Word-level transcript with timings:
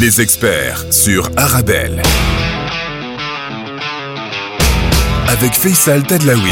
Les 0.00 0.20
experts 0.20 0.92
sur 0.92 1.30
Arabelle. 1.36 2.02
Avec 5.28 5.52
Faisal 5.52 6.02
Tadlaoui. 6.02 6.50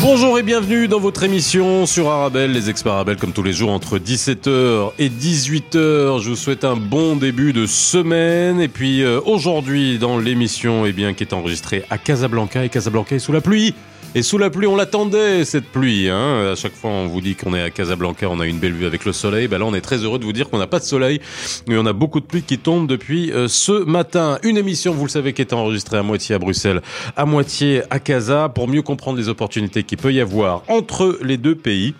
Bonjour 0.00 0.38
et 0.38 0.44
bienvenue 0.44 0.86
dans 0.86 1.00
votre 1.00 1.24
émission 1.24 1.86
sur 1.86 2.10
Arabelle, 2.10 2.52
les 2.52 2.70
experts 2.70 2.92
Arabelle 2.92 3.16
comme 3.16 3.32
tous 3.32 3.42
les 3.42 3.52
jours 3.52 3.70
entre 3.70 3.98
17h 3.98 4.92
et 5.00 5.08
18h. 5.08 6.22
Je 6.22 6.28
vous 6.28 6.36
souhaite 6.36 6.64
un 6.64 6.76
bon 6.76 7.16
début 7.16 7.52
de 7.52 7.66
semaine 7.66 8.60
et 8.60 8.68
puis 8.68 9.02
euh, 9.02 9.20
aujourd'hui 9.24 9.98
dans 9.98 10.16
l'émission 10.16 10.86
eh 10.86 10.92
qui 10.92 11.24
est 11.24 11.32
enregistrée 11.32 11.84
à 11.90 11.98
Casablanca 11.98 12.64
et 12.64 12.68
Casablanca 12.68 13.16
est 13.16 13.18
sous 13.18 13.32
la 13.32 13.40
pluie. 13.40 13.74
Et 14.16 14.22
sous 14.22 14.38
la 14.38 14.48
pluie, 14.48 14.68
on 14.68 14.76
l'attendait 14.76 15.44
cette 15.44 15.64
pluie. 15.64 16.08
Hein. 16.08 16.52
À 16.52 16.54
chaque 16.54 16.74
fois, 16.74 16.90
on 16.90 17.08
vous 17.08 17.20
dit 17.20 17.34
qu'on 17.34 17.52
est 17.52 17.60
à 17.60 17.70
Casablanca, 17.70 18.28
on 18.30 18.38
a 18.38 18.46
une 18.46 18.58
belle 18.58 18.72
vue 18.72 18.86
avec 18.86 19.04
le 19.04 19.12
soleil. 19.12 19.48
Ben 19.48 19.58
là, 19.58 19.64
on 19.64 19.74
est 19.74 19.80
très 19.80 19.96
heureux 19.96 20.20
de 20.20 20.24
vous 20.24 20.32
dire 20.32 20.48
qu'on 20.48 20.58
n'a 20.58 20.68
pas 20.68 20.78
de 20.78 20.84
soleil, 20.84 21.20
mais 21.66 21.76
on 21.76 21.84
a 21.84 21.92
beaucoup 21.92 22.20
de 22.20 22.24
pluie 22.24 22.42
qui 22.42 22.58
tombe 22.58 22.86
depuis 22.86 23.32
euh, 23.32 23.48
ce 23.48 23.72
matin. 23.84 24.38
Une 24.44 24.56
émission, 24.56 24.94
vous 24.94 25.04
le 25.04 25.10
savez, 25.10 25.32
qui 25.32 25.42
est 25.42 25.52
enregistrée 25.52 25.96
à 25.96 26.04
moitié 26.04 26.36
à 26.36 26.38
Bruxelles, 26.38 26.80
à 27.16 27.26
moitié 27.26 27.82
à 27.90 27.98
Casa, 27.98 28.48
pour 28.48 28.68
mieux 28.68 28.82
comprendre 28.82 29.18
les 29.18 29.28
opportunités 29.28 29.82
qu'il 29.82 29.98
peut 29.98 30.12
y 30.12 30.20
avoir 30.20 30.62
entre 30.68 31.18
les 31.20 31.36
deux 31.36 31.56
pays 31.56 31.94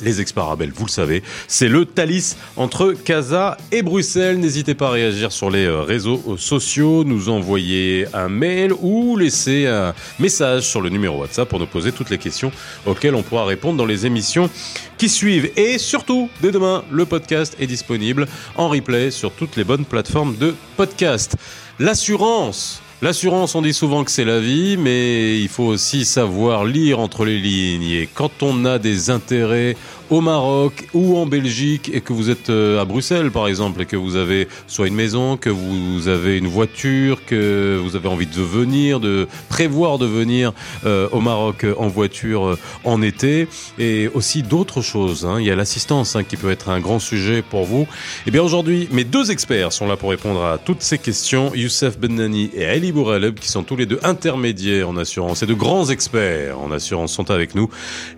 les 0.00 0.20
exparabels, 0.20 0.72
vous 0.74 0.86
le 0.86 0.90
savez, 0.90 1.22
c'est 1.48 1.68
le 1.68 1.84
Thalys 1.84 2.36
entre 2.56 2.92
Casa 2.92 3.56
et 3.72 3.82
Bruxelles. 3.82 4.38
N'hésitez 4.38 4.74
pas 4.74 4.88
à 4.88 4.90
réagir 4.90 5.32
sur 5.32 5.50
les 5.50 5.64
euh, 5.64 5.82
réseaux 5.82 6.22
euh, 6.28 6.36
sociaux, 6.36 7.04
nous 7.04 7.28
envoyer 7.28 8.06
un 8.12 8.28
mail 8.28 8.72
ou 8.80 9.16
laisser 9.16 9.66
un 9.66 9.94
message 10.18 10.62
sur 10.62 10.80
le 10.80 10.90
numéro 10.90 11.20
WhatsApp 11.20 11.48
pour 11.48 11.58
nous 11.58 11.66
poser 11.66 11.92
toutes 11.92 12.10
les 12.10 12.18
questions 12.18 12.52
auxquelles 12.84 13.14
on 13.14 13.22
pourra 13.22 13.44
répondre 13.44 13.78
dans 13.78 13.86
les 13.86 14.06
émissions 14.06 14.50
qui 14.98 15.08
suivent. 15.08 15.50
Et 15.56 15.78
surtout, 15.78 16.28
dès 16.40 16.50
demain, 16.50 16.84
le 16.90 17.06
podcast 17.06 17.56
est 17.58 17.66
disponible 17.66 18.26
en 18.56 18.68
replay 18.68 19.10
sur 19.10 19.32
toutes 19.32 19.56
les 19.56 19.64
bonnes 19.64 19.84
plateformes 19.84 20.36
de 20.36 20.54
podcast. 20.76 21.36
L'assurance 21.78 22.82
L'assurance, 23.02 23.54
on 23.54 23.60
dit 23.60 23.74
souvent 23.74 24.04
que 24.04 24.10
c'est 24.10 24.24
la 24.24 24.40
vie, 24.40 24.78
mais 24.78 25.38
il 25.38 25.48
faut 25.48 25.64
aussi 25.64 26.06
savoir 26.06 26.64
lire 26.64 26.98
entre 26.98 27.26
les 27.26 27.38
lignes. 27.38 27.90
Et 27.90 28.08
quand 28.12 28.42
on 28.42 28.64
a 28.64 28.78
des 28.78 29.10
intérêts 29.10 29.76
au 30.10 30.20
Maroc 30.20 30.88
ou 30.94 31.16
en 31.16 31.26
Belgique 31.26 31.90
et 31.92 32.00
que 32.00 32.12
vous 32.12 32.30
êtes 32.30 32.50
euh, 32.50 32.80
à 32.80 32.84
Bruxelles 32.84 33.30
par 33.30 33.48
exemple 33.48 33.82
et 33.82 33.86
que 33.86 33.96
vous 33.96 34.16
avez 34.16 34.48
soit 34.66 34.86
une 34.86 34.94
maison, 34.94 35.36
que 35.36 35.50
vous 35.50 36.08
avez 36.08 36.38
une 36.38 36.46
voiture, 36.46 37.24
que 37.24 37.80
vous 37.82 37.96
avez 37.96 38.08
envie 38.08 38.26
de 38.26 38.40
venir, 38.40 39.00
de 39.00 39.26
prévoir 39.48 39.98
de 39.98 40.06
venir 40.06 40.52
euh, 40.84 41.08
au 41.12 41.20
Maroc 41.20 41.66
en 41.78 41.88
voiture 41.88 42.46
euh, 42.46 42.58
en 42.84 43.02
été 43.02 43.48
et 43.78 44.08
aussi 44.14 44.42
d'autres 44.42 44.80
choses. 44.80 45.26
Hein. 45.26 45.36
Il 45.40 45.46
y 45.46 45.50
a 45.50 45.56
l'assistance 45.56 46.16
hein, 46.16 46.24
qui 46.24 46.36
peut 46.36 46.50
être 46.50 46.68
un 46.68 46.80
grand 46.80 46.98
sujet 46.98 47.42
pour 47.42 47.64
vous. 47.64 47.82
Et 47.82 48.28
eh 48.28 48.30
bien 48.30 48.42
aujourd'hui, 48.42 48.88
mes 48.92 49.04
deux 49.04 49.30
experts 49.30 49.72
sont 49.72 49.86
là 49.86 49.96
pour 49.96 50.10
répondre 50.10 50.44
à 50.44 50.58
toutes 50.58 50.82
ces 50.82 50.98
questions. 50.98 51.52
Youssef 51.54 51.98
Bennani 51.98 52.50
et 52.54 52.66
Ali 52.66 52.92
Bouraleb 52.92 53.38
qui 53.38 53.48
sont 53.48 53.62
tous 53.62 53.76
les 53.76 53.86
deux 53.86 54.00
intermédiaires 54.02 54.88
en 54.88 54.96
assurance 54.96 55.42
et 55.42 55.46
de 55.46 55.54
grands 55.54 55.88
experts 55.90 56.58
en 56.60 56.70
assurance 56.70 57.12
sont 57.12 57.30
avec 57.30 57.54
nous. 57.54 57.68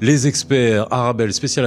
Les 0.01 0.27
experts 0.27 0.87
Arabelle 0.91 1.33
spécial 1.33 1.65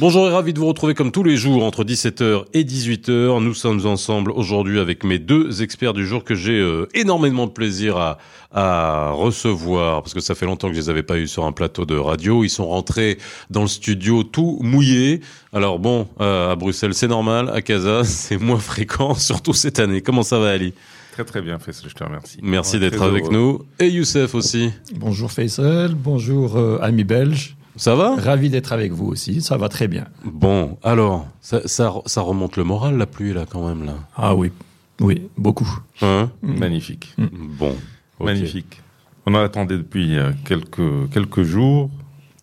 Bonjour 0.00 0.28
et 0.28 0.30
ravi 0.30 0.52
de 0.52 0.60
vous 0.60 0.66
retrouver 0.66 0.94
comme 0.94 1.10
tous 1.10 1.24
les 1.24 1.36
jours 1.36 1.64
entre 1.64 1.82
17h 1.82 2.44
et 2.54 2.62
18h. 2.62 3.42
Nous 3.42 3.54
sommes 3.54 3.84
ensemble 3.84 4.30
aujourd'hui 4.30 4.78
avec 4.78 5.02
mes 5.02 5.18
deux 5.18 5.60
experts 5.60 5.92
du 5.92 6.06
jour 6.06 6.22
que 6.22 6.36
j'ai 6.36 6.60
euh, 6.60 6.86
énormément 6.94 7.48
de 7.48 7.50
plaisir 7.50 7.96
à, 7.96 8.18
à 8.52 9.10
recevoir 9.10 10.04
parce 10.04 10.14
que 10.14 10.20
ça 10.20 10.36
fait 10.36 10.46
longtemps 10.46 10.68
que 10.68 10.74
je 10.74 10.78
les 10.78 10.88
avais 10.88 11.02
pas 11.02 11.18
eu 11.18 11.26
sur 11.26 11.44
un 11.44 11.50
plateau 11.50 11.84
de 11.84 11.96
radio. 11.96 12.44
Ils 12.44 12.50
sont 12.50 12.68
rentrés 12.68 13.18
dans 13.50 13.62
le 13.62 13.66
studio 13.66 14.22
tout 14.22 14.60
mouillés. 14.62 15.20
Alors 15.52 15.80
bon, 15.80 16.06
euh, 16.20 16.52
à 16.52 16.54
Bruxelles 16.54 16.94
c'est 16.94 17.08
normal, 17.08 17.50
à 17.52 17.60
Casa 17.60 18.04
c'est 18.04 18.38
moins 18.38 18.60
fréquent, 18.60 19.14
surtout 19.14 19.52
cette 19.52 19.80
année. 19.80 20.00
Comment 20.00 20.22
ça 20.22 20.38
va 20.38 20.50
Ali? 20.50 20.74
Très 21.18 21.24
très 21.24 21.42
bien 21.42 21.58
Faisal, 21.58 21.90
je 21.90 21.94
te 21.96 22.04
remercie. 22.04 22.38
Merci 22.44 22.78
d'être 22.78 23.02
avec 23.02 23.28
nous. 23.28 23.64
Et 23.80 23.88
Youssef 23.88 24.36
aussi. 24.36 24.72
Bonjour 24.94 25.32
Faisal, 25.32 25.96
bonjour 25.96 26.56
euh, 26.56 26.78
amis 26.80 27.02
belges. 27.02 27.56
Ça 27.74 27.96
va? 27.96 28.14
Ravi 28.14 28.50
d'être 28.50 28.72
avec 28.72 28.92
vous 28.92 29.06
aussi, 29.06 29.42
ça 29.42 29.56
va 29.56 29.68
très 29.68 29.88
bien. 29.88 30.06
Bon, 30.22 30.78
alors, 30.84 31.26
ça, 31.40 31.60
ça, 31.66 32.20
remonte 32.20 32.56
le 32.56 32.62
moral 32.62 32.96
la 32.96 33.06
pluie 33.06 33.32
là 33.32 33.46
quand 33.50 33.66
même 33.66 33.84
là 33.84 33.94
Ah 34.14 34.36
oui, 34.36 34.52
oui, 35.00 35.28
beaucoup. 35.36 35.68
Hein? 36.02 36.30
Mm. 36.42 36.56
Magnifique. 36.56 37.12
Mm. 37.18 37.26
Bon, 37.58 37.74
magnifique. 38.20 38.80
On 39.26 39.34
en 39.34 39.42
attendait 39.42 39.76
depuis 39.76 40.16
euh, 40.16 40.30
quelques, 40.44 41.10
quelques 41.12 41.42
jours. 41.42 41.90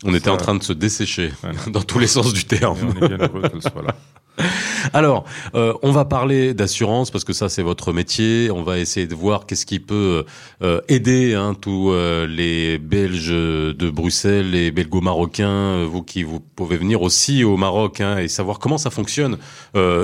On 0.05 0.13
était 0.13 0.29
en 0.29 0.37
train 0.37 0.55
de 0.55 0.63
se 0.63 0.73
dessécher, 0.73 1.31
dans 1.67 1.81
tous 1.81 1.99
les 1.99 2.07
sens 2.07 2.31
du 2.31 2.45
terme. 2.45 2.77
on 2.83 3.05
est 3.05 3.07
bien 3.07 3.27
heureux 3.27 3.41
qu'elle 3.41 3.61
soit 3.61 3.83
là. 3.83 3.95
Alors, 4.93 5.25
euh, 5.55 5.73
on 5.81 5.91
va 5.91 6.05
parler 6.05 6.53
d'assurance 6.53 7.11
parce 7.11 7.23
que 7.23 7.33
ça 7.33 7.49
c'est 7.49 7.61
votre 7.61 7.93
métier. 7.93 8.51
On 8.51 8.63
va 8.63 8.79
essayer 8.79 9.07
de 9.07 9.15
voir 9.15 9.45
qu'est-ce 9.45 9.65
qui 9.65 9.79
peut 9.79 10.25
euh, 10.61 10.81
aider 10.87 11.33
hein, 11.33 11.55
tous 11.59 11.91
euh, 11.91 12.27
les 12.27 12.77
Belges 12.77 13.29
de 13.29 13.89
Bruxelles, 13.89 14.51
les 14.51 14.71
Belgo-Marocains, 14.71 15.85
vous 15.85 16.03
qui 16.03 16.23
vous 16.23 16.39
pouvez 16.39 16.77
venir 16.77 17.01
aussi 17.01 17.43
au 17.43 17.57
Maroc 17.57 18.01
hein, 18.01 18.17
et 18.17 18.27
savoir 18.27 18.59
comment 18.59 18.77
ça 18.77 18.89
fonctionne 18.89 19.37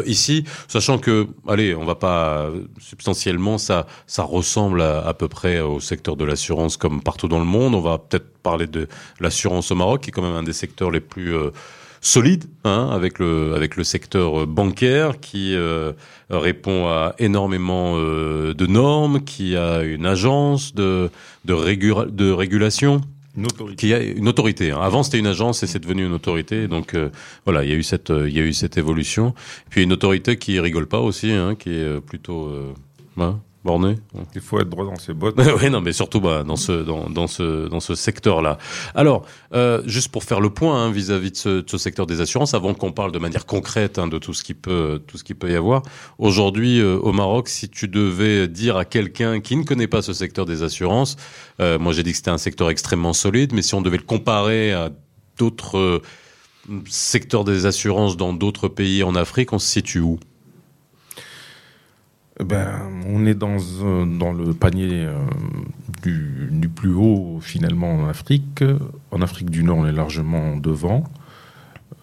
ici, 0.05 0.43
sachant 0.67 0.97
que, 0.97 1.27
allez, 1.47 1.75
on 1.75 1.85
va 1.85 1.95
pas 1.95 2.49
substantiellement 2.79 3.57
ça 3.57 3.87
ça 4.05 4.23
ressemble 4.23 4.81
à, 4.81 5.05
à 5.05 5.13
peu 5.13 5.27
près 5.27 5.59
au 5.61 5.79
secteur 5.79 6.15
de 6.15 6.25
l'assurance 6.25 6.77
comme 6.77 7.01
partout 7.01 7.27
dans 7.27 7.39
le 7.39 7.45
monde. 7.45 7.75
On 7.75 7.81
va 7.81 7.97
peut-être 7.97 8.27
parler 8.41 8.67
de 8.67 8.87
l'assurance 9.19 9.71
au 9.71 9.75
Maroc 9.75 9.90
qui 9.97 10.09
est 10.09 10.11
quand 10.11 10.21
même 10.21 10.35
un 10.35 10.43
des 10.43 10.53
secteurs 10.53 10.91
les 10.91 10.99
plus 10.99 11.33
solide 12.01 12.45
hein, 12.63 12.89
avec 12.91 13.19
le 13.19 13.53
avec 13.53 13.77
le 13.77 13.83
secteur 13.83 14.47
bancaire 14.47 15.19
qui 15.19 15.55
euh, 15.55 15.93
répond 16.29 16.87
à 16.87 17.13
énormément 17.19 17.93
euh, 17.95 18.53
de 18.55 18.65
normes, 18.65 19.23
qui 19.23 19.55
a 19.55 19.83
une 19.83 20.07
agence 20.07 20.73
de 20.73 21.11
de, 21.45 22.09
de 22.09 22.31
régulation. 22.31 23.01
Une 23.37 23.45
autorité. 23.45 23.75
Qui 23.77 23.93
a 23.93 24.01
une 24.01 24.27
autorité. 24.27 24.71
Hein. 24.71 24.79
Avant 24.81 25.03
c'était 25.03 25.19
une 25.19 25.27
agence 25.27 25.63
et 25.63 25.67
c'est 25.67 25.79
devenu 25.79 26.05
une 26.05 26.13
autorité. 26.13 26.67
Donc 26.67 26.95
euh, 26.95 27.09
voilà, 27.45 27.63
il 27.63 27.69
y 27.69 27.73
a 27.73 27.77
eu 27.77 27.83
cette 27.83 28.09
il 28.09 28.33
y 28.35 28.39
a 28.39 28.43
eu 28.43 28.53
cette 28.53 28.77
évolution. 28.77 29.33
Puis 29.69 29.83
une 29.83 29.93
autorité 29.93 30.37
qui 30.37 30.59
rigole 30.59 30.87
pas 30.87 30.99
aussi, 30.99 31.31
hein, 31.31 31.55
qui 31.55 31.69
est 31.69 32.01
plutôt 32.01 32.51
borné. 33.63 33.97
Il 34.35 34.41
faut 34.41 34.59
être 34.59 34.69
droit 34.69 34.85
dans 34.85 34.95
ses 34.95 35.13
bottes. 35.13 35.39
oui, 35.61 35.69
non, 35.69 35.81
mais 35.81 35.93
surtout 35.93 36.19
bah, 36.19 36.43
dans 36.43 36.55
ce 36.55 36.71
dans, 36.71 37.09
dans 37.09 37.27
ce 37.27 37.67
dans 37.67 37.79
ce 37.79 37.95
secteur-là. 37.95 38.57
Alors, 38.95 39.25
euh, 39.53 39.81
juste 39.85 40.09
pour 40.09 40.23
faire 40.23 40.41
le 40.41 40.49
point 40.49 40.83
hein, 40.83 40.91
vis-à-vis 40.91 41.31
de, 41.31 41.37
ce, 41.37 41.49
de, 41.61 41.69
ce, 41.69 41.77
secteur 41.77 42.05
des 42.05 42.21
assurances, 42.21 42.53
avant 42.53 42.73
qu'on 42.73 42.91
parle 42.91 43.11
de 43.11 43.19
manière 43.19 43.45
concrète 43.45 43.99
hein, 43.99 44.07
de 44.07 44.17
tout 44.17 44.33
ce 44.33 44.43
qui 44.43 44.53
peut 44.53 45.01
tout 45.07 45.17
ce 45.17 45.23
qui 45.23 45.33
peut 45.33 45.51
y 45.51 45.55
avoir. 45.55 45.83
Aujourd'hui, 46.17 46.79
euh, 46.79 46.97
au 46.97 47.11
Maroc, 47.11 47.49
si 47.49 47.69
tu 47.69 47.87
devais 47.87 48.47
dire 48.47 48.77
à 48.77 48.85
quelqu'un 48.85 49.39
qui 49.39 49.55
ne 49.55 49.63
connaît 49.63 49.87
pas 49.87 50.01
ce 50.01 50.13
secteur 50.13 50.45
des 50.45 50.63
assurances, 50.63 51.17
euh, 51.59 51.77
moi 51.77 51.93
j'ai 51.93 52.03
dit 52.03 52.11
que 52.11 52.17
c'était 52.17 52.31
un 52.31 52.37
secteur 52.37 52.69
extrêmement 52.69 53.13
solide, 53.13 53.53
mais 53.53 53.61
si 53.61 53.75
on 53.75 53.81
devait 53.81 53.97
le 53.97 54.03
comparer 54.03 54.73
à 54.73 54.89
d'autres 55.37 56.01
secteurs 56.87 57.43
des 57.43 57.65
assurances 57.65 58.17
dans 58.17 58.33
d'autres 58.33 58.67
pays 58.67 59.03
en 59.03 59.15
Afrique, 59.15 59.53
on 59.53 59.59
se 59.59 59.67
situe 59.67 59.99
où? 59.99 60.19
Ben, 62.43 62.89
on 63.07 63.25
est 63.25 63.35
dans, 63.35 63.57
euh, 63.83 64.05
le 64.33 64.53
panier 64.53 65.05
euh, 65.05 65.15
du, 66.01 66.69
plus 66.69 66.93
haut 66.93 67.39
finalement 67.41 67.93
en 67.93 68.07
Afrique. 68.07 68.63
En 69.11 69.21
Afrique 69.21 69.49
du 69.49 69.63
Nord, 69.63 69.79
on 69.79 69.87
est 69.87 69.91
largement 69.91 70.57
devant. 70.57 71.03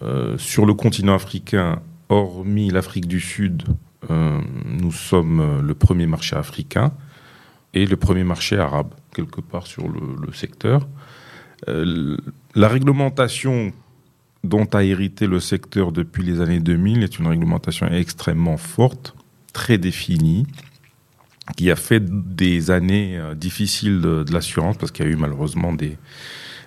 Euh, 0.01 0.37
sur 0.37 0.65
le 0.65 0.73
continent 0.73 1.15
africain, 1.15 1.81
hormis 2.07 2.69
l'Afrique 2.69 3.07
du 3.07 3.19
Sud, 3.19 3.63
nous 4.09 4.91
sommes 4.93 5.61
le 5.61 5.73
premier 5.75 6.07
marché 6.07 6.35
africain 6.35 6.93
et 7.73 7.85
le 7.85 7.95
premier 7.95 8.23
marché 8.23 8.57
arabe, 8.57 8.93
quelque 9.13 9.41
part 9.41 9.67
sur 9.67 9.87
le, 9.87 10.33
secteur. 10.33 10.87
La 11.67 12.67
réglementation 12.67 13.71
dont 14.43 14.65
a 14.65 14.83
hérité 14.83 15.27
le 15.27 15.39
secteur 15.39 15.91
depuis 15.91 16.23
les 16.23 16.41
années 16.41 16.61
2000 16.61 17.03
est 17.03 17.19
une 17.19 17.27
réglementation 17.27 17.87
extrêmement 17.87 18.57
forte 18.57 19.13
très 19.53 19.77
défini, 19.77 20.45
qui 21.57 21.71
a 21.71 21.75
fait 21.75 22.03
des 22.03 22.71
années 22.71 23.17
euh, 23.17 23.35
difficiles 23.35 24.01
de, 24.01 24.23
de 24.23 24.33
l'assurance, 24.33 24.77
parce 24.77 24.91
qu'il 24.91 25.05
y 25.05 25.09
a 25.09 25.11
eu 25.11 25.15
malheureusement 25.15 25.73
des, 25.73 25.97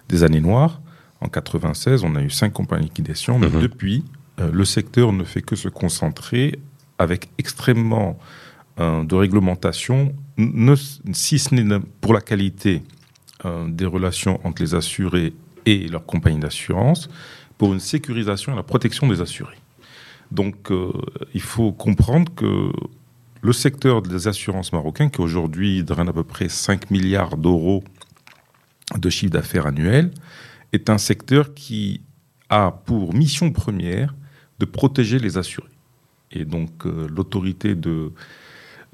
des 0.08 0.24
années 0.24 0.40
noires. 0.40 0.80
En 1.20 1.28
96, 1.28 2.02
on 2.02 2.16
a 2.16 2.22
eu 2.22 2.30
cinq 2.30 2.52
compagnies 2.52 2.86
liquidation, 2.86 3.38
mais 3.38 3.48
mmh. 3.48 3.60
depuis, 3.60 4.04
euh, 4.40 4.50
le 4.52 4.64
secteur 4.64 5.12
ne 5.12 5.24
fait 5.24 5.42
que 5.42 5.56
se 5.56 5.68
concentrer 5.68 6.58
avec 6.98 7.30
extrêmement 7.38 8.18
euh, 8.80 9.04
de 9.04 9.14
réglementation, 9.14 10.14
ne, 10.36 10.74
si 11.12 11.38
ce 11.38 11.54
n'est 11.54 11.78
pour 12.00 12.14
la 12.14 12.20
qualité 12.20 12.82
euh, 13.44 13.68
des 13.68 13.86
relations 13.86 14.40
entre 14.44 14.62
les 14.62 14.74
assurés 14.74 15.34
et 15.66 15.88
leurs 15.88 16.06
compagnies 16.06 16.40
d'assurance, 16.40 17.08
pour 17.58 17.72
une 17.72 17.80
sécurisation 17.80 18.52
et 18.52 18.56
la 18.56 18.62
protection 18.62 19.06
des 19.06 19.20
assurés. 19.20 19.58
Donc, 20.32 20.70
euh, 20.70 20.90
il 21.34 21.42
faut 21.42 21.72
comprendre 21.72 22.32
que 22.34 22.72
le 23.42 23.52
secteur 23.52 24.00
des 24.00 24.28
assurances 24.28 24.72
marocains, 24.72 25.10
qui 25.10 25.20
aujourd'hui 25.20 25.84
draine 25.84 26.08
à 26.08 26.12
peu 26.12 26.24
près 26.24 26.48
5 26.48 26.90
milliards 26.90 27.36
d'euros 27.36 27.84
de 28.96 29.10
chiffre 29.10 29.32
d'affaires 29.32 29.66
annuel, 29.66 30.10
est 30.72 30.88
un 30.88 30.96
secteur 30.96 31.52
qui 31.52 32.00
a 32.48 32.70
pour 32.70 33.12
mission 33.12 33.52
première 33.52 34.14
de 34.58 34.64
protéger 34.64 35.18
les 35.18 35.36
assurés. 35.36 35.68
Et 36.30 36.46
donc 36.46 36.86
euh, 36.86 37.06
l'autorité 37.10 37.74
de, 37.74 38.12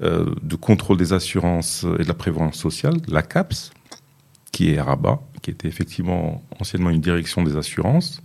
euh, 0.01 0.35
de 0.41 0.55
contrôle 0.57 0.97
des 0.97 1.13
assurances 1.13 1.85
et 1.99 2.03
de 2.03 2.07
la 2.07 2.13
prévoyance 2.13 2.57
sociale, 2.57 2.97
la 3.07 3.21
CAPS, 3.21 3.71
qui 4.51 4.71
est 4.71 4.77
à 4.77 4.83
Rabat, 4.83 5.21
qui 5.41 5.51
était 5.51 5.69
effectivement 5.69 6.43
anciennement 6.59 6.89
une 6.89 6.99
direction 6.99 7.43
des 7.43 7.55
assurances, 7.55 8.21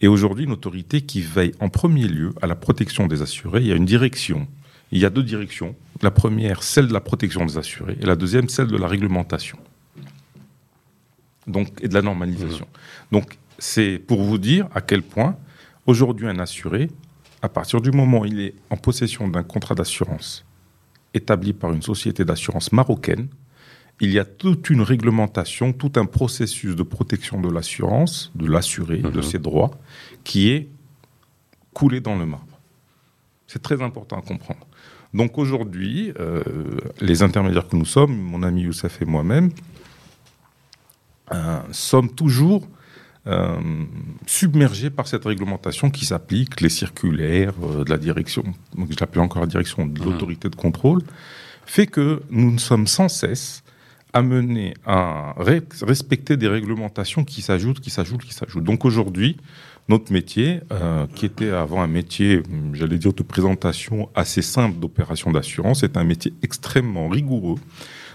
est 0.00 0.06
aujourd'hui 0.06 0.44
une 0.44 0.52
autorité 0.52 1.00
qui 1.00 1.20
veille 1.22 1.52
en 1.60 1.68
premier 1.68 2.06
lieu 2.08 2.34
à 2.42 2.46
la 2.46 2.54
protection 2.54 3.06
des 3.06 3.22
assurés. 3.22 3.60
Il 3.60 3.66
y 3.66 3.72
a 3.72 3.76
une 3.76 3.86
direction, 3.86 4.46
il 4.92 4.98
y 4.98 5.04
a 5.04 5.10
deux 5.10 5.22
directions. 5.22 5.74
La 6.02 6.10
première, 6.10 6.62
celle 6.62 6.88
de 6.88 6.92
la 6.92 7.00
protection 7.00 7.46
des 7.46 7.58
assurés, 7.58 7.96
et 8.00 8.06
la 8.06 8.16
deuxième, 8.16 8.48
celle 8.48 8.68
de 8.68 8.76
la 8.76 8.86
réglementation. 8.86 9.58
Donc, 11.46 11.68
et 11.80 11.88
de 11.88 11.94
la 11.94 12.02
normalisation. 12.02 12.66
Donc, 13.12 13.38
c'est 13.58 13.98
pour 13.98 14.22
vous 14.22 14.38
dire 14.38 14.68
à 14.74 14.80
quel 14.80 15.02
point, 15.02 15.36
aujourd'hui, 15.86 16.26
un 16.26 16.38
assuré, 16.38 16.90
à 17.40 17.48
partir 17.48 17.80
du 17.80 17.90
moment 17.92 18.20
où 18.20 18.26
il 18.26 18.40
est 18.40 18.54
en 18.70 18.76
possession 18.76 19.28
d'un 19.28 19.42
contrat 19.42 19.74
d'assurance 19.74 20.44
établi 21.14 21.52
par 21.52 21.72
une 21.72 21.82
société 21.82 22.24
d'assurance 22.24 22.72
marocaine, 22.72 23.28
il 24.00 24.10
y 24.12 24.18
a 24.18 24.24
toute 24.24 24.68
une 24.70 24.82
réglementation, 24.82 25.72
tout 25.72 25.92
un 25.96 26.04
processus 26.04 26.76
de 26.76 26.82
protection 26.82 27.40
de 27.40 27.50
l'assurance, 27.50 28.30
de 28.34 28.46
l'assuré, 28.46 28.98
de 28.98 29.08
Mhm. 29.08 29.22
ses 29.22 29.38
droits, 29.38 29.70
qui 30.24 30.50
est 30.50 30.68
coulé 31.72 32.00
dans 32.00 32.16
le 32.16 32.26
marbre. 32.26 32.58
C'est 33.46 33.62
très 33.62 33.80
important 33.80 34.18
à 34.18 34.22
comprendre. 34.22 34.66
Donc 35.14 35.38
aujourd'hui, 35.38 36.12
euh, 36.20 36.42
les 37.00 37.22
intermédiaires 37.22 37.68
que 37.68 37.76
nous 37.76 37.86
sommes, 37.86 38.14
mon 38.16 38.42
ami 38.42 38.62
Youssef 38.62 39.00
et 39.00 39.04
moi-même, 39.06 39.50
euh, 41.32 41.60
sommes 41.72 42.10
toujours 42.14 42.66
euh, 43.26 43.56
submergés 44.26 44.88
par 44.90 45.08
cette 45.08 45.24
réglementation 45.24 45.90
qui 45.90 46.04
s'applique, 46.04 46.60
les 46.60 46.68
circulaires 46.68 47.54
de 47.54 47.90
la 47.90 47.96
direction, 47.98 48.44
donc 48.76 48.92
je 48.92 48.96
l'appelle 49.00 49.20
encore 49.22 49.40
la 49.40 49.48
direction 49.48 49.84
de 49.84 50.00
l'autorité 50.00 50.48
de 50.48 50.54
contrôle, 50.54 51.02
fait 51.64 51.88
que 51.88 52.22
nous 52.30 52.52
ne 52.52 52.58
sommes 52.58 52.86
sans 52.86 53.08
cesse 53.08 53.64
amenés 54.16 54.72
à 54.86 55.34
respecter 55.36 56.38
des 56.38 56.48
réglementations 56.48 57.22
qui 57.22 57.42
s'ajoutent, 57.42 57.80
qui 57.80 57.90
s'ajoutent, 57.90 58.24
qui 58.24 58.32
s'ajoutent. 58.32 58.64
Donc 58.64 58.86
aujourd'hui, 58.86 59.36
notre 59.88 60.10
métier, 60.10 60.60
euh, 60.72 61.06
qui 61.14 61.26
était 61.26 61.50
avant 61.50 61.82
un 61.82 61.86
métier, 61.86 62.42
j'allais 62.72 62.96
dire, 62.96 63.12
de 63.12 63.22
présentation 63.22 64.08
assez 64.14 64.40
simple 64.40 64.78
d'opération 64.78 65.30
d'assurance, 65.32 65.82
est 65.82 65.98
un 65.98 66.04
métier 66.04 66.32
extrêmement 66.42 67.08
rigoureux 67.08 67.58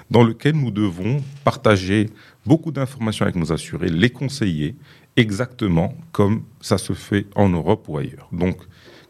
dans 0.09 0.23
lequel 0.23 0.55
nous 0.55 0.71
devons 0.71 1.23
partager 1.45 2.09
beaucoup 2.47 2.71
d'informations 2.71 3.23
avec 3.23 3.35
nos 3.35 3.53
assurés, 3.53 3.89
les 3.89 4.09
conseiller 4.09 4.75
exactement 5.15 5.93
comme 6.11 6.41
ça 6.61 6.79
se 6.79 6.93
fait 6.93 7.27
en 7.35 7.49
Europe 7.49 7.85
ou 7.87 7.99
ailleurs. 7.99 8.27
Donc, 8.31 8.57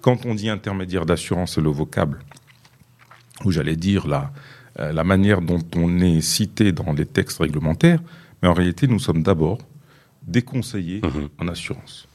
quand 0.01 0.25
on 0.25 0.35
dit 0.35 0.49
intermédiaire 0.49 1.05
d'assurance, 1.05 1.55
c'est 1.55 1.61
le 1.61 1.69
vocable, 1.69 2.19
ou 3.45 3.51
j'allais 3.51 3.77
dire 3.77 4.07
la, 4.07 4.31
euh, 4.81 4.91
la 4.91 5.03
manière 5.03 5.41
dont 5.41 5.61
on 5.75 5.99
est 5.99 6.21
cité 6.21 6.71
dans 6.71 6.91
les 6.93 7.05
textes 7.05 7.37
réglementaires, 7.39 8.01
mais 8.41 8.49
en 8.49 8.53
réalité, 8.53 8.87
nous 8.87 8.99
sommes 8.99 9.23
d'abord 9.23 9.59
des 10.25 10.41
conseillers 10.41 11.01
Mhm. 11.03 11.29
en 11.39 11.47
assurance. 11.47 12.07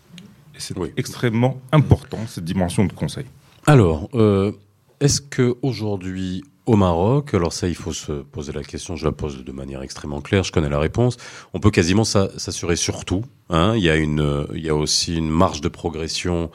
Et 0.54 0.60
c'est 0.60 0.76
Oui. 0.78 0.90
extrêmement 0.96 1.60
important, 1.72 2.18
cette 2.26 2.44
dimension 2.44 2.84
de 2.84 2.92
conseil. 2.92 3.26
Alors, 3.66 4.08
euh, 4.14 4.52
est-ce 5.00 5.20
que 5.20 5.56
aujourd'hui 5.62 6.44
au 6.66 6.74
Maroc, 6.74 7.32
alors 7.34 7.52
ça, 7.52 7.68
il 7.68 7.76
faut 7.76 7.92
se 7.92 8.10
poser 8.22 8.52
la 8.52 8.64
question. 8.64 8.96
Je 8.96 9.04
la 9.04 9.12
pose 9.12 9.44
de 9.44 9.52
manière 9.52 9.82
extrêmement 9.82 10.20
claire. 10.20 10.42
Je 10.42 10.50
connais 10.50 10.68
la 10.68 10.80
réponse. 10.80 11.16
On 11.54 11.60
peut 11.60 11.70
quasiment 11.70 12.02
s'a- 12.02 12.36
s'assurer 12.38 12.74
sur 12.74 13.04
tout. 13.04 13.22
Hein. 13.50 13.74
Il 13.76 13.84
y 13.84 13.90
a 13.90 13.94
une, 13.94 14.18
euh, 14.20 14.46
il 14.52 14.64
y 14.64 14.68
a 14.68 14.74
aussi 14.74 15.16
une 15.16 15.30
marge 15.30 15.60
de 15.60 15.68
progression 15.68 16.50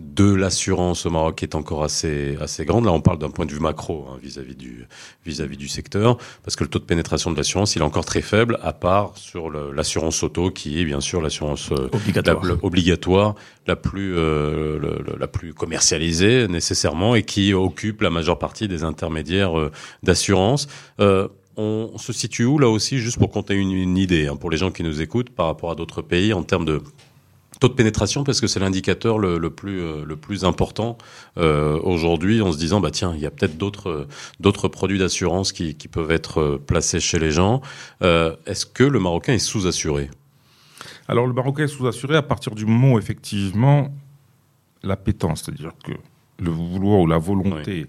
de 0.00 0.24
l'assurance 0.34 1.06
au 1.06 1.10
Maroc 1.10 1.42
est 1.44 1.54
encore 1.54 1.84
assez 1.84 2.36
assez 2.40 2.64
grande. 2.64 2.84
Là, 2.84 2.92
on 2.92 3.00
parle 3.00 3.18
d'un 3.18 3.30
point 3.30 3.46
de 3.46 3.52
vue 3.52 3.60
macro 3.60 4.06
hein, 4.10 4.18
vis-à-vis 4.20 4.56
du 4.56 4.86
vis-à-vis 5.24 5.56
du 5.56 5.68
secteur, 5.68 6.18
parce 6.42 6.56
que 6.56 6.64
le 6.64 6.70
taux 6.70 6.80
de 6.80 6.84
pénétration 6.84 7.30
de 7.30 7.36
l'assurance, 7.36 7.76
il 7.76 7.78
est 7.82 7.84
encore 7.84 8.04
très 8.04 8.20
faible, 8.22 8.58
à 8.62 8.72
part 8.72 9.16
sur 9.16 9.50
l'assurance 9.50 10.22
auto, 10.24 10.50
qui 10.50 10.80
est 10.80 10.84
bien 10.84 11.00
sûr 11.00 11.20
l'assurance 11.22 11.70
euh, 11.70 11.88
Obligatoire. 11.92 12.44
la- 12.44 12.56
obligatoire, 12.64 13.34
la 13.68 13.76
plus, 13.76 14.16
euh, 14.16 14.78
le- 14.80 15.16
la 15.18 15.28
plus 15.28 15.54
commercialisée 15.54 16.48
nécessairement 16.48 17.14
et 17.14 17.22
qui 17.22 17.54
occupe 17.54 18.00
la 18.02 18.10
majeure 18.10 18.38
partie 18.40 18.66
des 18.66 18.82
intermédiaires 18.82 19.56
euh, 19.58 19.70
d'assurance. 20.02 20.66
Euh, 20.98 21.28
on, 21.56 21.90
on 21.94 21.98
se 21.98 22.12
situe 22.12 22.44
où 22.44 22.58
là 22.58 22.68
aussi, 22.68 22.98
juste 22.98 23.18
pour 23.18 23.30
compter 23.30 23.54
une, 23.54 23.70
une 23.70 23.96
idée, 23.96 24.26
hein, 24.26 24.34
pour 24.34 24.50
les 24.50 24.56
gens 24.56 24.72
qui 24.72 24.82
nous 24.82 25.00
écoutent 25.00 25.30
par 25.30 25.46
rapport 25.46 25.70
à 25.70 25.76
d'autres 25.76 26.02
pays 26.02 26.32
en 26.32 26.42
termes 26.42 26.64
de 26.64 26.82
taux 27.64 27.70
de 27.70 27.74
pénétration, 27.74 28.24
parce 28.24 28.42
que 28.42 28.46
c'est 28.46 28.60
l'indicateur 28.60 29.18
le, 29.18 29.38
le 29.38 29.50
plus 29.50 29.80
euh, 29.80 30.04
le 30.04 30.16
plus 30.16 30.44
important 30.44 30.98
euh, 31.38 31.80
aujourd'hui, 31.82 32.42
en 32.42 32.52
se 32.52 32.58
disant 32.58 32.78
bah 32.78 32.90
tiens, 32.90 33.12
il 33.14 33.22
y 33.22 33.26
a 33.26 33.30
peut-être 33.30 33.56
d'autres 33.56 33.88
euh, 33.88 34.08
d'autres 34.38 34.68
produits 34.68 34.98
d'assurance 34.98 35.50
qui, 35.50 35.74
qui 35.74 35.88
peuvent 35.88 36.10
être 36.10 36.60
placés 36.66 37.00
chez 37.00 37.18
les 37.18 37.30
gens. 37.30 37.62
Euh, 38.02 38.36
Est-ce 38.44 38.66
que 38.66 38.84
le 38.84 39.00
Marocain 39.00 39.32
est 39.32 39.38
sous-assuré? 39.38 40.10
Alors, 41.08 41.26
le 41.26 41.32
Marocain 41.32 41.64
est 41.64 41.68
sous-assuré 41.68 42.16
à 42.16 42.22
partir 42.22 42.54
du 42.54 42.66
moment 42.66 42.92
où, 42.94 42.98
effectivement, 42.98 43.88
l'appétence, 44.82 45.44
c'est-à-dire 45.44 45.72
que 45.82 45.92
le 46.38 46.50
vouloir 46.50 47.00
ou 47.00 47.06
la 47.06 47.18
volonté 47.18 47.86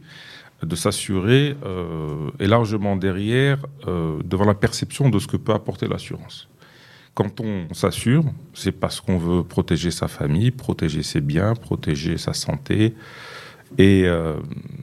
de 0.63 0.75
s'assurer 0.75 1.55
euh, 1.65 2.29
est 2.39 2.47
largement 2.47 2.95
derrière, 2.95 3.57
devant 3.85 4.45
la 4.45 4.53
perception 4.53 5.09
de 5.09 5.19
ce 5.19 5.27
que 5.27 5.37
peut 5.37 5.53
apporter 5.53 5.87
l'assurance. 5.87 6.47
Quand 7.15 7.39
on 7.39 7.73
s'assure, 7.73 8.25
c'est 8.53 8.73
parce 8.73 8.99
qu'on 8.99 9.17
veut 9.17 9.41
protéger 9.43 9.89
sa 9.89 10.09
famille, 10.09 10.51
protéger 10.51 11.01
ses 11.01 11.21
biens, 11.21 11.55
protéger 11.55 12.17
sa 12.17 12.33
santé 12.33 12.93
et 13.77 14.03
euh, 14.05 14.35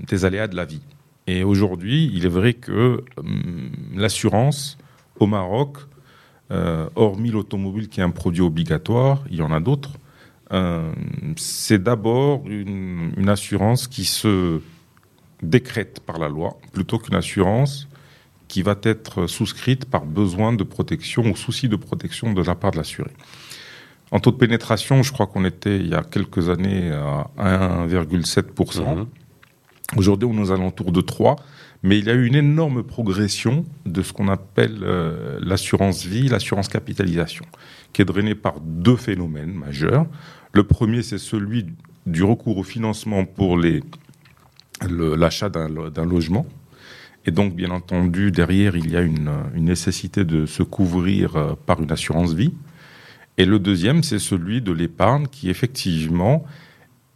des 0.08 0.25
aléas 0.25 0.49
de 0.49 0.56
la 0.56 0.64
vie. 0.64 0.81
Et 1.26 1.44
aujourd'hui, 1.44 2.11
il 2.14 2.25
est 2.25 2.31
vrai 2.31 2.55
que 2.55 3.05
hum, 3.19 3.70
l'assurance 3.94 4.79
au 5.20 5.26
Maroc, 5.26 5.76
euh, 6.50 6.88
hormis 6.96 7.31
l'automobile 7.31 7.90
qui 7.90 8.00
est 8.00 8.02
un 8.02 8.11
produit 8.11 8.43
obligatoire, 8.43 9.23
il 9.31 9.37
y 9.37 9.43
en 9.43 9.52
a 9.52 9.61
d'autres, 9.61 9.93
euh, 10.52 10.90
c'est 11.37 11.82
d'abord 11.82 12.44
une, 12.46 13.12
une 13.14 13.29
assurance 13.29 13.87
qui 13.87 14.06
se 14.06 14.61
décrète 15.43 16.00
par 16.00 16.19
la 16.19 16.31
loi 16.31 16.56
plutôt 16.73 16.99
qu'une 16.99 17.14
assurance 17.14 17.88
qui 18.52 18.60
va 18.60 18.76
être 18.82 19.26
souscrite 19.28 19.87
par 19.87 20.04
besoin 20.04 20.52
de 20.52 20.62
protection 20.62 21.22
ou 21.25 21.34
souci 21.37 21.70
de 21.70 21.76
protection 21.76 22.34
de 22.34 22.43
la 22.43 22.54
part 22.54 22.72
de 22.72 22.76
l'assuré. 22.76 23.10
En 24.10 24.20
taux 24.20 24.31
de 24.31 24.37
pénétration, 24.37 25.02
je 25.02 25.10
crois 25.10 25.26
qu'on 25.26 25.46
était 25.46 25.76
il 25.78 25.88
y 25.88 25.94
a 25.94 26.02
quelques 26.02 26.50
années 26.50 26.91
à 26.93 27.31
1,7%. 27.38 28.94
Mhm. 28.96 29.06
Aujourd'hui, 29.96 30.29
on 30.31 30.36
est 30.36 30.43
aux 30.43 30.53
alentours 30.53 30.93
de 30.93 31.00
3, 31.00 31.36
mais 31.82 31.98
il 31.98 32.05
y 32.05 32.10
a 32.10 32.12
eu 32.12 32.27
une 32.27 32.34
énorme 32.34 32.82
progression 32.82 33.65
de 33.86 34.03
ce 34.03 34.12
qu'on 34.12 34.29
appelle 34.29 34.81
euh, 34.82 35.38
l'assurance 35.41 36.05
vie, 36.05 36.29
l'assurance 36.29 36.69
capitalisation, 36.69 37.46
qui 37.94 38.03
est 38.03 38.05
drainée 38.05 38.34
par 38.34 38.60
deux 38.60 38.96
phénomènes 38.96 39.55
majeurs. 39.55 40.05
Le 40.53 40.65
premier, 40.65 41.00
c'est 41.03 41.17
celui 41.17 41.65
du 42.05 42.22
recours 42.22 42.58
au 42.58 42.65
financement 42.65 43.24
pour 43.24 43.56
le- 43.56 43.81
l'achat 45.17 45.48
d'un 45.48 46.05
logement. 46.05 46.44
Et 47.24 47.31
donc, 47.31 47.55
bien 47.55 47.70
entendu, 47.70 48.31
derrière, 48.32 48.76
il 48.76 48.91
y 48.91 48.96
a 48.96 49.00
une, 49.00 49.31
nécessité 49.55 50.24
de 50.24 50.46
se 50.46 50.62
couvrir 50.62 51.36
euh, 51.36 51.55
par 51.67 51.81
une 51.81 51.93
assurance 51.93 52.32
vie. 52.32 52.52
Et 53.38 53.44
le 53.44 53.58
deuxième, 53.58 54.02
c'est 54.02 54.19
celui 54.19 54.60
de 54.60 54.72
l'épargne 54.72 55.26
qui, 55.26 55.48
effectivement, 55.48 56.44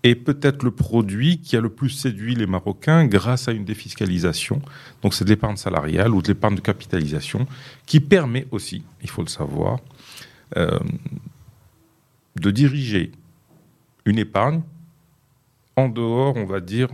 est 0.02 0.14
peut-être 0.14 0.62
le 0.62 0.70
produit 0.70 1.38
qui 1.38 1.56
a 1.56 1.60
le 1.60 1.68
plus 1.68 1.90
séduit 1.90 2.34
les 2.34 2.46
Marocains 2.46 3.06
grâce 3.06 3.48
à 3.48 3.52
une 3.52 3.64
défiscalisation. 3.64 4.62
Donc 5.02 5.14
c'est 5.14 5.24
de 5.24 5.30
l'épargne 5.30 5.56
salariale 5.56 6.14
ou 6.14 6.22
de 6.22 6.28
l'épargne 6.28 6.54
de 6.54 6.60
capitalisation 6.60 7.46
qui 7.86 8.00
permet 8.00 8.46
aussi, 8.50 8.84
il 9.02 9.10
faut 9.10 9.22
le 9.22 9.28
savoir, 9.28 9.80
euh, 10.56 10.78
de 12.36 12.50
diriger 12.50 13.10
une 14.04 14.18
épargne 14.18 14.62
en 15.74 15.88
dehors, 15.88 16.36
on 16.36 16.46
va 16.46 16.60
dire, 16.60 16.88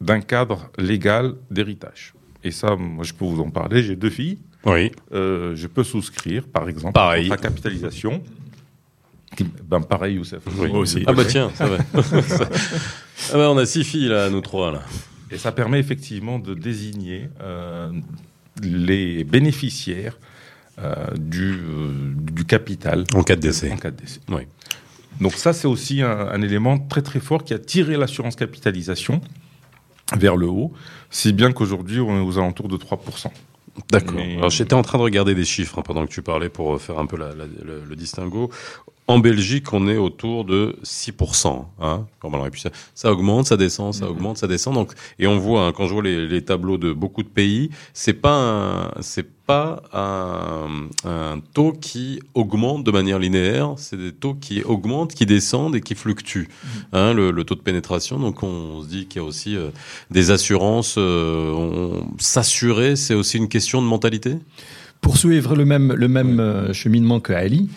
d'un 0.00 0.20
cadre 0.20 0.70
légal 0.78 1.34
d'héritage. 1.50 2.14
Et 2.48 2.50
ça, 2.50 2.76
moi, 2.76 3.04
je 3.04 3.12
peux 3.12 3.26
vous 3.26 3.40
en 3.42 3.50
parler. 3.50 3.82
J'ai 3.82 3.94
deux 3.94 4.08
filles. 4.08 4.38
Oui. 4.64 4.90
Euh, 5.12 5.54
je 5.54 5.66
peux 5.66 5.84
souscrire, 5.84 6.44
par 6.48 6.66
exemple, 6.66 6.94
Pareil. 6.94 7.30
à 7.30 7.36
capitalisation. 7.36 8.22
Ben, 9.64 9.82
pareil, 9.82 10.14
Youssef. 10.16 10.42
Oui. 10.58 10.68
Moi 10.70 10.78
aussi. 10.78 11.04
Ah 11.06 11.12
bah 11.12 11.24
tiens, 11.26 11.50
ça 11.54 11.66
va. 11.66 11.76
ah 11.94 13.34
bah 13.34 13.50
on 13.50 13.58
a 13.58 13.66
six 13.66 13.84
filles 13.84 14.08
là, 14.08 14.30
nous 14.30 14.40
trois 14.40 14.72
là. 14.72 14.82
Et 15.30 15.36
ça 15.36 15.52
permet 15.52 15.78
effectivement 15.78 16.38
de 16.38 16.54
désigner 16.54 17.28
euh, 17.42 17.92
les 18.62 19.24
bénéficiaires 19.24 20.18
euh, 20.78 20.94
du, 21.16 21.52
euh, 21.52 22.14
du 22.32 22.46
capital 22.46 23.04
En 23.14 23.22
cas 23.22 23.36
de 23.36 23.42
décès. 23.42 23.70
en 23.70 23.76
cas 23.76 23.90
de 23.90 23.96
décès. 24.00 24.20
Oui. 24.30 24.42
Donc 25.20 25.34
ça, 25.34 25.52
c'est 25.52 25.68
aussi 25.68 26.00
un, 26.00 26.08
un 26.28 26.40
élément 26.40 26.78
très 26.78 27.02
très 27.02 27.20
fort 27.20 27.44
qui 27.44 27.52
a 27.52 27.58
tiré 27.58 27.96
l'assurance 27.98 28.34
capitalisation 28.36 29.20
vers 30.16 30.36
le 30.36 30.46
haut, 30.48 30.72
si 31.10 31.32
bien 31.32 31.52
qu'aujourd'hui, 31.52 32.00
on 32.00 32.16
est 32.16 32.24
aux 32.24 32.38
alentours 32.38 32.68
de 32.68 32.76
3%. 32.76 33.30
D'accord. 33.90 34.14
Mais- 34.16 34.36
Alors 34.38 34.50
j'étais 34.50 34.74
en 34.74 34.82
train 34.82 34.98
de 34.98 35.04
regarder 35.04 35.34
des 35.34 35.44
chiffres 35.44 35.78
hein, 35.78 35.82
pendant 35.84 36.04
que 36.04 36.10
tu 36.10 36.22
parlais 36.22 36.48
pour 36.48 36.74
euh, 36.74 36.78
faire 36.78 36.98
un 36.98 37.06
peu 37.06 37.16
la- 37.16 37.34
la- 37.34 37.44
le, 37.46 37.82
le 37.88 37.96
distinguo. 37.96 38.50
En 39.06 39.20
Belgique, 39.20 39.72
on 39.72 39.86
est 39.88 39.96
autour 39.96 40.44
de 40.44 40.76
6%. 40.82 41.64
Hein, 41.80 42.06
ça. 42.58 42.70
ça 42.94 43.10
augmente, 43.12 43.46
ça 43.46 43.56
descend, 43.56 43.94
ça 43.94 44.10
augmente, 44.10 44.36
ça 44.36 44.46
descend. 44.46 44.74
Donc, 44.74 44.92
et 45.18 45.26
on 45.26 45.38
voit 45.38 45.66
hein, 45.66 45.72
quand 45.72 45.86
je 45.86 45.94
vois 45.94 46.02
les, 46.02 46.26
les 46.26 46.44
tableaux 46.44 46.76
de 46.76 46.92
beaucoup 46.92 47.22
de 47.22 47.28
pays, 47.28 47.70
c'est 47.94 48.12
pas 48.14 48.34
un, 48.34 48.90
c'est 49.00 49.26
pas 49.48 49.82
un, 49.94 50.68
un 51.04 51.40
taux 51.54 51.72
qui 51.72 52.20
augmente 52.34 52.84
de 52.84 52.90
manière 52.90 53.18
linéaire. 53.18 53.72
C'est 53.78 53.96
des 53.96 54.12
taux 54.12 54.34
qui 54.34 54.62
augmentent, 54.62 55.14
qui 55.14 55.24
descendent 55.24 55.74
et 55.74 55.80
qui 55.80 55.94
fluctuent. 55.94 56.48
Hein, 56.92 57.14
le, 57.14 57.30
le 57.30 57.44
taux 57.44 57.54
de 57.54 57.62
pénétration. 57.62 58.18
Donc 58.20 58.42
on 58.42 58.82
se 58.82 58.88
dit 58.88 59.06
qu'il 59.06 59.22
y 59.22 59.24
a 59.24 59.26
aussi 59.26 59.56
euh, 59.56 59.70
des 60.10 60.30
assurances. 60.30 60.96
euh, 60.98 61.50
on- 61.52 62.06
S'assurer, 62.18 62.94
c'est 62.94 63.14
aussi 63.14 63.38
une 63.38 63.48
question 63.48 63.80
de 63.80 63.86
mentalité? 63.86 64.36
Poursuivre 65.00 65.56
le 65.56 65.64
même, 65.64 65.92
le 65.94 66.08
même 66.08 66.40
euh, 66.40 66.72
cheminement 66.74 67.18
que 67.20 67.32
Ali, 67.32 67.70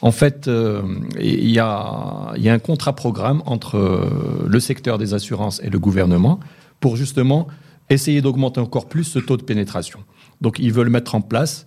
en 0.00 0.12
fait, 0.12 0.48
euh, 0.48 0.80
il 1.20 1.50
y, 1.50 1.58
a, 1.58 2.32
y 2.36 2.48
a 2.48 2.52
un 2.54 2.58
contrat-programme 2.58 3.42
entre 3.44 3.76
le 4.46 4.60
secteur 4.60 4.96
des 4.96 5.12
assurances 5.12 5.60
et 5.62 5.68
le 5.70 5.78
gouvernement 5.78 6.40
pour 6.80 6.96
justement 6.96 7.48
essayer 7.90 8.20
d'augmenter 8.22 8.60
encore 8.60 8.86
plus 8.88 9.04
ce 9.04 9.18
taux 9.18 9.36
de 9.36 9.42
pénétration. 9.42 10.00
Donc, 10.40 10.58
ils 10.58 10.72
veulent 10.72 10.90
mettre 10.90 11.14
en 11.14 11.20
place 11.20 11.64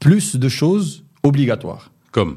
plus 0.00 0.36
de 0.36 0.48
choses 0.48 1.04
obligatoires, 1.22 1.90
Comme 2.12 2.36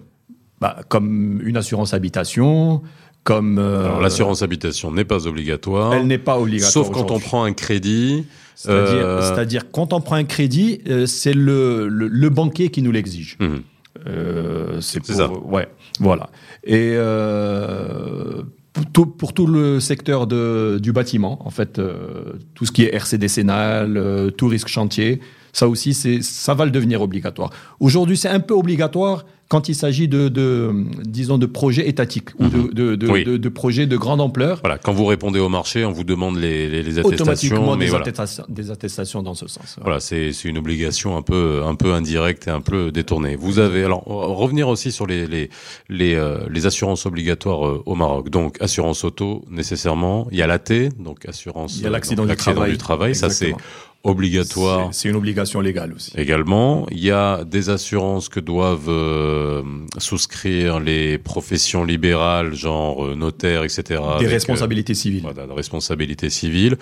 Bah, 0.61 0.81
comme 0.89 1.41
une 1.43 1.55
assurance 1.57 1.93
habitation, 1.93 2.81
comme... 3.23 3.57
euh, 3.59 3.85
alors 3.85 4.01
l'assurance 4.01 4.41
habitation 4.41 4.91
n'est 4.91 5.05
pas 5.05 5.27
obligatoire, 5.27 5.93
Elle 5.93 6.07
n'est 6.07 6.17
pas 6.17 6.37
obligatoire. 6.39 6.71
sauf 6.85 6.91
quand 6.91 7.11
on 7.11 7.19
prend 7.19 7.43
un 7.43 7.53
crédit. 7.53 8.25
C'est-à-dire, 8.55 9.05
Euh, 9.05 9.21
c'est-à-dire, 9.21 9.71
quand 9.71 9.93
on 9.93 10.01
prend 10.01 10.15
un 10.15 10.25
crédit, 10.25 10.81
euh, 10.89 11.05
c'est 11.05 11.33
le, 11.33 11.87
le, 11.87 12.07
le 12.09 12.29
banquier 12.29 12.69
qui 12.71 12.81
nous 12.81 12.91
l'exige. 12.91 13.37
Mhm. 13.39 13.61
Euh, 14.07 14.81
c'est 14.81 15.05
ça. 15.05 15.31
Ouais, 15.31 15.67
voilà. 15.99 16.29
Et 16.63 16.93
euh, 16.95 18.43
pour, 18.73 18.85
tout, 18.91 19.05
pour 19.05 19.33
tout 19.33 19.47
le 19.47 19.79
secteur 19.79 20.27
de, 20.27 20.79
du 20.81 20.91
bâtiment, 20.91 21.45
en 21.45 21.49
fait, 21.49 21.79
euh, 21.79 22.33
tout 22.55 22.65
ce 22.65 22.71
qui 22.71 22.83
est 22.83 22.93
RC 22.95 23.17
décennal, 23.17 24.31
tout 24.37 24.47
risque 24.47 24.67
chantier, 24.67 25.19
ça 25.53 25.67
aussi, 25.67 25.93
c'est, 25.93 26.21
ça 26.21 26.53
va 26.53 26.65
le 26.65 26.71
devenir 26.71 27.01
obligatoire. 27.01 27.49
Aujourd'hui, 27.79 28.17
c'est 28.17 28.29
un 28.29 28.39
peu 28.39 28.53
obligatoire 28.53 29.25
quand 29.47 29.67
il 29.67 29.73
s'agit 29.73 30.07
de, 30.07 30.29
de, 30.29 30.71
disons, 31.03 31.39
de 31.39 31.47
projets 31.47 31.89
étatiques 31.89 32.29
ou 32.39 32.47
de, 32.49 32.71
de, 32.71 32.95
de, 32.95 33.07
Oui. 33.07 33.23
de- 33.23 33.49
projets 33.49 33.87
de 33.87 33.97
grande 33.97 34.21
ampleur. 34.21 34.59
Voilà, 34.61 34.77
quand 34.77 34.93
vous 34.93 35.05
répondez 35.07 35.39
au 35.39 35.49
marché, 35.49 35.83
on 35.85 35.91
vous 35.91 36.03
demande 36.03 36.37
les, 36.37 36.69
les, 36.69 36.83
les 36.83 36.99
attestations, 36.99 37.23
Automatiquement, 37.23 37.75
mais 37.75 37.85
des, 37.85 37.89
voilà. 37.89 38.03
attestations, 38.03 38.45
des 38.47 38.69
attestations 38.69 39.23
dans 39.23 39.33
ce 39.33 39.47
sens. 39.47 39.73
Voilà. 39.77 39.83
Voilà, 39.85 39.99
c'est 40.01 40.33
c'est 40.33 40.49
une 40.49 40.59
obligation 40.59 41.17
un 41.17 41.23
peu 41.23 41.63
un 41.65 41.73
peu 41.73 41.93
indirecte 41.93 42.47
et 42.47 42.51
un 42.51 42.61
peu 42.61 42.91
détournée. 42.91 43.35
Vous 43.35 43.57
avez 43.57 43.83
alors 43.83 44.03
revenir 44.05 44.67
aussi 44.67 44.91
sur 44.91 45.07
les 45.07 45.25
les 45.25 45.49
les, 45.89 46.13
euh, 46.13 46.37
les 46.51 46.67
assurances 46.67 47.07
obligatoires 47.07 47.65
euh, 47.67 47.81
au 47.87 47.95
Maroc. 47.95 48.29
Donc 48.29 48.61
assurance 48.61 49.03
auto 49.03 49.43
nécessairement, 49.49 50.27
il 50.31 50.37
y 50.37 50.43
a 50.43 50.47
l'AT, 50.47 50.89
donc 50.99 51.27
assurance 51.27 51.75
Il 51.77 51.81
y 51.81 51.85
a 51.85 51.89
euh, 51.89 51.91
l'accident 51.91 52.27
du 52.27 52.35
travail. 52.35 52.71
du 52.73 52.77
travail, 52.77 53.15
ça 53.15 53.31
c'est. 53.31 53.55
Obligatoire. 54.03 54.93
C'est 54.93 55.09
une 55.09 55.15
obligation 55.15 55.61
légale 55.61 55.93
aussi. 55.93 56.11
Également, 56.17 56.87
il 56.91 56.99
y 56.99 57.11
a 57.11 57.43
des 57.43 57.69
assurances 57.69 58.29
que 58.29 58.39
doivent 58.39 58.89
euh, 58.89 59.63
souscrire 59.97 60.79
les 60.79 61.17
professions 61.17 61.83
libérales, 61.83 62.53
genre 62.53 63.05
euh, 63.05 63.15
notaire, 63.15 63.63
etc. 63.63 63.83
Des 63.87 63.95
avec, 63.95 64.27
euh, 64.27 64.31
responsabilités 64.31 64.93
civiles. 64.93 65.21
voilà, 65.21 65.47
de 65.47 65.51
responsabilité 65.51 66.29
civile. 66.29 66.77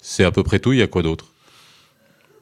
C'est 0.00 0.24
à 0.24 0.30
peu 0.30 0.42
près 0.42 0.58
tout. 0.58 0.72
Il 0.72 0.78
y 0.78 0.82
a 0.82 0.86
quoi 0.86 1.02
d'autre? 1.02 1.26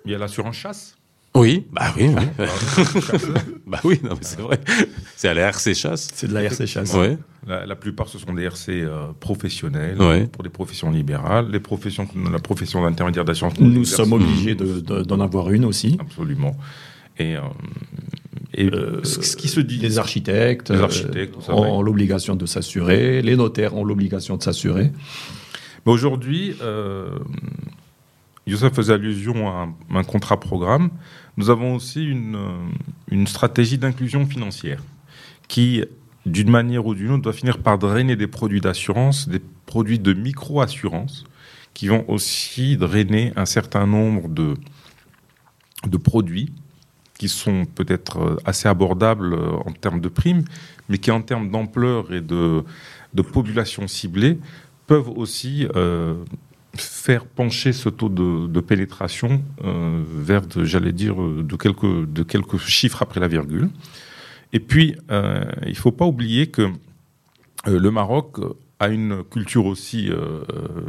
Il 0.04 0.12
y 0.12 0.14
a 0.14 0.19
l'assurance 0.19 0.57
chasse. 0.57 0.97
Oui, 1.36 1.66
bah 1.72 1.92
oui, 1.96 2.10
oui. 2.16 2.46
Bah 3.66 3.80
oui, 3.82 3.98
non, 4.04 4.10
mais 4.10 4.18
c'est 4.22 4.40
vrai. 4.40 4.60
C'est 5.16 5.28
à 5.28 5.34
la 5.34 5.48
RC 5.48 5.74
chasse. 5.74 6.08
C'est 6.14 6.28
de 6.28 6.34
la 6.34 6.42
RC 6.44 6.66
chasse. 6.66 6.94
Ouais. 6.94 7.18
La, 7.46 7.66
la 7.66 7.74
plupart, 7.74 8.08
ce 8.08 8.18
sont 8.18 8.32
des 8.34 8.44
RC 8.44 8.68
euh, 8.82 9.08
professionnels 9.18 10.00
Ouais. 10.00 10.26
pour 10.28 10.44
des 10.44 10.48
professions 10.48 10.90
libérales, 10.92 11.48
les 11.50 11.58
professions, 11.60 12.06
la 12.32 12.38
profession 12.38 12.82
d'intermédiaire 12.82 13.24
d'assurance. 13.24 13.58
Nous 13.58 13.84
sommes 13.84 14.12
obligés 14.12 14.54
de- 14.54 14.78
de- 14.80 15.02
d'en 15.02 15.18
avoir 15.20 15.50
une 15.50 15.64
aussi. 15.64 15.98
Absolument. 16.00 16.56
Et, 17.18 17.34
euh, 17.36 17.40
et 18.54 18.66
Euh, 18.70 19.00
ce 19.02 19.20
ce 19.22 19.36
qui 19.36 19.48
se 19.48 19.60
dit. 19.60 19.78
Les 19.78 19.98
architectes, 19.98 20.70
Les 20.70 20.76
euh, 20.78 20.84
architectes, 20.84 21.34
ça, 21.42 21.54
ont 21.54 21.78
ouais. 21.78 21.84
l'obligation 21.84 22.36
de 22.36 22.46
s'assurer. 22.46 23.22
Les 23.22 23.34
notaires 23.36 23.74
ont 23.76 23.84
l'obligation 23.84 24.36
de 24.36 24.42
s'assurer. 24.42 24.92
Mais 25.84 25.92
aujourd'hui, 25.92 26.54
euh, 26.62 27.18
Youssef 28.46 28.74
faisait 28.74 28.92
allusion 28.92 29.48
à 29.48 29.68
un, 29.90 29.96
un 29.96 30.04
contrat 30.04 30.38
programme. 30.38 30.90
Nous 31.36 31.50
avons 31.50 31.74
aussi 31.74 32.04
une, 32.04 32.36
euh, 32.36 32.68
une 33.10 33.26
stratégie 33.26 33.78
d'inclusion 33.78 34.26
financière 34.26 34.82
qui, 35.48 35.84
d'une 36.26 36.50
manière 36.50 36.86
ou 36.86 36.94
d'une 36.94 37.10
autre, 37.12 37.22
doit 37.22 37.32
finir 37.32 37.58
par 37.58 37.78
drainer 37.78 38.16
des 38.16 38.26
produits 38.26 38.60
d'assurance, 38.60 39.28
des 39.28 39.40
produits 39.66 39.98
de 39.98 40.12
micro-assurance, 40.12 41.24
qui 41.72 41.88
vont 41.88 42.04
aussi 42.08 42.76
drainer 42.76 43.32
un 43.34 43.46
certain 43.46 43.86
nombre 43.86 44.28
de, 44.28 44.54
de 45.86 45.96
produits 45.96 46.52
qui 47.18 47.28
sont 47.28 47.64
peut-être 47.64 48.18
euh, 48.18 48.36
assez 48.44 48.68
abordables 48.68 49.34
euh, 49.34 49.52
en 49.64 49.72
termes 49.72 50.00
de 50.00 50.08
primes, 50.08 50.44
mais 50.88 50.98
qui 50.98 51.10
en 51.10 51.22
termes 51.22 51.50
d'ampleur 51.50 52.12
et 52.12 52.20
de, 52.20 52.64
de 53.14 53.22
population 53.22 53.86
ciblée 53.88 54.38
peuvent 54.86 55.08
aussi 55.08 55.66
faire 56.76 57.26
pencher 57.26 57.73
ce 57.73 57.88
taux 57.88 58.09
de, 58.09 58.61
pénétration 58.61 59.43
euh, 59.64 60.02
vers, 60.07 60.43
j'allais 60.62 60.93
dire, 60.93 61.21
euh, 61.21 61.43
de 61.43 61.57
quelques, 61.57 62.11
de 62.11 62.23
quelques 62.23 62.59
chiffres 62.59 63.02
après 63.02 63.21
la 63.21 63.28
virgule. 63.28 63.69
Et 64.52 64.61
puis, 64.61 64.97
euh, 65.11 65.45
il 65.64 65.71
ne 65.71 65.75
faut 65.75 65.93
pas 65.93 66.07
oublier 66.07 66.49
que 66.49 66.71
le 67.66 67.90
Maroc 67.90 68.37
a 68.78 68.88
une 68.88 69.25
culture 69.25 69.64
aussi 69.64 70.11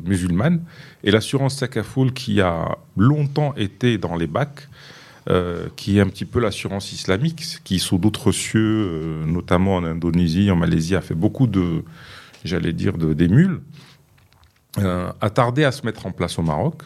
musulmane, 0.03 0.61
et 1.03 1.11
l'assurance 1.11 1.55
Sakafoul, 1.55 2.11
qui 2.11 2.41
a 2.41 2.77
longtemps 2.97 3.53
été 3.55 3.97
dans 3.97 4.17
les 4.17 4.27
bacs, 4.27 4.67
qui 5.77 5.97
est 5.97 6.01
un 6.01 6.07
petit 6.07 6.25
peu 6.25 6.41
l'assurance 6.41 6.91
islamique, 6.91 7.43
qui 7.63 7.79
sous 7.79 7.97
d'autres 7.97 8.33
cieux, 8.33 9.23
notamment 9.25 9.75
en 9.75 9.85
Indonésie, 9.85 10.51
en 10.51 10.57
Malaisie, 10.57 10.95
a 10.95 11.01
fait 11.01 11.15
beaucoup 11.15 11.47
de, 11.47 11.83
j'allais 12.43 12.73
dire, 12.73 12.97
de, 12.97 13.13
d'émules, 13.13 13.61
euh, 14.79 15.11
a 15.21 15.29
tardé 15.29 15.63
à 15.63 15.71
se 15.71 15.85
mettre 15.85 16.05
en 16.05 16.11
place 16.11 16.37
au 16.39 16.41
Maroc, 16.41 16.83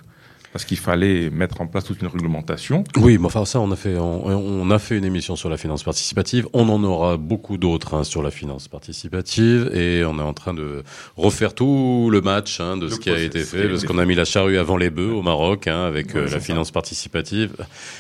parce 0.52 0.66
qu'il 0.66 0.78
fallait 0.78 1.30
mettre 1.30 1.62
en 1.62 1.68
place 1.68 1.84
toute 1.86 2.02
une 2.02 2.08
réglementation. 2.08 2.84
Oui, 2.98 3.18
mais 3.18 3.26
enfin 3.28 3.46
ça, 3.46 3.60
on 3.60 3.72
a 3.72 3.76
fait, 3.76 3.98
on, 3.98 4.26
on 4.28 4.72
a 4.72 4.80
fait 4.80 4.98
une 4.98 5.06
émission 5.06 5.36
sur 5.36 5.50
la 5.50 5.58
finance 5.58 5.84
participative. 5.84 6.48
On 6.54 6.68
en 6.70 6.84
aura 6.84 7.18
beaucoup 7.18 7.58
d'autres 7.58 7.94
hein, 7.94 8.04
sur 8.04 8.24
la 8.24 8.32
finance 8.32 8.68
participative, 8.68 9.70
et 9.74 10.04
on 10.06 10.18
est 10.20 10.24
en 10.24 10.34
train 10.34 10.54
de 10.54 10.84
refaire 11.18 11.54
tout 11.54 12.10
le 12.12 12.22
match 12.22 12.60
hein, 12.60 12.78
de 12.78 12.86
Le 12.86 12.90
ce 12.92 13.00
qui 13.00 13.10
a 13.10 13.20
été 13.20 13.40
fait, 13.42 13.68
parce 13.70 13.84
qu'on 13.86 13.98
a 13.98 14.06
mis 14.06 14.16
la 14.16 14.26
charrue 14.26 14.58
avant 14.58 14.78
les 14.78 14.90
bœufs 14.90 15.12
au 15.14 15.22
Maroc, 15.22 15.68
hein, 15.68 15.86
avec 15.86 16.14
Ouais, 16.16 16.22
euh, 16.22 16.26
la 16.26 16.30
ça. 16.32 16.40
finance 16.40 16.72
participative. 16.72 17.52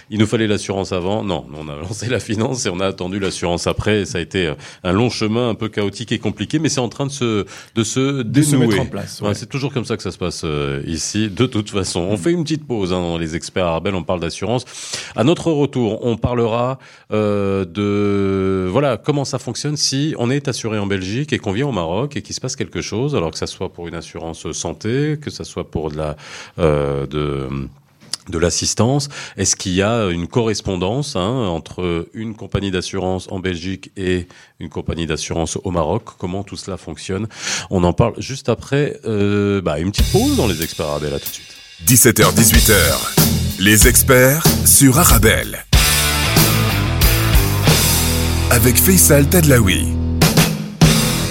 Il 0.09 0.19
nous 0.19 0.25
fallait 0.25 0.47
l'assurance 0.47 0.91
avant. 0.91 1.23
Non, 1.23 1.45
on 1.55 1.67
a 1.69 1.75
lancé 1.75 2.07
la 2.07 2.19
finance 2.19 2.65
et 2.65 2.69
on 2.69 2.79
a 2.79 2.87
attendu 2.87 3.19
l'assurance 3.19 3.67
après. 3.67 4.01
Et 4.01 4.05
ça 4.05 4.17
a 4.17 4.21
été 4.21 4.47
euh, 4.47 4.53
un 4.83 4.91
long 4.91 5.09
chemin, 5.09 5.49
un 5.49 5.55
peu 5.55 5.69
chaotique 5.69 6.11
et 6.11 6.19
compliqué, 6.19 6.57
mais 6.59 6.69
c'est 6.69 6.79
en 6.79 6.89
train 6.89 7.05
de 7.05 7.11
se, 7.11 7.45
de 7.75 7.83
se 7.83 8.23
De 8.23 8.41
se 8.41 8.51
dénouer. 8.51 8.67
mettre 8.67 8.81
en 8.81 8.85
place. 8.85 9.21
Ouais, 9.21 9.27
ouais. 9.29 9.33
c'est 9.35 9.47
toujours 9.49 9.71
comme 9.73 9.85
ça 9.85 9.95
que 9.97 10.03
ça 10.03 10.11
se 10.11 10.17
passe 10.17 10.41
euh, 10.45 10.81
ici, 10.87 11.29
de 11.29 11.45
toute 11.45 11.69
façon. 11.69 11.99
On 12.01 12.17
fait 12.17 12.31
une 12.31 12.43
petite 12.49 12.65
pause 12.65 12.93
hein, 12.93 12.99
dans 12.99 13.19
les 13.19 13.35
experts 13.35 13.67
Arbel, 13.67 13.93
on 13.93 14.03
parle 14.03 14.21
d'assurance. 14.21 14.65
À 15.15 15.23
notre 15.23 15.51
retour, 15.51 16.03
on 16.03 16.17
parlera 16.17 16.79
euh, 17.11 17.63
de 17.63 18.67
voilà 18.67 18.97
comment 18.97 19.23
ça 19.23 19.37
fonctionne 19.37 19.77
si 19.77 20.15
on 20.17 20.31
est 20.31 20.47
assuré 20.47 20.79
en 20.79 20.87
Belgique 20.87 21.31
et 21.31 21.37
qu'on 21.37 21.51
vient 21.51 21.67
au 21.67 21.71
Maroc 21.71 22.17
et 22.17 22.23
qu'il 22.23 22.33
se 22.33 22.41
passe 22.41 22.55
quelque 22.55 22.81
chose, 22.81 23.15
alors 23.15 23.29
que 23.29 23.37
ça 23.37 23.45
soit 23.45 23.71
pour 23.71 23.87
une 23.87 23.93
assurance 23.93 24.51
santé, 24.51 25.19
que 25.21 25.29
ça 25.29 25.43
soit 25.43 25.69
pour 25.69 25.91
de 25.91 25.97
la 25.97 26.15
euh, 26.57 27.05
de 27.05 27.47
de 28.29 28.37
l'assistance. 28.37 29.09
Est-ce 29.37 29.55
qu'il 29.55 29.73
y 29.73 29.81
a 29.81 30.05
une 30.09 30.27
correspondance 30.27 31.15
hein, 31.15 31.47
entre 31.47 32.07
une 32.13 32.35
compagnie 32.35 32.69
d'assurance 32.69 33.27
en 33.31 33.39
Belgique 33.39 33.91
et 33.97 34.27
une 34.59 34.69
compagnie 34.69 35.07
d'assurance 35.07 35.57
au 35.63 35.71
Maroc? 35.71 36.03
Comment 36.19 36.43
tout 36.43 36.55
cela 36.55 36.77
fonctionne? 36.77 37.27
On 37.71 37.83
en 37.83 37.93
parle 37.93 38.13
juste 38.19 38.49
après 38.49 38.99
euh, 39.05 39.61
bah, 39.61 39.79
une 39.79 39.91
petite 39.91 40.11
pause 40.11 40.37
dans 40.37 40.47
les 40.47 40.61
experts 40.63 40.87
Arabelle. 40.87 41.13
À 41.13 41.19
tout 41.19 41.29
de 41.29 41.33
suite. 41.33 41.59
17h-18h, 41.87 43.59
les 43.59 43.87
experts 43.87 44.43
sur 44.65 44.99
Arabelle. 44.99 45.65
Avec 48.51 48.75
Faisal 48.75 49.27
Tadlaoui. 49.27 49.87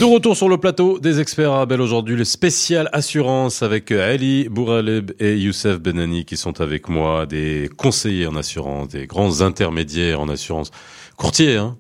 De 0.00 0.05
retour 0.05 0.37
sur 0.37 0.49
le 0.49 0.57
plateau 0.57 0.99
des 0.99 1.21
experts 1.21 1.52
Arabelle 1.52 1.81
aujourd'hui, 1.81 2.17
le 2.17 2.25
spécial 2.25 2.88
assurance 2.93 3.62
avec 3.62 3.93
Ali 3.93 4.49
Bouraleb 4.49 5.12
et 5.21 5.37
Youssef 5.37 5.78
Benani 5.78 6.25
qui 6.25 6.37
sont 6.37 6.61
avec 6.61 6.88
moi, 6.88 7.26
des 7.26 7.71
conseillers 7.76 8.26
en 8.26 8.35
assurance, 8.35 8.88
des 8.88 9.07
grands 9.07 9.43
intermédiaires 9.43 10.21
en 10.21 10.28
assurance. 10.28 10.71
Courtier, 11.17 11.57
hein? 11.57 11.76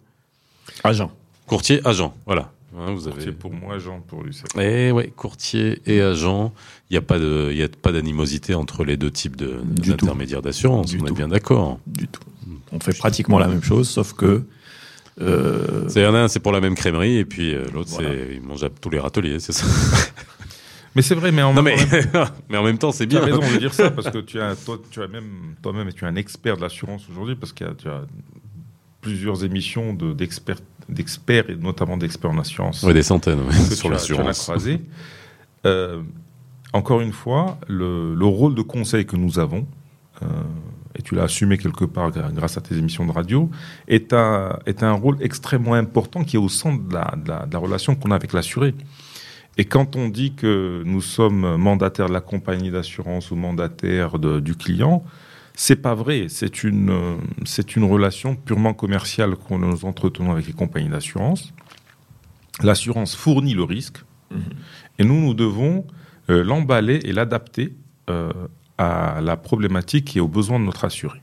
Agent. 0.84 1.10
Courtier, 1.46 1.80
agent, 1.84 2.14
voilà. 2.26 2.52
Hein, 2.76 2.92
vous 2.92 3.04
Courtier 3.04 3.22
avez... 3.28 3.32
pour 3.32 3.52
moi, 3.52 3.76
agent 3.76 4.00
pour 4.06 4.22
lui. 4.22 4.38
Eh 4.60 4.92
ouais, 4.92 5.08
courtier 5.16 5.80
et 5.86 6.02
agent, 6.02 6.52
il 6.90 6.94
n'y 6.94 6.98
a 6.98 7.02
pas 7.02 7.18
de, 7.18 7.48
il 7.50 7.56
y 7.56 7.62
a 7.62 7.68
pas 7.68 7.92
d'animosité 7.92 8.54
entre 8.54 8.84
les 8.84 8.96
deux 8.98 9.10
types 9.10 9.36
de 9.36 9.60
d'intermédiaires 9.64 10.42
d'assurance. 10.42 10.88
Du 10.90 11.00
on 11.00 11.06
est 11.06 11.12
bien 11.12 11.28
d'accord. 11.28 11.80
Du 11.86 12.06
tout. 12.08 12.20
On 12.72 12.78
fait 12.80 12.96
pratiquement 12.96 13.38
la 13.38 13.48
même 13.48 13.62
chose, 13.62 13.88
sauf 13.88 14.12
que 14.12 14.42
euh, 15.20 15.88
C'est 15.88 16.00
il 16.00 16.04
y 16.04 16.06
en 16.06 16.14
a 16.14 16.18
un, 16.20 16.28
c'est 16.28 16.40
pour 16.40 16.52
la 16.52 16.60
même 16.60 16.74
crèmerie 16.74 17.16
et 17.16 17.24
puis 17.24 17.54
euh, 17.54 17.64
l'autre, 17.72 17.88
Voilà. 17.90 18.10
c'est 18.10 18.34
il 18.34 18.42
mange 18.42 18.62
à 18.62 18.68
tous 18.68 18.90
les 18.90 18.98
râteliers, 19.00 19.40
c'est 19.40 19.52
ça. 19.52 19.64
Mais 20.94 21.02
c'est 21.02 21.14
vrai, 21.14 21.30
mais 21.30 21.42
en 21.42 21.52
non 21.54 21.62
même 21.62 21.78
mais 21.92 22.04
temps, 22.06 22.24
mais 22.48 22.56
en 22.56 22.64
même 22.64 22.78
temps, 22.78 22.90
c'est 22.92 23.06
Tu 23.06 23.16
as 23.16 23.24
bien. 23.24 23.36
raison 23.36 23.52
de 23.54 23.58
dire 23.58 23.72
ça 23.72 23.90
parce 23.92 24.10
que 24.10 24.18
tu 24.18 24.40
as, 24.40 24.56
toi, 24.56 24.80
tu 24.90 25.00
as 25.00 25.06
même 25.06 25.54
toi-même, 25.62 25.92
tu 25.92 26.04
es 26.04 26.08
un 26.08 26.16
expert 26.16 26.56
de 26.56 26.62
l'assurance 26.62 27.06
aujourd'hui 27.10 27.36
parce 27.36 27.52
que 27.52 27.72
tu 27.74 27.88
as 27.88 28.02
plusieurs 29.00 29.44
émissions 29.44 29.92
de- 29.94 30.12
d'experts, 30.12 30.58
d'experts 30.88 31.50
et 31.50 31.56
notamment 31.56 31.96
d'experts 31.96 32.30
en 32.30 32.38
assurance 32.38 32.82
Ouais, 32.82 32.94
des 32.94 33.02
centaines 33.02 33.40
ouais, 33.40 33.52
sur 33.74 33.90
l'assurance. 33.90 34.42
croisé. 34.42 34.80
Euh, 35.66 36.02
encore 36.72 37.00
une 37.00 37.12
fois, 37.12 37.58
le, 37.68 38.14
le 38.14 38.24
rôle 38.26 38.54
de 38.54 38.62
conseil 38.62 39.06
que 39.06 39.16
nous 39.16 39.38
avons, 39.38 39.66
euh, 40.22 40.26
et 40.94 41.02
tu 41.02 41.14
l'as 41.14 41.24
assumé 41.24 41.58
quelque 41.58 41.84
part 41.84 42.10
grâce 42.10 42.56
à 42.56 42.60
tes 42.60 42.76
émissions 42.76 43.06
de 43.06 43.12
radio, 43.12 43.50
est 43.86 44.12
un, 44.12 44.58
est 44.66 44.82
un 44.82 44.92
rôle 44.92 45.16
extrêmement 45.20 45.74
important 45.74 46.24
qui 46.24 46.36
est 46.36 46.38
au 46.40 46.48
centre 46.48 46.82
de 46.88 46.94
la, 46.94 47.14
de 47.22 47.28
la- 47.28 47.46
de 47.46 47.52
la 47.52 47.58
relation 47.58 47.94
qu'on 47.94 48.10
a 48.10 48.16
avec 48.16 48.32
l'assuré. 48.32 48.74
Et 49.56 49.64
quand 49.64 49.96
on 49.96 50.08
dit 50.08 50.34
que 50.34 50.82
nous 50.86 51.00
sommes 51.00 51.56
mandataires 51.56 52.08
de 52.08 52.12
la 52.12 52.20
compagnie 52.20 52.70
d'assurance 52.70 53.30
ou 53.30 53.36
mandataires 53.36 54.18
de- 54.18 54.40
du 54.40 54.54
client, 54.54 55.02
c'est 55.60 55.82
pas 55.82 55.94
vrai. 55.96 56.26
C'est 56.28 56.62
une, 56.62 56.90
euh, 56.90 57.16
c'est 57.44 57.74
une 57.74 57.82
relation 57.82 58.36
purement 58.36 58.74
commerciale 58.74 59.34
que 59.36 59.54
nous 59.54 59.84
entretenons 59.84 60.30
avec 60.30 60.46
les 60.46 60.52
compagnies 60.52 60.88
d'assurance. 60.88 61.52
L'assurance 62.62 63.16
fournit 63.16 63.54
le 63.54 63.64
risque 63.64 63.98
et 64.98 65.04
nous, 65.04 65.20
nous 65.20 65.34
devons 65.34 65.84
euh, 66.30 66.44
l'emballer 66.44 67.00
et 67.02 67.12
l'adapter 67.12 67.74
euh, 68.08 68.32
à 68.78 69.20
la 69.20 69.36
problématique 69.36 70.16
et 70.16 70.20
aux 70.20 70.28
besoins 70.28 70.60
de 70.60 70.64
notre 70.64 70.84
assuré. 70.84 71.20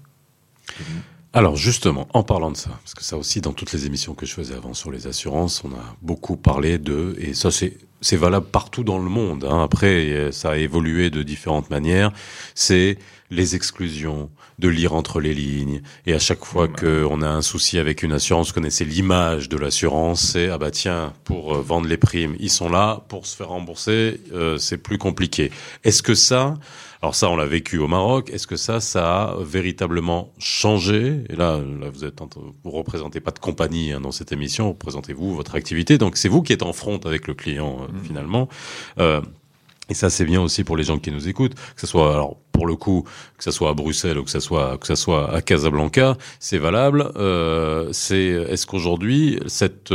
Alors 1.31 1.55
justement, 1.55 2.07
en 2.13 2.23
parlant 2.23 2.51
de 2.51 2.57
ça, 2.57 2.71
parce 2.71 2.93
que 2.93 3.03
ça 3.03 3.17
aussi 3.17 3.39
dans 3.39 3.53
toutes 3.53 3.71
les 3.71 3.85
émissions 3.85 4.15
que 4.15 4.25
je 4.25 4.33
faisais 4.33 4.55
avant 4.55 4.73
sur 4.73 4.91
les 4.91 5.07
assurances, 5.07 5.63
on 5.63 5.71
a 5.71 5.95
beaucoup 6.01 6.35
parlé 6.35 6.77
de, 6.77 7.15
et 7.19 7.33
ça 7.33 7.51
c'est 7.51 7.77
c'est 8.05 8.17
valable 8.17 8.45
partout 8.45 8.83
dans 8.83 8.99
le 8.99 9.09
monde. 9.09 9.45
hein. 9.49 9.63
Après, 9.63 10.11
euh, 10.11 10.31
ça 10.31 10.51
a 10.51 10.57
évolué 10.57 11.09
de 11.09 11.23
différentes 11.23 11.71
manières. 11.71 12.11
C'est 12.53 12.99
les 13.31 13.55
exclusions, 13.55 14.29
de 14.59 14.69
lire 14.69 14.93
entre 14.93 15.19
les 15.19 15.33
lignes. 15.33 15.81
Et 16.05 16.13
à 16.13 16.19
chaque 16.19 16.45
fois 16.45 16.67
qu'on 16.67 17.21
a 17.23 17.27
un 17.27 17.41
souci 17.41 17.79
avec 17.79 18.03
une 18.03 18.11
assurance, 18.11 18.51
connaissez 18.51 18.85
l'image 18.85 19.49
de 19.49 19.57
l'assurance, 19.57 20.21
c'est 20.21 20.49
ah 20.49 20.59
bah 20.59 20.69
tiens, 20.69 21.13
pour 21.23 21.55
euh, 21.55 21.61
vendre 21.61 21.87
les 21.87 21.97
primes, 21.97 22.35
ils 22.39 22.51
sont 22.51 22.69
là, 22.69 23.03
pour 23.07 23.25
se 23.25 23.35
faire 23.35 23.49
rembourser, 23.49 24.21
euh, 24.33 24.59
c'est 24.59 24.77
plus 24.77 24.99
compliqué. 24.99 25.51
Est-ce 25.83 26.03
que 26.03 26.13
ça, 26.13 26.53
alors 27.05 27.13
ça, 27.13 27.29
on 27.29 27.35
l'a 27.35 27.45
vécu 27.45 27.77
au 27.77 27.87
Maroc. 27.87 28.31
Est-ce 28.31 28.47
que 28.47 28.55
ça, 28.55 28.79
ça 28.79 29.25
a 29.25 29.35
véritablement 29.39 30.33
changé? 30.39 31.23
Et 31.29 31.35
là, 31.35 31.59
là, 31.79 31.91
vous 31.93 32.03
êtes, 32.03 32.19
en- 32.19 32.27
vous 32.63 32.71
représentez 32.71 33.19
pas 33.19 33.29
de 33.29 33.37
compagnie 33.37 33.91
hein, 33.91 34.01
dans 34.01 34.11
cette 34.11 34.31
émission. 34.31 34.69
Représentez-vous 34.69 35.35
votre 35.35 35.53
activité. 35.53 35.99
Donc 35.99 36.17
c'est 36.17 36.29
vous 36.29 36.41
qui 36.41 36.51
êtes 36.51 36.63
en 36.63 36.73
front 36.73 36.97
avec 37.05 37.27
le 37.27 37.35
client 37.35 37.77
euh, 37.81 37.85
finalement. 38.03 38.49
Euh, 38.97 39.21
et 39.87 39.93
ça, 39.93 40.09
c'est 40.09 40.25
bien 40.25 40.41
aussi 40.41 40.63
pour 40.63 40.77
les 40.77 40.83
gens 40.83 40.97
qui 40.97 41.11
nous 41.11 41.27
écoutent, 41.27 41.53
que 41.53 41.79
ce 41.79 41.85
soit 41.85 42.11
alors 42.11 42.37
pour 42.51 42.65
le 42.65 42.75
coup, 42.75 43.05
que 43.37 43.43
ce 43.43 43.51
soit 43.51 43.69
à 43.69 43.75
Bruxelles 43.75 44.17
ou 44.17 44.23
que 44.23 44.31
ce 44.31 44.39
soit 44.39 44.79
que 44.79 44.87
ce 44.87 44.95
soit 44.95 45.31
à 45.31 45.43
Casablanca, 45.43 46.17
c'est 46.39 46.57
valable. 46.57 47.11
Euh, 47.17 47.89
c'est 47.91 48.29
est-ce 48.49 48.65
qu'aujourd'hui 48.65 49.39
cette 49.45 49.93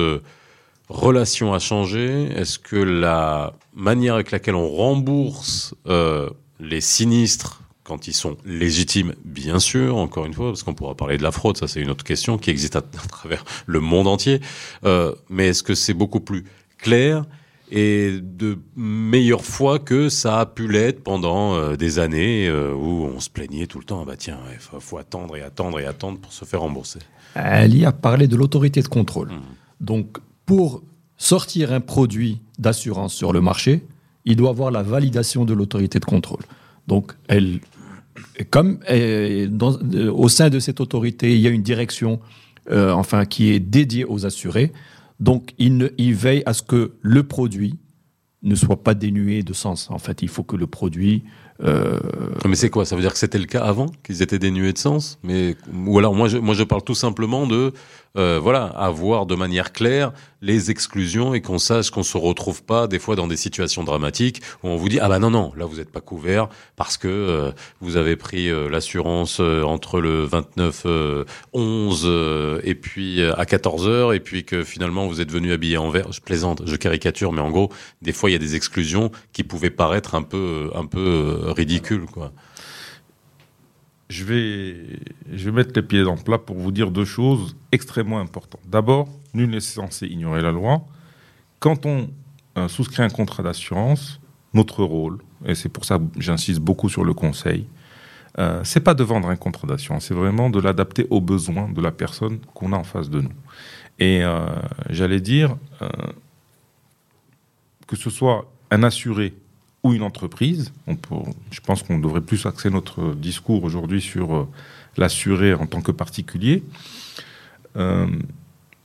relation 0.88 1.52
a 1.54 1.58
changé? 1.58 2.28
Est-ce 2.36 2.60
que 2.60 2.76
la 2.76 3.54
manière 3.74 4.14
avec 4.14 4.30
laquelle 4.30 4.54
on 4.54 4.68
rembourse 4.70 5.74
euh, 5.88 6.30
les 6.60 6.80
sinistres 6.80 7.62
quand 7.82 8.06
ils 8.06 8.14
sont 8.14 8.36
légitimes, 8.44 9.14
bien 9.24 9.58
sûr, 9.58 9.96
encore 9.96 10.24
une 10.24 10.34
fois, 10.34 10.50
parce 10.50 10.62
qu'on 10.62 10.74
pourra 10.74 10.94
parler 10.94 11.18
de 11.18 11.24
la 11.24 11.32
fraude, 11.32 11.56
ça 11.56 11.66
c'est 11.66 11.80
une 11.80 11.90
autre 11.90 12.04
question 12.04 12.38
qui 12.38 12.50
existe 12.50 12.76
à, 12.76 12.78
à 13.04 13.08
travers 13.08 13.44
le 13.66 13.80
monde 13.80 14.06
entier. 14.06 14.40
Euh, 14.84 15.14
mais 15.28 15.48
est-ce 15.48 15.62
que 15.62 15.74
c'est 15.74 15.94
beaucoup 15.94 16.20
plus 16.20 16.44
clair 16.78 17.24
et 17.72 18.18
de 18.20 18.58
meilleure 18.76 19.44
foi 19.44 19.78
que 19.78 20.08
ça 20.08 20.40
a 20.40 20.46
pu 20.46 20.68
l'être 20.68 21.02
pendant 21.02 21.54
euh, 21.54 21.76
des 21.76 21.98
années 21.98 22.48
euh, 22.48 22.74
où 22.74 23.04
on 23.04 23.20
se 23.20 23.30
plaignait 23.30 23.66
tout 23.66 23.78
le 23.78 23.84
temps. 23.84 24.00
Ah 24.02 24.06
bah 24.06 24.16
tiens, 24.16 24.38
il 24.52 24.58
faut, 24.58 24.80
faut 24.80 24.98
attendre 24.98 25.36
et 25.36 25.42
attendre 25.42 25.78
et 25.78 25.86
attendre 25.86 26.18
pour 26.18 26.32
se 26.32 26.44
faire 26.44 26.60
rembourser? 26.60 26.98
Ali 27.34 27.84
a 27.84 27.92
parlé 27.92 28.26
de 28.26 28.36
l'autorité 28.36 28.82
de 28.82 28.88
contrôle. 28.88 29.28
Mhm. 29.28 29.40
Donc, 29.80 30.18
pour 30.46 30.82
sortir 31.16 31.72
un 31.72 31.80
produit 31.80 32.40
d'assurance 32.58 33.14
sur 33.14 33.32
le 33.32 33.40
marché, 33.40 33.84
il 34.24 34.36
doit 34.36 34.50
avoir 34.50 34.70
la 34.70 34.82
validation 34.82 35.44
de 35.44 35.54
l'autorité 35.54 36.00
de 36.00 36.04
contrôle. 36.04 36.42
Donc, 36.90 37.12
elle, 37.28 37.60
comme 38.50 38.80
euh, 38.90 39.48
au 40.24 40.28
sein 40.28 40.50
de 40.50 40.58
cette 40.58 40.80
autorité, 40.80 41.32
il 41.36 41.40
y 41.40 41.46
a 41.46 41.50
une 41.50 41.62
direction, 41.62 42.18
euh, 42.70 42.90
enfin, 43.02 43.24
qui 43.26 43.50
est 43.52 43.60
dédiée 43.60 44.04
aux 44.04 44.26
assurés. 44.26 44.72
Donc, 45.20 45.42
il, 45.58 45.76
ne- 45.76 45.90
il 45.98 46.14
veille 46.14 46.42
à 46.46 46.52
ce 46.52 46.62
que 46.62 46.82
le 47.00 47.22
produit 47.22 47.74
ne 48.42 48.56
soit 48.56 48.82
pas 48.82 48.94
dénué 48.94 49.44
de 49.44 49.52
sens. 49.52 49.88
En 49.90 49.98
fait, 49.98 50.20
il 50.22 50.28
faut 50.28 50.42
que 50.42 50.56
le 50.56 50.66
produit 50.66 51.22
euh, 51.62 52.00
Mais 52.48 52.56
c'est 52.56 52.70
quoi? 52.70 52.84
Ça 52.86 52.96
veut 52.96 53.02
dire 53.02 53.12
que 53.12 53.18
c'était 53.18 53.38
le 53.38 53.44
cas 53.54 53.62
avant, 53.62 53.86
qu'ils 54.02 54.22
étaient 54.22 54.38
dénués 54.38 54.72
de 54.72 54.78
sens? 54.78 55.18
Mais 55.22 55.56
ou 55.86 55.98
alors 55.98 56.14
moi 56.14 56.26
je 56.26 56.64
parle 56.64 56.82
tout 56.82 56.94
simplement 56.94 57.46
de 57.46 57.72
euh, 58.16 58.38
voilà 58.42 58.64
avoir 58.64 59.26
de 59.26 59.34
manière 59.34 59.72
claire 59.72 60.12
les 60.42 60.70
exclusions 60.70 61.34
et 61.34 61.40
qu'on 61.40 61.58
sache 61.58 61.90
qu'on 61.90 62.02
se 62.02 62.16
retrouve 62.16 62.62
pas 62.62 62.86
des 62.86 62.98
fois 62.98 63.14
dans 63.14 63.26
des 63.26 63.36
situations 63.36 63.84
dramatiques 63.84 64.42
où 64.62 64.68
on 64.68 64.76
vous 64.76 64.88
dit 64.88 64.98
ah 65.00 65.08
bah 65.08 65.18
non 65.18 65.30
non 65.30 65.52
là 65.56 65.64
vous 65.66 65.76
n'êtes 65.76 65.90
pas 65.90 66.00
couvert 66.00 66.48
parce 66.76 66.96
que 66.96 67.08
euh, 67.08 67.52
vous 67.80 67.96
avez 67.96 68.16
pris 68.16 68.48
euh, 68.48 68.68
l'assurance 68.68 69.40
entre 69.40 70.00
le 70.00 70.24
29 70.24 70.82
euh, 70.86 71.24
11 71.52 72.02
euh, 72.04 72.60
et 72.64 72.74
puis 72.74 73.22
à 73.24 73.44
14 73.44 73.88
heures 73.88 74.12
et 74.12 74.20
puis 74.20 74.44
que 74.44 74.64
finalement 74.64 75.06
vous 75.06 75.20
êtes 75.20 75.30
venu 75.30 75.52
habillé 75.52 75.76
en 75.76 75.90
vert. 75.90 76.12
Je 76.12 76.20
plaisante, 76.20 76.62
je 76.66 76.76
caricature, 76.76 77.32
mais 77.32 77.40
en 77.40 77.50
gros 77.50 77.70
des 78.02 78.12
fois 78.12 78.30
il 78.30 78.32
y 78.32 78.36
a 78.36 78.38
des 78.38 78.56
exclusions 78.56 79.10
qui 79.32 79.44
pouvaient 79.44 79.70
paraître 79.70 80.14
un 80.14 80.22
peu 80.22 80.70
un 80.74 80.86
peu 80.86 81.38
ridicules 81.56 82.06
quoi. 82.06 82.32
Je 84.10 84.24
vais, 84.24 84.76
je 85.32 85.44
vais 85.44 85.52
mettre 85.52 85.70
les 85.74 85.82
pieds 85.82 86.02
dans 86.02 86.16
le 86.16 86.20
plat 86.20 86.38
pour 86.38 86.56
vous 86.56 86.72
dire 86.72 86.90
deux 86.90 87.04
choses 87.04 87.56
extrêmement 87.70 88.18
importantes. 88.18 88.60
D'abord, 88.66 89.08
nul 89.34 89.48
n'est 89.48 89.60
censé 89.60 90.06
ignorer 90.06 90.42
la 90.42 90.50
loi. 90.50 90.84
Quand 91.60 91.86
on 91.86 92.10
euh, 92.58 92.68
souscrit 92.68 93.02
un 93.02 93.08
contrat 93.08 93.42
d'assurance, 93.42 94.20
notre 94.52 94.82
rôle, 94.84 95.18
et 95.46 95.54
c'est 95.54 95.68
pour 95.68 95.84
ça 95.84 95.98
que 95.98 96.20
j'insiste 96.20 96.60
beaucoup 96.60 96.88
sur 96.88 97.04
le 97.04 97.14
conseil, 97.14 97.66
euh, 98.38 98.60
c'est 98.64 98.80
pas 98.80 98.94
de 98.94 99.02
vendre 99.02 99.28
un 99.28 99.36
contrat 99.36 99.66
d'assurance, 99.66 100.06
c'est 100.06 100.14
vraiment 100.14 100.50
de 100.50 100.60
l'adapter 100.60 101.06
aux 101.10 101.20
besoins 101.20 101.68
de 101.68 101.80
la 101.80 101.90
personne 101.90 102.38
qu'on 102.54 102.72
a 102.72 102.76
en 102.76 102.84
face 102.84 103.10
de 103.10 103.20
nous. 103.20 103.32
Et 103.98 104.22
euh, 104.22 104.46
j'allais 104.88 105.20
dire 105.20 105.56
euh, 105.82 105.88
que 107.86 107.96
ce 107.96 108.08
soit 108.08 108.50
un 108.70 108.82
assuré 108.82 109.34
ou 109.82 109.94
une 109.94 110.02
entreprise, 110.02 110.72
on 110.86 110.96
peut, 110.96 111.14
je 111.50 111.60
pense 111.60 111.82
qu'on 111.82 111.98
devrait 111.98 112.20
plus 112.20 112.44
axer 112.46 112.68
notre 112.70 113.14
discours 113.14 113.64
aujourd'hui 113.64 114.00
sur 114.00 114.34
euh, 114.36 114.48
l'assuré 114.96 115.54
en 115.54 115.66
tant 115.66 115.80
que 115.80 115.90
particulier. 115.92 116.62
Euh, 117.76 118.06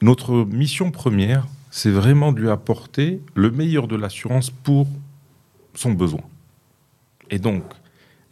notre 0.02 0.46
mission 0.46 0.92
première, 0.92 1.48
c'est 1.72 1.92
vraiment 1.92 2.32
de 2.32 2.40
lui 2.42 2.50
apporter 2.50 3.20
le 3.34 3.52
meilleur 3.52 3.88
de 3.88 3.96
l'assurance 3.96 4.50
pour 4.52 4.88
son 5.74 5.92
besoin. 5.92 6.22
Et 7.30 7.40
donc, 7.40 7.64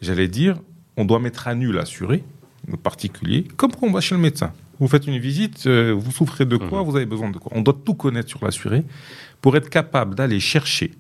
j'allais 0.02 0.28
dire, 0.30 0.58
on 0.96 1.04
doit 1.06 1.20
mettre 1.20 1.48
à 1.48 1.56
nu 1.56 1.72
l'assuré, 1.74 2.24
le 2.68 2.78
particulier, 2.78 3.46
comme 3.58 3.72
quand 3.72 3.88
on 3.88 3.92
va 3.92 4.00
chez 4.00 4.16
le 4.16 4.22
médecin. 4.22 4.54
Vous 4.80 4.88
faites 4.88 5.08
une 5.08 5.18
visite, 5.20 5.66
euh, 5.68 5.92
vous 5.92 6.12
souffrez 6.12 6.46
de 6.46 6.56
quoi, 6.58 6.80
Mhm. 6.82 6.86
vous 6.90 6.96
avez 6.96 7.06
besoin 7.06 7.30
de 7.30 7.38
quoi. 7.38 7.52
On 7.56 7.62
doit 7.62 7.78
tout 7.86 7.94
connaître 7.94 8.30
sur 8.30 8.44
l'assuré 8.44 8.84
pour 9.42 9.58
être 9.58 9.70
capable 9.70 10.16
d'aller 10.16 10.40
chercher 10.40 10.94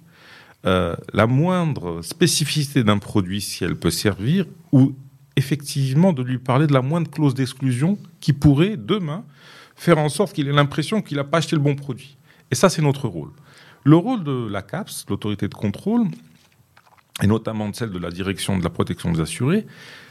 euh, 0.65 0.95
la 1.13 1.27
moindre 1.27 2.01
spécificité 2.01 2.83
d'un 2.83 2.97
produit, 2.97 3.41
si 3.41 3.63
elle 3.63 3.75
peut 3.75 3.91
servir, 3.91 4.45
ou 4.71 4.95
effectivement 5.35 6.13
de 6.13 6.23
lui 6.23 6.37
parler 6.37 6.67
de 6.67 6.73
la 6.73 6.81
moindre 6.81 7.09
clause 7.09 7.33
d'exclusion 7.33 7.97
qui 8.19 8.33
pourrait, 8.33 8.77
demain, 8.77 9.25
faire 9.75 9.97
en 9.97 10.09
sorte 10.09 10.33
qu'il 10.33 10.47
ait 10.47 10.53
l'impression 10.53 11.01
qu'il 11.01 11.17
n'a 11.17 11.23
pas 11.23 11.39
acheté 11.39 11.55
le 11.55 11.61
bon 11.61 11.75
produit. 11.75 12.17
Et 12.51 12.55
ça, 12.55 12.69
c'est 12.69 12.81
notre 12.81 13.07
rôle. 13.07 13.31
Le 13.83 13.95
rôle 13.95 14.23
de 14.23 14.47
la 14.47 14.61
CAPS, 14.61 15.05
l'autorité 15.09 15.47
de 15.47 15.53
contrôle, 15.53 16.07
et 17.21 17.27
notamment 17.27 17.67
de 17.69 17.75
celle 17.75 17.91
de 17.91 17.99
la 17.99 18.09
direction 18.09 18.57
de 18.57 18.63
la 18.63 18.69
protection 18.69 19.11
des 19.11 19.19
assurés, 19.19 19.65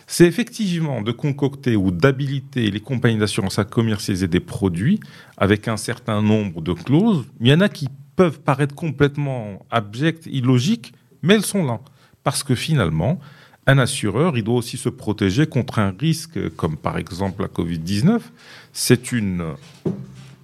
c'est 0.07 0.27
effectivement 0.27 1.01
de 1.01 1.13
concocter 1.13 1.77
ou 1.77 1.91
d'habiliter 1.91 2.71
les 2.71 2.81
compagnies 2.81 3.19
d'assurance 3.19 3.59
à 3.59 3.65
commercialiser 3.65 4.29
des 4.29 4.41
produits 4.41 5.01
avec 5.39 5.69
un 5.69 5.77
certain 5.77 6.21
nombre 6.21 6.61
de 6.61 6.73
clauses. 6.75 7.25
Il 7.41 7.49
y 7.49 7.55
en 7.55 7.61
a 7.61 7.69
qui 7.69 7.89
peuvent 8.17 8.41
paraître 8.41 8.75
complètement 8.75 9.65
abjectes, 9.71 10.27
illogiques, 10.27 10.93
mais 11.23 11.35
elles 11.35 11.45
sont 11.45 11.65
là. 11.65 11.81
Parce 12.25 12.43
que 12.43 12.55
finalement, 12.55 13.19
un 13.67 13.79
assureur, 13.79 14.37
il 14.37 14.45
doit 14.45 14.57
aussi 14.57 14.77
se 14.77 14.89
protéger 14.89 15.47
contre 15.47 15.79
un 15.79 15.95
risque 15.99 16.55
comme 16.57 16.77
par 16.77 16.99
exemple 16.99 17.43
la 17.43 17.49
Covid-19. 17.49 18.21
C'est 18.73 19.13
une 19.13 19.55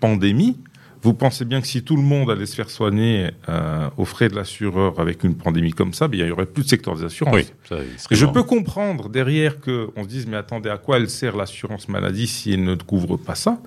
pandémie. 0.00 0.56
Vous 1.02 1.14
pensez 1.14 1.44
bien 1.44 1.60
que 1.60 1.66
si 1.66 1.82
tout 1.82 1.96
le 1.96 2.02
monde 2.02 2.30
allait 2.30 2.46
se 2.46 2.56
faire 2.56 2.70
soigner 2.70 3.30
euh, 3.48 3.88
aux 3.96 4.04
frais 4.04 4.28
de 4.28 4.34
l'assureur 4.34 4.98
avec 4.98 5.22
une 5.22 5.36
pandémie 5.36 5.72
comme 5.72 5.92
ça, 5.92 6.08
ben, 6.08 6.18
il 6.18 6.26
n'y 6.26 6.30
aurait 6.32 6.46
plus 6.46 6.64
de 6.64 6.68
secteur 6.68 6.96
des 6.96 7.04
assurances. 7.04 7.34
Oui, 7.34 7.46
ça, 7.68 7.76
serait 7.98 8.16
Je 8.16 8.26
peux 8.26 8.42
comprendre 8.42 9.08
derrière 9.08 9.60
qu'on 9.60 10.02
se 10.02 10.08
dise, 10.08 10.26
mais 10.26 10.36
attendez, 10.36 10.70
à 10.70 10.76
quoi 10.76 10.96
elle 10.96 11.08
sert 11.08 11.36
l'assurance 11.36 11.88
maladie 11.88 12.26
si 12.26 12.52
elle 12.52 12.64
ne 12.64 12.74
couvre 12.74 13.16
pas 13.16 13.36
ça? 13.36 13.60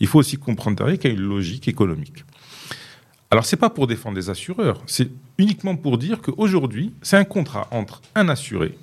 Il 0.00 0.08
faut 0.08 0.18
aussi 0.18 0.36
comprendre 0.36 0.76
derrière 0.76 0.98
qu'il 0.98 1.10
y 1.12 1.14
a 1.14 1.16
une 1.16 1.26
logique 1.26 1.68
économique. 1.68 2.24
Alors, 3.34 3.44
c'est 3.44 3.56
pas 3.56 3.68
pour 3.68 3.88
défendre 3.88 4.16
les 4.16 4.30
assureurs, 4.30 4.80
c'est 4.86 5.10
uniquement 5.38 5.74
pour 5.74 5.98
dire 5.98 6.22
qu'aujourd'hui, 6.22 6.94
c'est 7.02 7.16
un 7.16 7.24
contrat 7.24 7.66
entre 7.72 8.00
un 8.14 8.28
assuré, 8.28 8.78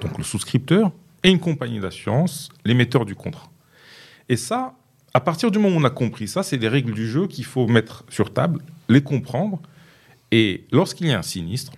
donc 0.00 0.16
le 0.16 0.24
souscripteur, 0.24 0.92
et 1.22 1.28
une 1.28 1.38
compagnie 1.38 1.78
d'assurance, 1.78 2.48
l'émetteur 2.64 3.04
du 3.04 3.14
contrat. 3.14 3.50
Et 4.30 4.38
ça, 4.38 4.72
à 5.12 5.20
partir 5.20 5.50
du 5.50 5.58
moment 5.58 5.76
où 5.76 5.78
on 5.78 5.84
a 5.84 5.90
compris 5.90 6.26
ça, 6.26 6.42
c'est 6.42 6.56
des 6.56 6.68
règles 6.68 6.94
du 6.94 7.06
jeu 7.06 7.26
qu'il 7.26 7.44
faut 7.44 7.66
mettre 7.66 8.06
sur 8.08 8.32
table, 8.32 8.62
les 8.88 9.02
comprendre. 9.02 9.60
Et 10.30 10.64
lorsqu'il 10.72 11.08
y 11.08 11.12
a 11.12 11.18
un 11.18 11.22
sinistre, 11.22 11.72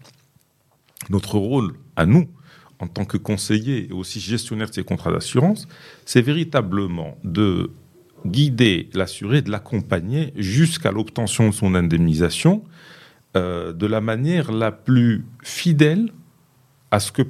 notre 1.11 1.37
rôle 1.37 1.75
à 1.97 2.07
nous, 2.07 2.29
en 2.79 2.87
tant 2.87 3.07
que 3.07 3.17
conseiller 3.17 3.89
et 3.91 3.93
aussi 3.93 4.21
gestionnaire 4.21 4.69
de 4.69 4.75
ces 4.75 4.85
contrats 4.85 5.11
d'assurance, 5.11 5.67
c'est 6.05 6.23
véritablement 6.23 7.19
de 7.25 7.73
guider 8.27 8.89
l'assuré, 8.95 9.43
de 9.43 9.51
l'accompagner 9.51 10.33
jusqu'à 10.37 10.91
l'obtention 10.91 11.49
de 11.49 11.55
son 11.55 11.75
indemnisation 11.75 12.65
euh, 13.37 13.73
de 13.73 13.87
la 13.87 14.01
manière 14.01 14.53
la 14.53 14.71
plus 14.71 15.25
fidèle 15.43 16.13
à 16.91 17.01
ce 17.01 17.11
que 17.11 17.23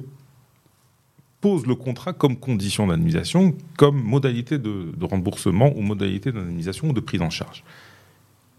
pose 1.41 1.65
le 1.65 1.75
contrat 1.75 2.13
comme 2.13 2.37
condition 2.37 2.87
d'indemnisation, 2.87 3.55
comme 3.77 4.01
modalité 4.01 4.57
de, 4.57 4.91
de 4.95 5.05
remboursement 5.05 5.75
ou 5.75 5.81
modalité 5.81 6.31
d'indemnisation 6.31 6.89
ou 6.89 6.93
de 6.93 6.99
prise 6.99 7.21
en 7.21 7.29
charge. 7.29 7.63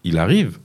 Il 0.04 0.18
arrive 0.18 0.58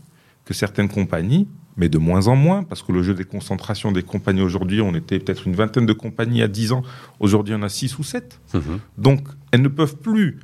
que 0.46 0.54
certaines 0.54 0.90
compagnies, 0.90 1.48
mais 1.78 1.90
de 1.90 1.98
moins 1.98 2.28
en 2.28 2.36
moins, 2.36 2.64
parce 2.64 2.84
que 2.84 2.92
le 2.92 3.04
jeu 3.04 3.14
des 3.14 3.24
concentrations 3.24 3.92
des 3.92 4.04
compagnies 4.04 4.42
aujourd'hui, 4.42 4.82
on 4.82 4.94
était 4.94 5.20
peut-être 5.20 5.48
une 5.48 5.56
vingtaine 5.56 5.86
de 5.86 5.94
compagnies 5.94 6.42
à 6.42 6.48
10 6.48 6.74
ans, 6.74 6.84
aujourd'hui 7.20 7.54
on 7.56 7.62
a 7.62 7.70
6 7.70 7.98
ou 8.00 8.04
7. 8.04 8.40
Mhm. 8.54 8.80
Donc 8.98 9.28
elles 9.52 9.62
ne 9.62 9.68
peuvent 9.68 9.98
plus 9.98 10.40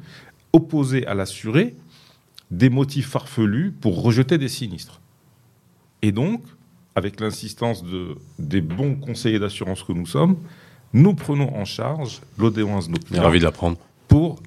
opposer 0.58 1.06
à 1.08 1.14
l'assuré 1.14 1.76
des 2.52 2.70
motifs 2.70 3.10
farfelus 3.10 3.72
pour 3.72 4.02
rejeter 4.02 4.38
des 4.38 4.48
sinistres. 4.48 5.00
Et 6.02 6.12
donc, 6.12 6.42
avec 6.96 7.20
l'insistance 7.20 7.84
de, 7.84 8.18
des 8.40 8.62
bons 8.62 8.96
conseillers 8.96 9.40
d'assurance 9.40 9.84
que 9.84 9.94
nous 9.94 10.06
sommes, 10.06 10.38
nous 10.94 11.14
prenons 11.14 11.56
en 11.56 11.66
charge 11.66 12.22
l'audience 12.38 12.88
de 12.88 12.94
nos 12.94 13.00
clients 13.00 13.24
ravi 13.24 13.40
de 13.40 13.44
l'apprendre. 13.44 13.78
pour, 14.08 14.42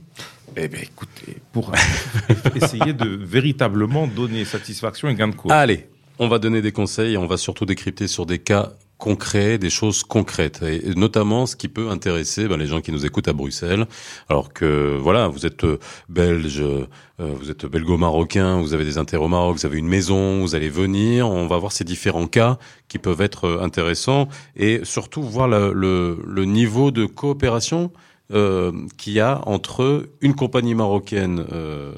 eh 0.56 0.68
ben, 0.68 0.80
écoutez, 0.82 1.36
pour 1.52 1.72
essayer 2.56 2.92
de 2.92 3.08
véritablement 3.08 4.06
donner 4.06 4.44
satisfaction 4.44 5.08
et 5.08 5.14
gain 5.14 5.28
de 5.28 5.34
cause. 5.34 5.52
Allez, 5.52 5.88
on 6.18 6.28
va 6.28 6.38
donner 6.38 6.60
des 6.62 6.72
conseils 6.72 7.14
et 7.14 7.18
on 7.18 7.26
va 7.26 7.36
surtout 7.36 7.66
décrypter 7.66 8.08
sur 8.08 8.26
des 8.26 8.38
cas 8.38 8.72
concrets, 9.00 9.58
des 9.58 9.70
choses 9.70 10.04
concrètes, 10.04 10.62
et 10.62 10.94
notamment 10.94 11.46
ce 11.46 11.56
qui 11.56 11.68
peut 11.68 11.88
intéresser 11.88 12.46
ben, 12.46 12.56
les 12.56 12.66
gens 12.66 12.80
qui 12.80 12.92
nous 12.92 13.04
écoutent 13.04 13.26
à 13.26 13.32
Bruxelles. 13.32 13.86
Alors 14.28 14.52
que 14.52 14.96
voilà, 15.00 15.26
vous 15.26 15.46
êtes 15.46 15.64
euh, 15.64 15.80
belge, 16.08 16.60
euh, 16.60 16.86
vous 17.18 17.50
êtes 17.50 17.66
belgo-marocain, 17.66 18.60
vous 18.60 18.74
avez 18.74 18.84
des 18.84 18.98
intérêts 18.98 19.24
au 19.24 19.28
Maroc, 19.28 19.56
vous 19.56 19.66
avez 19.66 19.78
une 19.78 19.88
maison, 19.88 20.40
vous 20.40 20.54
allez 20.54 20.68
venir. 20.68 21.28
On 21.28 21.48
va 21.48 21.58
voir 21.58 21.72
ces 21.72 21.84
différents 21.84 22.28
cas 22.28 22.58
qui 22.88 22.98
peuvent 22.98 23.20
être 23.20 23.58
intéressants 23.62 24.28
et 24.56 24.80
surtout 24.84 25.22
voir 25.22 25.48
le, 25.48 26.22
le 26.24 26.44
niveau 26.44 26.90
de 26.90 27.06
coopération 27.06 27.90
euh, 28.32 28.72
qu'il 28.96 29.12
y 29.14 29.20
a 29.20 29.40
entre 29.46 30.08
une 30.20 30.34
compagnie 30.34 30.74
marocaine 30.74 31.44
euh, 31.52 31.92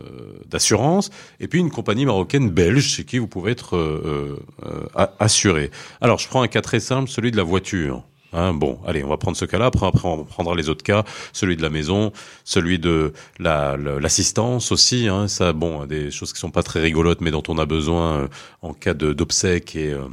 d'assurance 0.48 1.10
et 1.40 1.48
puis 1.48 1.60
une 1.60 1.70
compagnie 1.70 2.06
marocaine 2.06 2.50
belge 2.50 2.84
chez 2.84 3.04
qui 3.04 3.18
vous 3.18 3.26
pouvez 3.28 3.52
être 3.52 3.76
euh, 3.76 4.38
euh, 4.64 5.06
assuré. 5.18 5.70
Alors, 6.00 6.18
je 6.18 6.28
prends 6.28 6.42
un 6.42 6.48
cas 6.48 6.62
très 6.62 6.80
simple, 6.80 7.08
celui 7.10 7.30
de 7.30 7.36
la 7.36 7.42
voiture. 7.42 8.02
Hein, 8.34 8.54
bon, 8.54 8.78
allez, 8.86 9.04
on 9.04 9.08
va 9.08 9.18
prendre 9.18 9.36
ce 9.36 9.44
cas-là. 9.44 9.66
Après, 9.66 9.86
après, 9.86 10.08
on 10.08 10.24
prendra 10.24 10.54
les 10.54 10.70
autres 10.70 10.82
cas, 10.82 11.04
celui 11.34 11.54
de 11.54 11.60
la 11.60 11.68
maison, 11.68 12.12
celui 12.44 12.78
de 12.78 13.12
la- 13.38 13.76
la- 13.76 14.00
l'assistance 14.00 14.72
aussi. 14.72 15.06
Hein, 15.08 15.28
ça, 15.28 15.52
bon, 15.52 15.84
des 15.84 16.10
choses 16.10 16.32
qui 16.32 16.40
sont 16.40 16.50
pas 16.50 16.62
très 16.62 16.80
rigolotes, 16.80 17.20
mais 17.20 17.30
dont 17.30 17.42
on 17.48 17.58
a 17.58 17.66
besoin 17.66 18.22
euh, 18.22 18.28
en 18.62 18.72
cas 18.72 18.94
de- 18.94 19.12
d'obsèques 19.12 19.76
et 19.76 19.92
euh, 19.92 20.04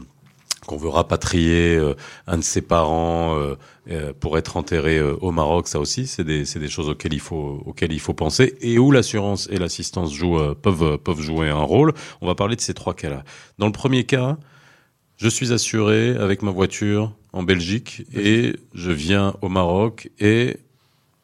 qu'on 0.65 0.77
veut 0.77 0.89
rapatrier 0.89 1.75
euh, 1.75 1.95
un 2.27 2.37
de 2.37 2.43
ses 2.43 2.61
parents 2.61 3.35
euh, 3.37 3.55
euh, 3.89 4.13
pour 4.19 4.37
être 4.37 4.57
enterré 4.57 4.97
euh, 4.97 5.15
au 5.21 5.31
Maroc, 5.31 5.67
ça 5.67 5.79
aussi, 5.79 6.05
c'est 6.05 6.23
des, 6.23 6.43
des 6.43 6.67
choses 6.67 6.89
auxquelles 6.89 7.13
il 7.13 7.19
faut, 7.19 7.63
auxquelles 7.65 7.91
il 7.91 7.99
faut 7.99 8.13
penser 8.13 8.55
et 8.61 8.77
où 8.77 8.91
l'assurance 8.91 9.47
et 9.51 9.57
l'assistance 9.57 10.13
jouent, 10.13 10.39
euh, 10.39 10.53
peuvent, 10.53 10.97
peuvent 10.97 11.21
jouer 11.21 11.49
un 11.49 11.63
rôle. 11.63 11.93
On 12.21 12.27
va 12.27 12.35
parler 12.35 12.55
de 12.55 12.61
ces 12.61 12.73
trois 12.73 12.93
cas-là. 12.93 13.23
Dans 13.57 13.65
le 13.65 13.71
premier 13.71 14.03
cas, 14.03 14.37
je 15.17 15.27
suis 15.27 15.51
assuré 15.53 16.15
avec 16.15 16.43
ma 16.43 16.51
voiture 16.51 17.13
en 17.33 17.43
Belgique 17.43 18.03
et 18.15 18.53
je 18.73 18.91
viens 18.91 19.35
au 19.41 19.49
Maroc 19.49 20.09
et 20.19 20.57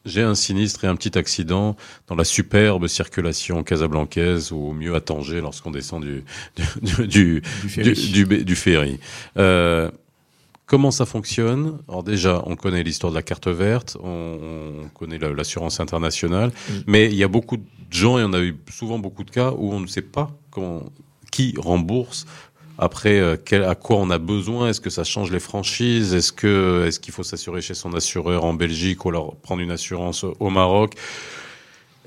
j'ai 0.06 0.22
un 0.22 0.34
sinistre 0.34 0.84
et 0.84 0.86
un 0.86 0.96
petit 0.96 1.18
accident 1.18 1.76
dans 2.06 2.14
la 2.14 2.24
superbe 2.24 2.86
circulation 2.86 3.62
casablancaise 3.62 4.52
ou 4.52 4.72
mieux 4.72 4.94
à 4.94 5.00
Tanger 5.00 5.40
lorsqu'on 5.40 5.70
descend 5.70 6.02
du, 6.04 6.24
du, 6.82 7.06
du, 7.06 7.42
Du 8.24 8.44
du, 8.44 8.56
ferry. 8.56 8.98
Euh, 9.36 9.90
comment 10.66 10.90
ça 10.90 11.04
fonctionne? 11.06 11.78
Alors 11.88 12.02
déjà, 12.02 12.42
on 12.46 12.56
connaît 12.56 12.82
l'histoire 12.82 13.12
de 13.12 13.16
la 13.16 13.22
carte 13.22 13.48
verte, 13.48 13.96
on, 14.02 14.80
on 14.84 14.88
connaît 14.88 15.18
la- 15.18 15.32
l'assurance 15.32 15.80
internationale, 15.80 16.52
Oui. 16.70 16.84
mais 16.86 17.06
il 17.06 17.14
y 17.16 17.24
a 17.24 17.28
beaucoup 17.28 17.56
de 17.56 17.64
gens, 17.90 18.18
et 18.18 18.24
on 18.24 18.32
a 18.32 18.40
eu 18.40 18.56
souvent 18.70 18.98
beaucoup 18.98 19.24
de 19.24 19.30
cas 19.30 19.52
où 19.56 19.72
on 19.72 19.80
ne 19.80 19.86
sait 19.86 20.02
pas 20.02 20.30
comment, 20.50 20.82
qui 21.30 21.54
rembourse. 21.58 22.26
Après, 22.78 23.18
euh, 23.18 23.36
quel- 23.42 23.64
à 23.64 23.74
quoi 23.74 23.96
on 23.96 24.10
a 24.10 24.18
besoin? 24.18 24.68
Est-ce 24.68 24.80
que 24.82 24.90
ça 24.90 25.02
change 25.04 25.30
les 25.30 25.40
franchises? 25.40 26.12
Est-ce 26.14 26.32
que 26.32 26.84
est-ce 26.86 27.00
qu'il 27.00 27.14
faut 27.14 27.22
s'assurer 27.22 27.62
chez 27.62 27.74
son 27.74 27.94
assureur 27.94 28.44
en 28.44 28.52
Belgique 28.52 29.04
ou 29.04 29.08
alors 29.08 29.36
prendre 29.36 29.62
une 29.62 29.70
assurance 29.70 30.24
au 30.38 30.50
Maroc? 30.50 30.92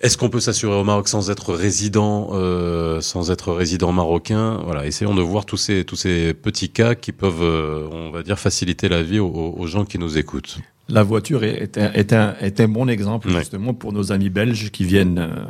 Est-ce 0.02 0.18
qu'on 0.18 0.30
peut 0.30 0.40
s'assurer 0.40 0.76
au 0.76 0.84
Maroc 0.86 1.10
sans 1.10 1.30
être 1.30 1.54
résident, 1.54 2.30
euh, 2.32 3.02
sans 3.02 3.32
être 3.32 3.52
résident 3.52 3.92
marocain? 3.92 4.62
Voilà, 4.64 4.86
essayons 4.86 5.14
de 5.14 5.22
voir 5.22 5.46
tous 5.46 5.58
ces 5.58 5.84
tous 5.84 5.98
ces 5.98 6.34
petits 6.34 6.70
cas 6.70 6.96
qui 6.96 7.12
peuvent, 7.12 7.42
euh, 7.42 7.88
on 7.92 8.12
va 8.12 8.24
dire, 8.24 8.40
faciliter 8.40 8.88
la 8.88 9.04
vie 9.04 9.20
aux, 9.20 9.28
aux 9.58 9.68
gens 9.68 9.84
qui 9.86 9.98
nous 10.00 10.18
écoutent. 10.18 10.60
La 10.88 11.04
voiture 11.04 11.44
est, 11.44 11.78
un, 11.78 11.92
est, 11.94 12.14
un, 12.14 12.36
est 12.40 12.60
un 12.62 12.68
bon 12.68 12.88
exemple 12.90 13.28
Ouais. 13.30 13.40
justement 13.40 13.74
pour 13.74 13.92
nos 13.92 14.12
amis 14.12 14.30
belges 14.30 14.72
qui 14.72 14.86
viennent 14.86 15.20
euh, 15.20 15.46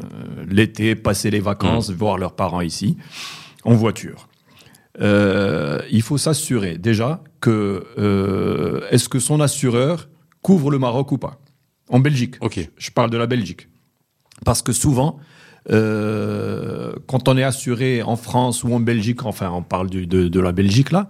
l'été 0.50 0.96
passer 0.96 1.30
les 1.30 1.40
vacances, 1.40 1.92
voir 1.92 2.18
leurs 2.18 2.34
parents 2.34 2.62
ici 2.62 2.98
en 3.64 3.74
voiture. 3.74 4.28
Euh, 5.02 5.80
il 5.92 6.02
faut 6.02 6.18
s'assurer 6.18 6.78
déjà 6.78 7.24
que 7.42 7.86
euh, 7.98 8.82
est-ce 8.92 9.08
que 9.08 9.20
son 9.20 9.40
assureur 9.40 10.10
couvre 10.42 10.72
le 10.72 10.80
Maroc 10.80 11.12
ou 11.12 11.18
pas 11.18 11.40
en 11.90 12.00
Belgique? 12.00 12.36
Ok. 12.42 12.70
Je 12.78 12.92
parle 12.92 13.10
de 13.10 13.18
la 13.18 13.26
Belgique. 13.28 13.70
Parce 14.46 14.62
que 14.62 14.74
souvent, 14.74 15.18
euh, 15.72 16.94
quand 17.08 17.28
on 17.28 17.38
est 17.38 17.44
assuré 17.44 18.02
en 18.04 18.16
France 18.16 18.64
ou 18.64 18.74
en 18.74 18.80
Belgique, 18.80 19.26
enfin 19.26 19.50
on 19.52 19.64
parle 19.64 19.90
du- 19.90 20.08
de, 20.08 20.28
de 20.28 20.40
la 20.40 20.52
Belgique 20.52 20.92
là, 20.92 21.08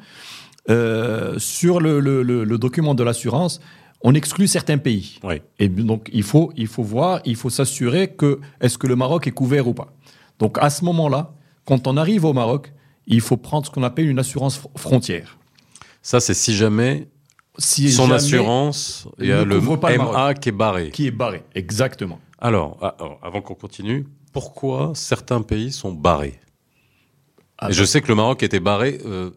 sur 1.39 1.79
le, 1.79 1.99
le- 1.99 2.21
le- 2.23 2.43
le 2.43 2.57
document 2.57 2.93
de 2.93 3.03
l'assurance, 3.03 3.59
on 4.01 4.13
exclut 4.13 4.47
certains 4.47 4.77
pays. 4.77 5.19
Oui. 5.23 5.41
Et 5.57 5.67
donc 5.67 6.09
il 6.13 6.23
faut, 6.23 6.51
il 6.55 6.67
faut 6.67 6.83
voir, 6.83 7.21
il 7.25 7.35
faut 7.35 7.49
s'assurer 7.49 8.09
que 8.09 8.39
est-ce 8.61 8.77
que 8.77 8.87
le 8.87 8.95
Maroc 8.95 9.27
est 9.27 9.31
couvert 9.31 9.67
ou 9.67 9.73
pas. 9.73 9.93
Donc 10.37 10.57
à 10.61 10.69
ce 10.69 10.85
moment-là, 10.85 11.33
quand 11.65 11.87
on 11.87 11.97
arrive 11.97 12.23
au 12.25 12.33
Maroc, 12.33 12.71
il 13.09 13.21
faut 13.21 13.37
prendre 13.37 13.65
ce 13.65 13.71
qu'on 13.71 13.83
appelle 13.83 14.07
une 14.09 14.19
assurance 14.19 14.59
fr- 14.59 14.67
frontière. 14.77 15.37
Ça, 16.01 16.19
c'est 16.21 16.33
si 16.33 16.55
jamais 16.55 17.07
Si 17.57 17.91
son 17.91 18.03
jamais- 18.03 18.15
assurance, 18.15 19.07
il 19.19 19.25
y 19.27 19.31
a 19.33 19.43
le 19.43 19.59
MA 19.59 20.33
qui 20.35 20.49
est 20.49 20.53
barré. 20.53 20.91
qui 20.91 21.07
est 21.07 21.11
barré, 21.11 21.43
exactement. 21.55 22.19
Alors, 22.39 22.77
ah, 22.81 22.95
alors, 22.99 23.19
avant 23.21 23.41
qu'on 23.41 23.55
continue, 23.55 24.07
pourquoi 24.31 24.93
certains 24.95 25.41
pays 25.41 25.71
sont 25.73 25.91
barrés? 25.91 26.39
Ah 27.57 27.69
Et 27.69 27.73
je 27.73 27.83
sais 27.83 27.99
que 28.01 28.07
le 28.07 28.15
Maroc 28.15 28.41
était 28.43 28.61
barré. 28.61 28.99
euh, 29.05 29.31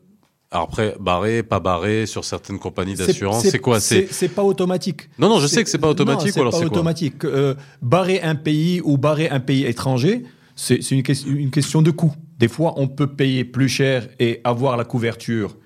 alors 0.53 0.65
après, 0.69 0.95
barré, 1.01 1.43
pas 1.43 1.59
barré 1.61 2.05
sur 2.07 2.25
certaines 2.25 2.59
compagnies 2.59 2.95
d'assurance, 2.95 3.43
c'est 3.43 3.59
quoi? 3.59 3.81
C'est 3.81 4.29
pas 4.35 4.43
automatique. 4.45 5.09
non, 5.19 5.29
non, 5.31 5.41
je 5.41 5.47
sais 5.47 5.65
que 5.65 5.71
c'est 5.71 5.79
pas 5.79 5.89
automatique. 5.89 6.37
Non, 6.37 6.41
ou 6.41 6.41
alors 6.43 6.53
pas 6.53 6.59
quoi? 6.59 6.67
automatique. 6.67 7.25
Euh, 7.25 7.55
barrer 7.81 8.21
un 8.23 8.35
pays 8.37 8.81
ou 8.85 8.99
barrer 8.99 9.31
un 9.31 9.41
pays 9.41 9.65
étranger, 9.65 10.23
c'est 10.57 10.91
une, 10.91 11.03
ques- 11.03 11.27
une 11.27 11.51
question 11.51 11.83
de 11.83 11.91
coût. 11.91 12.13
Des 12.39 12.49
fois, 12.49 12.75
on 12.77 12.89
peut 12.89 13.07
payer 13.09 13.45
plus 13.45 13.69
cher 13.69 14.09
et 14.19 14.41
avoir 14.45 14.77
la 14.77 14.85
couverture 14.85 15.57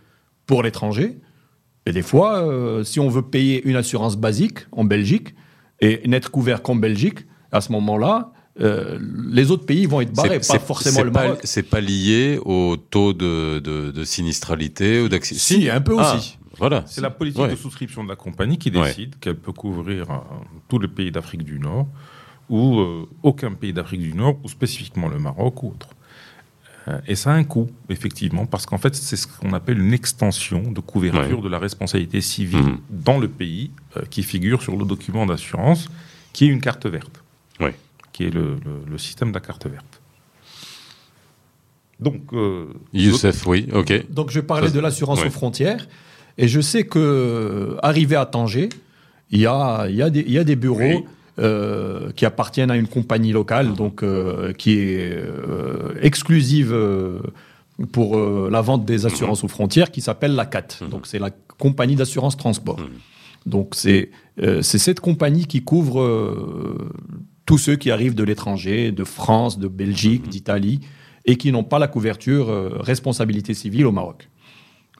pour 0.46 0.62
l'étranger. 0.62 1.18
Et 1.86 1.92
des 1.92 2.02
fois, 2.02 2.38
euh, 2.38 2.84
si 2.84 3.00
on 3.00 3.08
veut 3.08 3.22
payer 3.22 3.62
une 3.66 3.76
assurance 3.76 4.16
basique 4.16 4.58
en 4.72 4.84
Belgique 4.84 5.34
et 5.80 6.00
n'être 6.06 6.30
couvert 6.30 6.62
qu'en 6.62 6.74
Belgique, 6.76 7.20
à 7.52 7.60
ce 7.60 7.70
moment-là, 7.72 8.32
euh, 8.60 8.98
les 9.30 9.50
autres 9.50 9.66
pays 9.66 9.86
vont 9.86 10.00
être 10.00 10.12
barrés, 10.12 10.38
C'est- 10.42 10.52
pas 10.54 10.58
c'est- 10.58 10.66
forcément 10.66 11.02
le 11.02 11.12
pas- 11.12 11.22
Maroc. 11.24 11.40
C'est 11.44 11.62
pas 11.62 11.80
lié 11.80 12.38
au 12.44 12.76
taux 12.76 13.12
de, 13.12 13.58
de, 13.60 13.90
de 13.90 14.04
sinistralité 14.04 15.00
ou 15.00 15.08
d'accident. 15.08 15.38
Si, 15.40 15.68
un 15.70 15.80
peu 15.80 15.94
Ah, 15.98 16.16
aussi. 16.16 16.38
Voilà. 16.58 16.82
C'est 16.86 17.02
la 17.02 17.10
politique 17.10 17.42
Ouais. 17.42 17.50
de 17.50 17.56
souscription 17.56 18.02
de 18.02 18.08
la 18.08 18.16
compagnie 18.16 18.56
qui 18.58 18.70
Ouais. 18.70 18.86
décide 18.88 19.18
qu'elle 19.20 19.36
peut 19.36 19.52
couvrir 19.52 20.10
euh, 20.10 20.14
tous 20.68 20.78
les 20.78 20.88
pays 20.88 21.10
d'Afrique 21.12 21.44
du 21.44 21.58
Nord 21.60 21.86
ou 22.48 22.78
euh, 22.80 23.08
aucun 23.22 23.52
pays 23.52 23.72
d'Afrique 23.72 24.00
du 24.02 24.12
Nord 24.14 24.36
ou 24.44 24.48
spécifiquement 24.48 25.08
le 25.08 25.18
Maroc 25.18 25.62
ou 25.62 25.68
autre. 25.70 25.88
Euh, 26.88 27.00
et 27.08 27.16
ça 27.16 27.32
a 27.32 27.34
un 27.34 27.42
coût, 27.44 27.68
effectivement, 27.88 28.46
parce 28.46 28.64
qu'en 28.66 28.78
fait, 28.78 28.94
c'est 28.94 29.16
ce 29.16 29.26
qu'on 29.26 29.52
appelle 29.52 29.78
une 29.80 29.92
extension 29.92 30.70
de 30.70 30.80
couverture 30.80 31.38
Ouais. 31.38 31.44
de 31.44 31.48
la 31.48 31.58
responsabilité 31.58 32.20
civile 32.20 32.60
Mhm. 32.60 32.78
dans 32.90 33.18
le 33.18 33.28
pays 33.28 33.70
euh, 33.96 34.02
qui 34.08 34.22
figure 34.22 34.62
sur 34.62 34.76
le 34.76 34.84
document 34.84 35.26
d'assurance, 35.26 35.88
qui 36.32 36.44
est 36.44 36.48
une 36.48 36.60
carte 36.60 36.86
verte, 36.86 37.22
Oui. 37.60 37.70
qui 38.12 38.24
est 38.24 38.30
le, 38.30 38.56
le- 38.64 38.82
le 38.88 38.98
système 38.98 39.30
de 39.30 39.34
la 39.34 39.40
carte 39.40 39.66
verte. 39.66 40.00
Donc, 41.98 42.32
euh, 42.34 42.66
Youssef, 42.92 43.46
oui, 43.46 43.68
ok. 43.72 44.10
Donc 44.10 44.30
je 44.30 44.40
parlais 44.40 44.68
Ça, 44.68 44.74
de 44.74 44.80
l'assurance 44.80 45.20
ouais. 45.22 45.28
aux 45.28 45.30
frontières 45.30 45.88
et 46.36 46.46
je 46.46 46.60
sais 46.60 46.84
que 46.84 47.76
arrivé 47.82 48.16
à 48.16 48.26
Tanger, 48.26 48.68
il 49.30 49.40
y 49.40 49.46
a, 49.46 49.86
il 49.88 49.96
y 49.96 50.02
a, 50.02 50.10
des, 50.10 50.20
il 50.20 50.32
y 50.32 50.38
a 50.38 50.44
des 50.44 50.56
bureaux 50.56 50.78
Oui. 50.80 51.04
Euh, 51.38 52.10
qui 52.12 52.24
appartiennent 52.24 52.70
à 52.70 52.76
une 52.76 52.88
compagnie 52.88 53.32
locale, 53.32 53.74
donc 53.74 54.02
euh, 54.02 54.52
qui 54.54 54.72
est 54.78 55.12
euh, 55.12 55.94
exclusive 56.00 56.74
pour 57.92 58.16
la 58.50 58.60
vente 58.62 58.84
des 58.86 59.04
assurances 59.06 59.44
aux 59.44 59.48
frontières, 59.48 59.90
qui 59.90 60.00
s'appelle 60.00 60.34
la 60.34 60.46
CAT. 60.46 60.78
Mhm. 60.80 60.88
Donc 60.88 61.06
c'est 61.06 61.18
la 61.18 61.30
compagnie 61.58 61.94
d'assurance 61.96 62.36
transport. 62.36 62.78
Mhm. 62.80 62.86
Donc 63.46 63.74
c'est 63.74 64.10
cette 64.62 65.00
compagnie 65.00 65.46
qui 65.46 65.62
couvre 65.62 66.00
tous 67.44 67.58
ceux 67.58 67.76
qui 67.76 67.90
arrivent 67.90 68.14
de 68.14 68.24
l'étranger, 68.24 68.90
de 68.92 69.04
France, 69.04 69.58
de 69.58 69.68
Belgique, 69.68 70.24
Mhm. 70.24 70.30
d'Italie, 70.30 70.80
et 71.26 71.36
qui 71.36 71.52
n'ont 71.52 71.64
pas 71.64 71.78
la 71.78 71.86
couverture 71.88 72.46
responsabilité 72.80 73.52
civile 73.54 73.86
au 73.86 73.92
Maroc. 73.92 74.28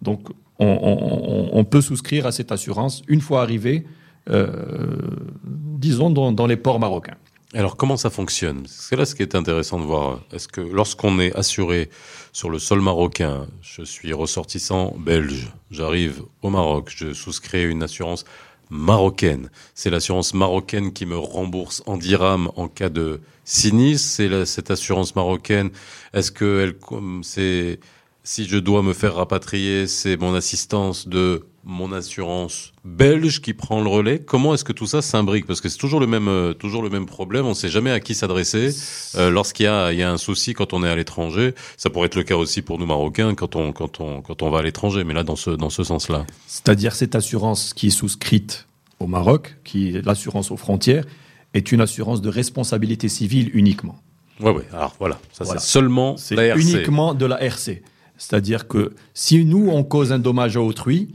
Donc 0.03 0.29
on, 0.59 1.49
on- 1.53 1.64
peut 1.64 1.81
souscrire 1.81 2.27
à 2.27 2.33
cette 2.33 2.51
assurance 2.53 3.03
une 3.09 3.20
fois 3.20 3.42
arrivé, 3.42 3.85
disons, 4.29 6.11
dans, 6.11 6.47
les 6.47 6.57
ports 6.57 6.81
marocains. 6.81 7.17
Alors 7.55 7.77
comment 7.77 7.97
ça 7.97 8.11
fonctionne? 8.11 8.65
C'est 8.67 8.97
là 8.97 9.07
ce 9.07 9.15
qui 9.15 9.23
est 9.23 9.35
intéressant 9.35 9.79
de 9.79 9.85
voir. 9.85 10.21
Est-ce 10.33 10.49
que 10.49 10.61
lorsqu'on 10.61 11.21
est 11.21 11.35
assuré 11.37 11.89
sur 12.33 12.51
le 12.51 12.59
sol 12.59 12.81
marocain, 12.81 13.47
je 13.62 13.83
suis 13.83 14.12
ressortissant 14.12 14.95
belge, 14.99 15.53
j'arrive 15.71 16.23
au 16.43 16.51
Maroc, 16.51 16.93
je 16.95 17.12
souscris 17.12 17.65
une 17.65 17.83
assurance 17.83 18.25
marocaine. 18.69 19.49
C'est 19.75 19.91
l'assurance 19.91 20.35
marocaine 20.35 20.93
qui 20.93 21.07
me 21.07 21.17
rembourse 21.17 21.83
en 21.87 21.97
dirham 21.97 22.51
en 22.57 22.69
cas 22.69 22.89
de 22.89 23.21
sinistre. 23.45 24.09
C'est 24.09 24.45
cette 24.45 24.71
assurance 24.71 25.15
marocaine. 25.15 25.71
Est-ce 26.12 26.33
que 26.33 26.61
elle, 26.61 27.79
si 28.25 28.45
je 28.45 28.59
dois 28.59 28.83
me 28.83 28.93
faire 28.93 29.15
rapatrier, 29.15 29.87
c'est 29.87 30.17
mon 30.17 30.35
assistance 30.35 31.07
de 31.07 31.47
mon 31.68 31.92
assurance 31.92 32.72
belge 32.85 33.40
qui 33.42 33.52
prend 33.52 33.83
le 33.83 33.88
relais. 33.88 34.20
Comment 34.20 34.55
est-ce 34.55 34.62
que 34.62 34.72
tout 34.72 34.87
ça 34.87 35.02
s'imbrique? 35.02 35.46
Parce 35.46 35.61
que 35.61 35.68
c'est 35.68 35.79
toujours 35.79 35.98
le 35.98 36.07
même, 36.07 36.29
euh, 36.29 36.55
toujours 36.55 36.81
le 36.81 36.90
même 36.90 37.07
problème. 37.07 37.44
On 37.44 37.50
ne 37.50 37.55
sait 37.55 37.68
jamais 37.68 37.90
à 37.90 37.98
qui 37.98 38.14
s'adresser 38.14 38.70
euh, 39.16 39.31
lorsqu'il 39.31 39.64
y 39.64 39.68
a, 39.68 39.92
il 39.92 39.98
y 39.98 40.02
a 40.05 40.11
un 40.12 40.16
souci 40.16 40.55
quand 40.55 40.72
on 40.72 40.85
est 40.85 40.88
à 40.88 40.94
l'étranger. 40.94 41.55
Ça 41.76 41.90
pourrait 41.90 42.07
être 42.07 42.14
le 42.14 42.22
cas 42.22 42.37
aussi 42.37 42.62
pour 42.62 42.79
nous 42.79 42.87
Marocains 42.87 43.35
quand 43.35 43.57
on, 43.57 43.72
quand 43.72 44.00
on, 44.00 44.22
quand 44.22 44.42
on 44.42 44.50
va 44.50 44.61
à 44.61 44.62
l'étranger. 44.62 45.02
Mais 45.02 45.12
là, 45.12 45.24
dans 45.24 45.35
ce, 45.35 45.50
dans 45.50 45.68
ce 45.68 45.83
sens-là. 45.83 46.24
C'est-à-dire 46.46 46.94
cette 46.94 47.16
assurance 47.16 47.74
qui 47.74 47.88
est 47.88 47.90
souscrite 47.90 48.68
au 49.00 49.09
Maroc, 49.09 49.57
qui 49.64 49.88
est 49.96 50.07
l'assurance 50.07 50.52
aux 50.52 50.57
frontières, 50.57 51.05
est 51.52 51.72
une 51.72 51.81
assurance 51.81 52.22
de 52.22 52.29
responsabilité 52.29 53.09
civile 53.09 53.50
uniquement. 53.55 53.98
Ouais, 54.40 54.52
ouais. 54.52 54.64
Alors 54.72 54.94
voilà, 55.00 55.18
ça 55.33 55.42
Voilà. 55.44 55.61
c'est 55.61 55.66
seulement 55.68 56.16
C'est 56.16 56.37
la 56.37 56.44
RC. 56.48 56.61
uniquement 56.61 57.12
de 57.14 57.26
la 57.26 57.42
RC. 57.42 57.83
C'est-à-dire 58.18 58.68
que 58.68 58.92
si 59.14 59.44
nous, 59.44 59.68
on 59.68 59.83
cause 59.83 60.12
un 60.12 60.18
dommage 60.18 60.57
à 60.57 60.61
autrui, 60.61 61.09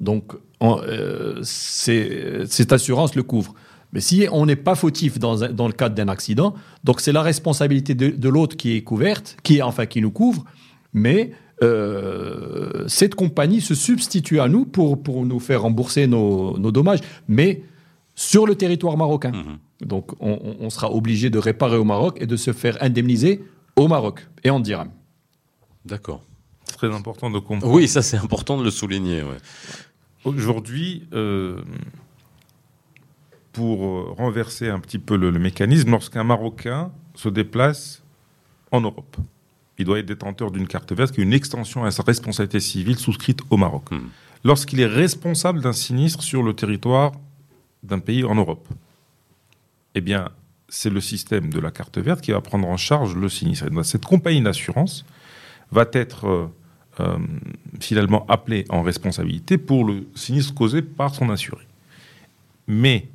donc 0.00 0.32
on- 0.60 0.80
euh, 0.82 1.38
c'est- 1.42 2.44
cette 2.46 2.72
assurance 2.72 3.14
le 3.14 3.22
couvre. 3.22 3.54
Mais 3.92 4.00
si 4.00 4.26
on 4.30 4.44
n'est 4.46 4.56
pas 4.56 4.74
fautif 4.74 5.18
dans, 5.18 5.44
un- 5.44 5.48
dans 5.52 5.66
le 5.66 5.72
cadre 5.72 5.94
d'un 5.94 6.08
accident, 6.08 6.54
donc 6.84 7.00
c'est 7.00 7.12
la 7.12 7.22
responsabilité 7.22 7.94
de, 7.94 8.08
de 8.08 8.28
l'autre 8.28 8.56
qui 8.56 8.74
est 8.76 8.82
couverte, 8.82 9.36
qui 9.42 9.58
est 9.58 9.62
enfin 9.62 9.86
qui 9.86 10.00
nous 10.02 10.10
couvre, 10.10 10.44
mais 10.92 11.32
euh, 11.62 12.84
cette 12.86 13.14
compagnie 13.14 13.60
se 13.60 13.74
substitue 13.74 14.40
à 14.40 14.48
nous 14.48 14.64
pour, 14.64 15.02
pour 15.02 15.24
nous 15.24 15.40
faire 15.40 15.62
rembourser 15.62 16.06
nos, 16.06 16.56
nos 16.58 16.70
dommages, 16.70 17.00
mais 17.28 17.62
sur 18.14 18.46
le 18.46 18.54
territoire 18.56 18.96
marocain. 18.96 19.32
Mhm. 19.32 19.58
Donc 19.88 20.10
on, 20.20 20.70
sera 20.70 20.92
obligé 20.92 21.30
de 21.30 21.38
réparer 21.38 21.76
au 21.76 21.84
Maroc 21.84 22.18
et 22.20 22.26
de 22.26 22.36
se 22.36 22.52
faire 22.52 22.76
indemniser 22.82 23.44
au 23.76 23.86
Maroc 23.86 24.26
et 24.42 24.50
en 24.50 24.58
dirham. 24.60 24.90
D'accord. 25.84 26.22
c'est 26.64 26.76
très 26.76 26.92
important 26.92 27.30
de 27.30 27.38
comprendre. 27.38 27.72
Oui, 27.72 27.86
ça 27.86 28.02
c'est 28.02 28.16
important 28.16 28.58
de 28.58 28.64
le 28.64 28.70
souligner. 28.72 29.22
Ouais. 29.22 29.36
Aujourd'hui, 30.24 31.06
euh, 31.12 31.60
pour 33.52 33.84
euh, 33.84 34.14
renverser 34.16 34.68
un 34.68 34.80
petit 34.80 34.98
peu 34.98 35.16
le, 35.16 35.30
le 35.30 35.38
mécanisme, 35.38 35.90
lorsqu'un 35.90 36.24
Marocain 36.24 36.90
se 37.14 37.28
déplace 37.28 38.02
en 38.70 38.80
Europe, 38.80 39.16
il 39.78 39.84
doit 39.84 40.00
être 40.00 40.06
détenteur 40.06 40.50
d'une 40.50 40.66
carte 40.66 40.92
verte 40.92 41.14
qui 41.14 41.20
est 41.20 41.24
une 41.24 41.32
extension 41.32 41.84
à 41.84 41.90
sa 41.90 42.02
responsabilité 42.02 42.60
civile 42.60 42.98
souscrite 42.98 43.40
au 43.50 43.56
Maroc. 43.56 43.90
Mhm. 43.90 44.08
Lorsqu'il 44.44 44.80
est 44.80 44.86
responsable 44.86 45.60
d'un 45.60 45.72
sinistre 45.72 46.22
sur 46.22 46.42
le 46.42 46.52
territoire 46.52 47.12
d'un 47.82 47.98
pays 48.00 48.24
en 48.24 48.34
Europe, 48.34 48.68
eh 49.94 50.00
bien, 50.00 50.30
c'est 50.68 50.90
le 50.90 51.00
système 51.00 51.50
de 51.50 51.60
la 51.60 51.70
carte 51.70 51.98
verte 51.98 52.20
qui 52.20 52.32
va 52.32 52.40
prendre 52.40 52.68
en 52.68 52.76
charge 52.76 53.14
le 53.14 53.28
sinistre. 53.28 53.66
Et 53.66 53.84
cette 53.84 54.04
compagnie 54.04 54.42
d'assurance 54.42 55.04
va 55.70 55.86
être 55.92 56.50
euh, 57.00 57.16
finalement 57.80 58.26
appelé 58.28 58.64
en 58.68 58.82
responsabilité 58.82 59.58
pour 59.58 59.84
le 59.84 60.06
sinistre 60.14 60.54
causé 60.54 60.82
par 60.82 61.14
son 61.14 61.30
assuré. 61.30 61.66
Mais 62.66 63.06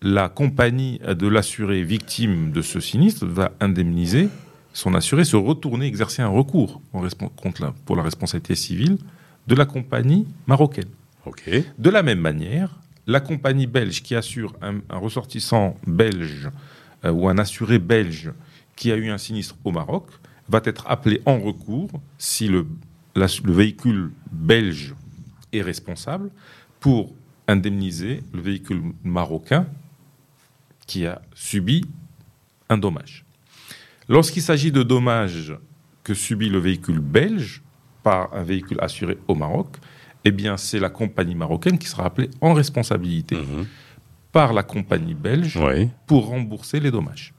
la 0.00 0.28
compagnie 0.28 0.98
de 0.98 1.26
l'assuré 1.28 1.82
victime 1.84 2.50
de 2.52 2.62
ce 2.62 2.80
sinistre 2.80 3.26
va 3.26 3.52
indemniser 3.60 4.28
son 4.72 4.94
assuré, 4.94 5.24
se 5.24 5.36
retourner, 5.36 5.86
exercer 5.86 6.22
un 6.22 6.28
recours 6.28 6.80
en 6.92 7.02
contre 7.36 7.62
la- 7.62 7.74
pour 7.84 7.94
la 7.96 8.02
responsabilité 8.02 8.54
civile 8.54 8.96
de 9.46 9.54
la 9.54 9.66
compagnie 9.66 10.26
marocaine. 10.46 10.88
De 11.78 11.90
la 11.90 12.02
même 12.02 12.20
manière, 12.20 12.80
la 13.06 13.20
compagnie 13.20 13.66
belge 13.66 14.02
qui 14.02 14.14
assure 14.14 14.54
un, 14.62 14.76
un 14.88 14.96
ressortissant 14.98 15.76
belge 15.86 16.48
euh, 17.04 17.10
ou 17.12 17.28
un 17.28 17.38
assuré 17.38 17.78
belge 17.78 18.30
qui 18.76 18.90
a 18.90 18.96
eu 18.96 19.10
un 19.10 19.18
sinistre 19.18 19.56
au 19.64 19.70
Maroc 19.72 20.06
va 20.48 20.60
être 20.64 20.86
appelé 20.88 21.20
en 21.26 21.38
recours 21.38 21.90
si 22.18 22.48
le, 22.48 22.66
la- 23.14 23.26
le 23.44 23.52
véhicule 23.52 24.10
belge 24.30 24.94
est 25.52 25.62
responsable 25.62 26.30
pour 26.80 27.14
indemniser 27.48 28.22
le 28.32 28.40
véhicule 28.40 28.82
marocain 29.04 29.66
qui 30.86 31.06
a 31.06 31.20
subi 31.34 31.84
un 32.68 32.78
dommage. 32.78 33.24
Lorsqu'il 34.08 34.42
s'agit 34.42 34.72
de 34.72 34.82
dommages 34.82 35.54
que 36.02 36.14
subit 36.14 36.48
le 36.48 36.58
véhicule 36.58 36.98
belge 37.00 37.62
par 38.02 38.32
un 38.34 38.42
véhicule 38.42 38.78
assuré 38.80 39.18
au 39.28 39.34
Maroc, 39.34 39.76
eh 40.24 40.30
bien, 40.30 40.56
c'est 40.56 40.80
la 40.80 40.90
compagnie 40.90 41.34
marocaine 41.34 41.78
qui 41.78 41.86
sera 41.88 42.04
appelée 42.06 42.30
en 42.40 42.52
responsabilité 42.54 43.36
Mhm. 43.36 43.66
par 44.32 44.52
la 44.52 44.62
compagnie 44.62 45.14
belge 45.14 45.58
pour 46.06 46.26
rembourser 46.26 46.80
les 46.80 46.90
dommages. 46.90 47.32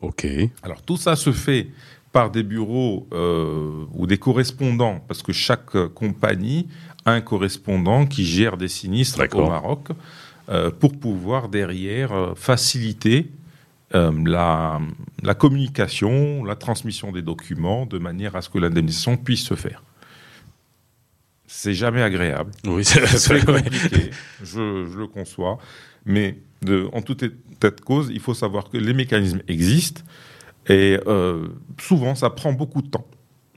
Ok. 0.00 0.26
Alors, 0.62 0.82
tout 0.82 0.96
ça 0.96 1.16
se 1.16 1.32
fait 1.32 1.68
par 2.12 2.30
des 2.30 2.42
bureaux 2.42 3.06
euh, 3.12 3.84
ou 3.94 4.06
des 4.06 4.18
correspondants, 4.18 5.04
parce 5.06 5.22
que 5.22 5.32
chaque 5.32 5.76
euh, 5.76 5.88
compagnie 5.88 6.68
a 7.04 7.12
un 7.12 7.20
correspondant 7.20 8.06
qui 8.06 8.24
gère 8.24 8.56
des 8.56 8.68
sinistres 8.68 9.22
au 9.34 9.46
Maroc 9.46 9.88
euh, 10.48 10.70
pour 10.70 10.98
pouvoir 10.98 11.48
derrière 11.48 12.12
euh, 12.12 12.34
faciliter 12.34 13.30
euh, 13.94 14.10
la, 14.24 14.80
la 15.22 15.34
communication, 15.34 16.44
la 16.44 16.56
transmission 16.56 17.12
des 17.12 17.22
documents 17.22 17.86
de 17.86 17.98
manière 17.98 18.34
à 18.34 18.42
ce 18.42 18.48
que 18.48 18.58
l'indemnisation 18.58 19.16
puisse 19.16 19.44
se 19.44 19.54
faire. 19.54 19.82
C'est 21.46 21.74
jamais 21.74 22.02
agréable. 22.02 22.50
Oui, 22.64 22.84
c'est 22.84 23.00
très 23.00 23.40
compliqué, 23.40 24.10
je, 24.42 24.86
je 24.86 24.98
le 24.98 25.06
conçois. 25.06 25.58
Mais 26.04 26.38
de, 26.62 26.88
en 26.92 27.02
toute 27.02 27.22
état 27.22 27.70
de 27.70 27.80
cause, 27.80 28.10
il 28.12 28.20
faut 28.20 28.34
savoir 28.34 28.70
que 28.70 28.76
les 28.76 28.94
mécanismes 28.94 29.42
existent 29.46 30.02
et 30.68 30.98
euh, 31.06 31.48
souvent 31.80 32.14
ça 32.14 32.30
prend 32.30 32.52
beaucoup 32.52 32.82
de 32.82 32.88
temps. 32.88 33.06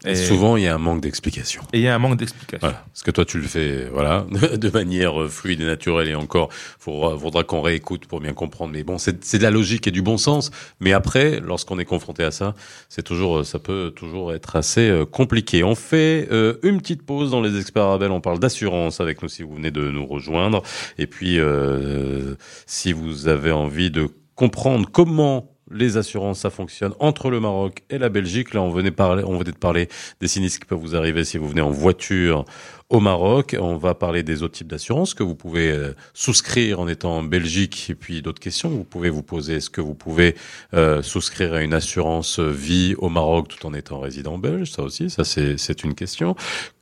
Et 0.05 0.15
Souvent, 0.15 0.57
il 0.57 0.63
y 0.63 0.67
a 0.67 0.75
un 0.75 0.79
manque 0.79 0.99
d'explication. 0.99 1.61
et 1.71 1.77
il 1.77 1.83
y 1.83 1.87
a 1.87 1.95
un 1.95 1.99
manque 1.99 2.17
d'explication. 2.17 2.59
Voilà. 2.59 2.83
Parce 2.91 3.03
que 3.03 3.11
toi, 3.11 3.23
tu 3.23 3.37
le 3.37 3.47
fais, 3.47 3.87
voilà, 3.89 4.25
de 4.57 4.69
manière 4.69 5.21
euh, 5.21 5.29
fluide 5.29 5.61
et 5.61 5.65
naturelle. 5.65 6.09
Et 6.09 6.15
encore, 6.15 6.49
faudra, 6.51 7.17
faudra 7.17 7.45
qu'on 7.45 7.61
réécoute 7.61 8.05
pour 8.07 8.19
bien 8.19 8.33
comprendre. 8.33 8.73
Mais 8.73 8.83
bon, 8.83 8.97
c'est 8.97 9.37
de 9.37 9.43
la 9.43 9.49
logique 9.51 9.87
et 9.87 9.91
du 9.91 10.01
bon 10.01 10.17
sens. 10.17 10.51
Mais 10.81 10.91
après, 10.91 11.39
lorsqu'on 11.39 11.79
est 11.79 11.85
confronté 11.85 12.23
à 12.23 12.31
ça, 12.31 12.53
c'est 12.89 13.03
toujours, 13.03 13.37
euh, 13.39 13.43
ça 13.45 13.59
peut 13.59 13.93
toujours 13.95 14.33
être 14.33 14.57
assez 14.57 14.89
euh, 14.89 15.05
compliqué. 15.05 15.63
On 15.63 15.75
fait 15.75 16.27
euh, 16.33 16.55
une 16.63 16.79
petite 16.81 17.03
pause 17.05 17.31
dans 17.31 17.39
les 17.41 17.57
experts 17.57 17.83
Arabelle. 17.83 18.11
On 18.11 18.19
parle 18.19 18.39
d'assurance 18.39 18.99
avec 18.99 19.23
nous 19.23 19.29
si 19.29 19.43
vous 19.43 19.55
venez 19.55 19.71
de 19.71 19.89
nous 19.89 20.05
rejoindre. 20.05 20.63
Et 20.97 21.07
puis, 21.07 21.39
euh, 21.39 22.35
si 22.65 22.91
vous 22.91 23.29
avez 23.29 23.51
envie 23.53 23.89
de 23.89 24.09
comprendre 24.35 24.89
comment 24.91 25.52
les 25.73 25.97
assurances, 25.97 26.39
ça 26.39 26.49
fonctionne 26.49 26.93
entre 26.99 27.29
le 27.29 27.39
Maroc 27.39 27.83
et 27.89 27.97
la 27.97 28.09
Belgique. 28.09 28.53
Là, 28.53 28.61
on 28.61 28.69
venait, 28.69 28.91
parler, 28.91 29.23
on 29.25 29.37
venait 29.37 29.51
de 29.51 29.57
parler 29.57 29.89
des 30.21 30.27
sinistres 30.27 30.59
qui 30.59 30.65
peuvent 30.65 30.79
vous 30.79 30.95
arriver 30.95 31.23
si 31.23 31.37
vous 31.37 31.49
venez 31.49 31.61
en 31.61 31.71
voiture 31.71 32.45
au 32.89 32.99
Maroc. 32.99 33.55
On 33.59 33.75
va 33.75 33.95
parler 33.95 34.23
des 34.23 34.43
autres 34.43 34.53
types 34.53 34.67
d'assurances 34.67 35.13
que 35.13 35.23
vous 35.23 35.35
pouvez 35.35 35.71
euh, 35.71 35.93
souscrire 36.13 36.79
en 36.79 36.87
étant 36.87 37.17
en 37.17 37.23
Belgique. 37.23 37.89
Et 37.89 37.95
puis 37.95 38.21
d'autres 38.21 38.39
questions 38.39 38.69
vous 38.69 38.83
pouvez 38.83 39.09
vous 39.09 39.23
poser. 39.23 39.55
Est-ce 39.55 39.69
que 39.69 39.81
vous 39.81 39.95
pouvez 39.95 40.35
euh, 40.73 41.01
souscrire 41.01 41.53
à 41.53 41.61
une 41.61 41.73
assurance 41.73 42.39
vie 42.39 42.95
au 42.97 43.09
Maroc 43.09 43.47
tout 43.47 43.65
en 43.65 43.73
étant 43.73 43.99
résident 43.99 44.37
belge? 44.37 44.71
Ça 44.71 44.83
aussi, 44.83 45.09
ça 45.09 45.23
c'est 45.23 45.83
une 45.83 45.95
question 45.95 46.35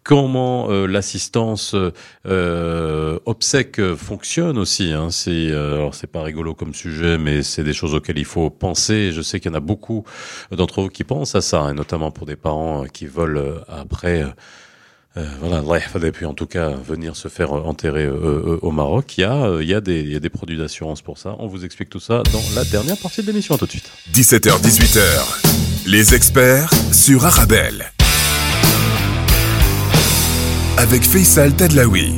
comment 0.04 0.72
euh, 0.72 0.88
l'assistance 0.88 1.76
euh, 2.26 3.20
obsèque 3.26 3.82
fonctionne 3.96 4.58
aussi. 4.58 4.92
Hein. 4.92 5.10
C'est 5.12 5.52
alors 5.52 5.96
c'est 5.96 6.08
pas 6.08 6.24
rigolo 6.24 6.54
comme 6.54 6.74
sujet, 6.74 7.18
mais 7.18 7.44
c'est 7.44 7.64
des 7.64 7.74
choses 7.74 7.94
auxquelles 7.94 8.20
il 8.20 8.26
faut 8.26 8.50
penser. 8.50 9.12
Je 9.12 9.22
sais 9.22 9.40
qu'il 9.40 9.52
y 9.52 9.54
en 9.54 9.58
a 9.58 9.62
beaucoup 9.62 10.04
d'entre 10.52 10.82
vous 10.82 10.90
qui 10.90 11.04
pensent 11.04 11.36
à 11.36 11.42
ça, 11.42 11.70
et 11.70 11.74
notamment 11.74 12.12
pour 12.12 12.26
des 12.26 12.36
parents 12.36 12.86
qui 12.86 13.08
veulent 13.08 13.64
après 13.68 14.26
euh, 15.18 15.26
voilà, 15.42 15.62
bref, 15.62 15.96
et 16.04 16.12
puis 16.12 16.26
en 16.26 16.34
tout 16.34 16.46
cas 16.46 16.70
venir 16.70 17.16
se 17.16 17.28
faire 17.28 17.52
enterrer 17.54 18.06
euh, 18.06 18.14
euh, 18.14 18.60
au 18.62 18.72
Maroc, 18.72 19.18
il 19.18 19.22
y 19.22 19.24
a, 19.26 19.58
il 19.60 19.68
y 19.68 19.74
a 19.74 19.82
des, 19.82 20.00
il 20.02 20.12
y 20.12 20.16
a 20.16 20.20
des 20.20 20.30
produits 20.30 20.58
d'assurance 20.58 21.02
pour 21.02 21.18
ça. 21.18 21.36
On 21.40 21.48
vous 21.48 21.66
explique 21.66 21.90
tout 21.90 22.00
ça 22.00 22.24
dans 22.32 22.44
la 22.56 22.64
dernière 22.64 22.98
partie 22.98 23.22
de 23.22 23.28
l'émission. 23.28 23.58
tout 23.58 23.66
de 23.66 23.72
suite. 23.72 23.92
17h, 24.14 24.62
18h, 24.62 25.88
les 25.88 26.16
experts 26.16 26.70
sur 26.94 27.26
Arabelle. 27.26 27.92
Avec 30.82 31.04
Faisal 31.04 31.56
Tadlaoui. 31.56 32.12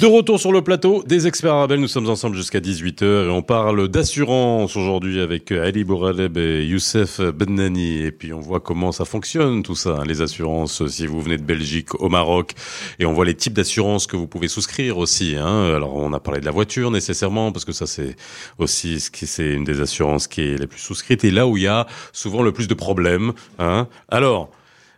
De 0.00 0.06
retour 0.06 0.40
sur 0.40 0.52
le 0.52 0.62
plateau 0.62 1.02
des 1.06 1.26
experts 1.26 1.52
arabes, 1.52 1.72
nous 1.72 1.86
sommes 1.86 2.08
ensemble 2.08 2.34
jusqu'à 2.34 2.60
18h 2.60 3.26
et 3.26 3.28
on 3.28 3.42
parle 3.42 3.88
d'assurance 3.88 4.74
aujourd'hui 4.74 5.20
avec 5.20 5.52
Ali 5.52 5.84
Bouraleb 5.84 6.38
et 6.38 6.64
Youssef 6.64 7.20
Bennani 7.20 8.04
et 8.04 8.10
puis 8.10 8.32
on 8.32 8.40
voit 8.40 8.60
comment 8.60 8.90
ça 8.90 9.04
fonctionne 9.04 9.62
tout 9.62 9.74
ça, 9.74 10.02
les 10.06 10.22
assurances 10.22 10.86
si 10.86 11.06
vous 11.06 11.20
venez 11.20 11.36
de 11.36 11.42
Belgique 11.42 11.94
au 12.00 12.08
Maroc 12.08 12.54
et 12.98 13.04
on 13.04 13.12
voit 13.12 13.26
les 13.26 13.34
types 13.34 13.52
d'assurances 13.52 14.06
que 14.06 14.16
vous 14.16 14.26
pouvez 14.26 14.48
souscrire 14.48 14.96
aussi. 14.96 15.36
Hein. 15.36 15.74
Alors 15.74 15.96
on 15.96 16.14
a 16.14 16.20
parlé 16.20 16.40
de 16.40 16.46
la 16.46 16.52
voiture 16.52 16.90
nécessairement 16.90 17.52
parce 17.52 17.66
que 17.66 17.72
ça 17.72 17.86
c'est 17.86 18.16
aussi 18.56 18.98
ce 18.98 19.10
qui 19.10 19.26
c'est 19.26 19.50
une 19.50 19.64
des 19.64 19.82
assurances 19.82 20.26
qui 20.26 20.40
est 20.40 20.56
la 20.56 20.66
plus 20.66 20.80
souscrite 20.80 21.22
et 21.24 21.30
là 21.30 21.46
où 21.46 21.58
il 21.58 21.64
y 21.64 21.68
a 21.68 21.86
souvent 22.14 22.40
le 22.40 22.52
plus 22.52 22.66
de 22.66 22.74
problèmes. 22.74 23.34
Hein. 23.58 23.88
Alors 24.08 24.50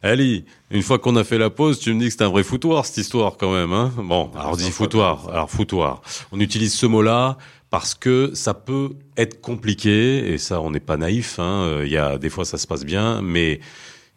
Ali, 0.03 0.45
une 0.71 0.83
fois 0.83 0.99
qu'on 0.99 1.17
a 1.17 1.25
fait 1.25 1.39
la 1.39 1.51
pause, 1.51 1.79
tu 1.79 1.95
me 1.95 2.01
dis 2.01 2.07
que 2.07 2.13
c'est 2.13 2.23
un 2.23 2.29
vrai 2.29 2.43
foutoir 2.43 2.87
cette 2.87 2.99
histoire 2.99 3.37
quand 3.37 3.53
même. 3.53 3.73
Hein 3.73 3.93
bon, 3.97 4.31
alors 4.37 4.57
dis 4.57 4.71
foutoir. 4.71 5.29
Alors 5.29 5.51
foutoir. 5.51 6.03
On 6.33 6.41
utilise 6.41 6.75
ce 6.75 6.87
mot-là 6.87 7.39
parce 7.71 7.95
que 7.95 8.33
ça 8.35 8.53
peut 8.53 8.91
être 9.17 9.41
compliqué 9.41 10.33
et 10.33 10.39
ça, 10.39 10.61
on 10.61 10.71
n'est 10.71 10.81
pas 10.81 10.97
naïf. 10.97 11.39
Hein. 11.39 11.83
Il 11.85 11.91
y 11.91 11.97
a 11.97 12.19
des 12.19 12.31
fois 12.31 12.45
ça 12.45 12.59
se 12.59 12.67
passe 12.67 12.85
bien, 12.85 13.23
mais 13.23 13.61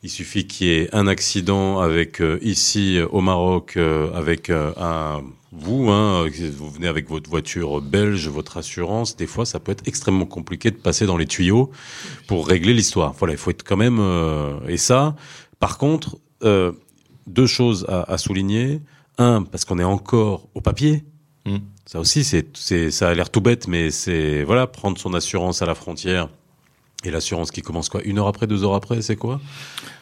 il 0.06 0.10
suffit 0.10 0.46
qu'il 0.46 0.68
y 0.68 0.72
ait 0.72 0.90
un 0.94 1.08
accident 1.08 1.80
avec 1.80 2.22
euh, 2.22 2.38
ici 2.44 3.00
au 3.10 3.22
Maroc 3.22 3.74
euh, 3.76 4.14
avec 4.14 4.52
euh, 4.52 4.72
un 4.78 5.24
vous, 5.52 5.90
hein, 5.90 6.28
vous 6.58 6.70
venez 6.70 6.88
avec 6.88 7.10
votre 7.10 7.28
voiture 7.28 7.82
belge, 7.82 8.28
votre 8.28 8.58
assurance, 8.58 9.16
des 9.16 9.26
fois 9.26 9.46
ça 9.46 9.60
peut 9.60 9.72
être 9.72 9.88
extrêmement 9.88 10.26
compliqué 10.26 10.70
de 10.70 10.76
passer 10.76 11.08
dans 11.08 11.18
les 11.18 11.26
tuyaux 11.26 11.72
pour 12.28 12.46
régler 12.46 12.74
l'histoire. 12.74 13.14
Voilà, 13.18 13.34
il 13.34 13.38
faut 13.38 13.52
être 13.52 13.64
quand 13.64 13.78
même 13.78 14.02
et 14.68 14.76
ça, 14.76 15.16
par 15.66 15.80
contre, 15.80 16.20
euh, 16.44 16.74
deux 17.26 17.48
choses 17.48 17.88
à, 17.90 18.20
souligner. 18.20 18.82
Un, 19.18 19.42
parce 19.42 19.66
qu'on 19.66 19.80
est 19.80 19.84
encore 19.84 20.48
au 20.54 20.62
papier. 20.62 21.04
Hmm. 21.44 21.58
Ça 21.88 22.00
aussi, 22.00 22.24
c'est, 22.24 22.92
ça 22.92 23.10
a 23.10 23.14
l'air 23.16 23.32
tout 23.32 23.42
bête, 23.42 23.68
mais 23.68 23.90
c'est 23.90 24.44
voilà, 24.44 24.68
prendre 24.68 25.00
son 25.00 25.16
assurance 25.16 25.64
à 25.64 25.66
la 25.66 25.74
frontière. 25.74 26.30
Et 27.04 27.10
l'assurance 27.10 27.50
qui 27.50 27.64
commence 27.64 27.90
quoi? 27.90 28.02
Une 28.04 28.20
heure 28.20 28.28
après, 28.28 28.46
deux 28.46 28.64
heures 28.64 28.76
après, 28.76 29.02
c'est 29.02 29.16
quoi? 29.16 29.42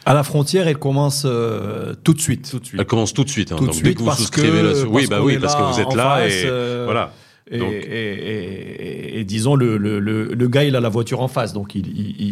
À 0.04 0.12
la 0.12 0.22
frontière, 0.22 0.68
elle 0.68 0.78
commence 0.78 1.22
euh, 1.24 1.94
tout 2.04 2.12
de 2.12 2.20
suite. 2.20 2.50
Tout 2.50 2.58
de 2.58 2.66
suite. 2.66 2.78
Elle 2.78 2.86
commence 2.86 3.14
tout 3.14 3.24
de 3.24 3.30
suite. 3.30 3.50
Hein. 3.50 3.56
Tout 3.56 3.68
de 3.68 3.72
suite 3.72 3.98
vous 4.00 4.04
parce 4.04 4.28
que, 4.28 4.84
oui, 4.84 5.06
bah 5.06 5.22
oui, 5.22 5.38
parce 5.38 5.54
que 5.54 5.62
vous 5.62 5.80
êtes 5.80 5.94
là 5.94 6.28
et 6.28 6.42
euh, 6.44 6.82
voilà. 6.84 7.10
Et, 7.50 9.24
disons, 9.26 9.54
le, 9.54 9.76
le, 9.76 10.00
le, 10.00 10.48
gars, 10.48 10.64
il 10.64 10.76
a 10.76 10.80
la 10.80 10.88
voiture 10.88 11.20
en 11.20 11.28
face, 11.28 11.52
donc 11.52 11.74
il, 11.74 11.86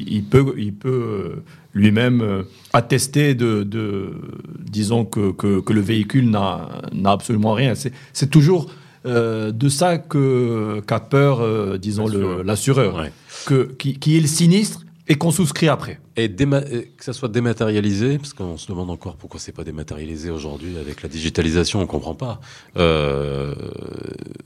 il, 0.09 0.25
peut, 0.25 0.55
il 0.57 0.73
peut 0.73 0.89
euh, 0.89 1.43
lui-même 1.75 2.23
euh, 2.23 2.43
attester 2.73 3.35
de, 3.35 3.63
de, 3.63 4.11
disons, 4.59 5.05
que, 5.05 5.33
que, 5.33 5.61
que 5.61 5.73
le 5.73 5.81
véhicule 5.83 6.31
n'a 6.31 6.69
absolument 7.05 7.53
rien. 7.53 7.75
C'est 7.75 8.31
toujours 8.31 8.71
euh, 9.05 9.53
de 9.53 9.69
ça 9.69 9.99
qu'a 9.99 11.01
peur, 11.01 11.79
disons, 11.79 12.07
l'assureur, 12.43 13.05
que 13.47 13.71
qui, 13.79 13.99
qui 13.99 14.17
est 14.17 14.21
le 14.21 14.27
sinistre 14.27 14.83
et 15.09 15.17
qu'on 15.17 15.31
souscrit 15.31 15.69
après. 15.69 16.01
Et, 16.17 16.31
que 16.31 17.05
ça 17.05 17.13
soit 17.13 17.29
dématérialisé, 17.29 18.19
parce 18.19 18.35
qu'on 18.35 18.57
se 18.57 18.69
demande 18.69 18.91
encore 18.91 19.17
pourquoi 19.17 19.41
c'est 19.41 19.53
pas 19.53 19.65
dématérialisé 19.65 20.31
aujourd'hui 20.31 20.77
avec 20.79 21.03
la 21.03 21.09
digitalisation, 21.09 21.81
on 21.81 21.87
comprend 21.87 22.15
pas. 22.15 22.41
Euh... 22.77 23.55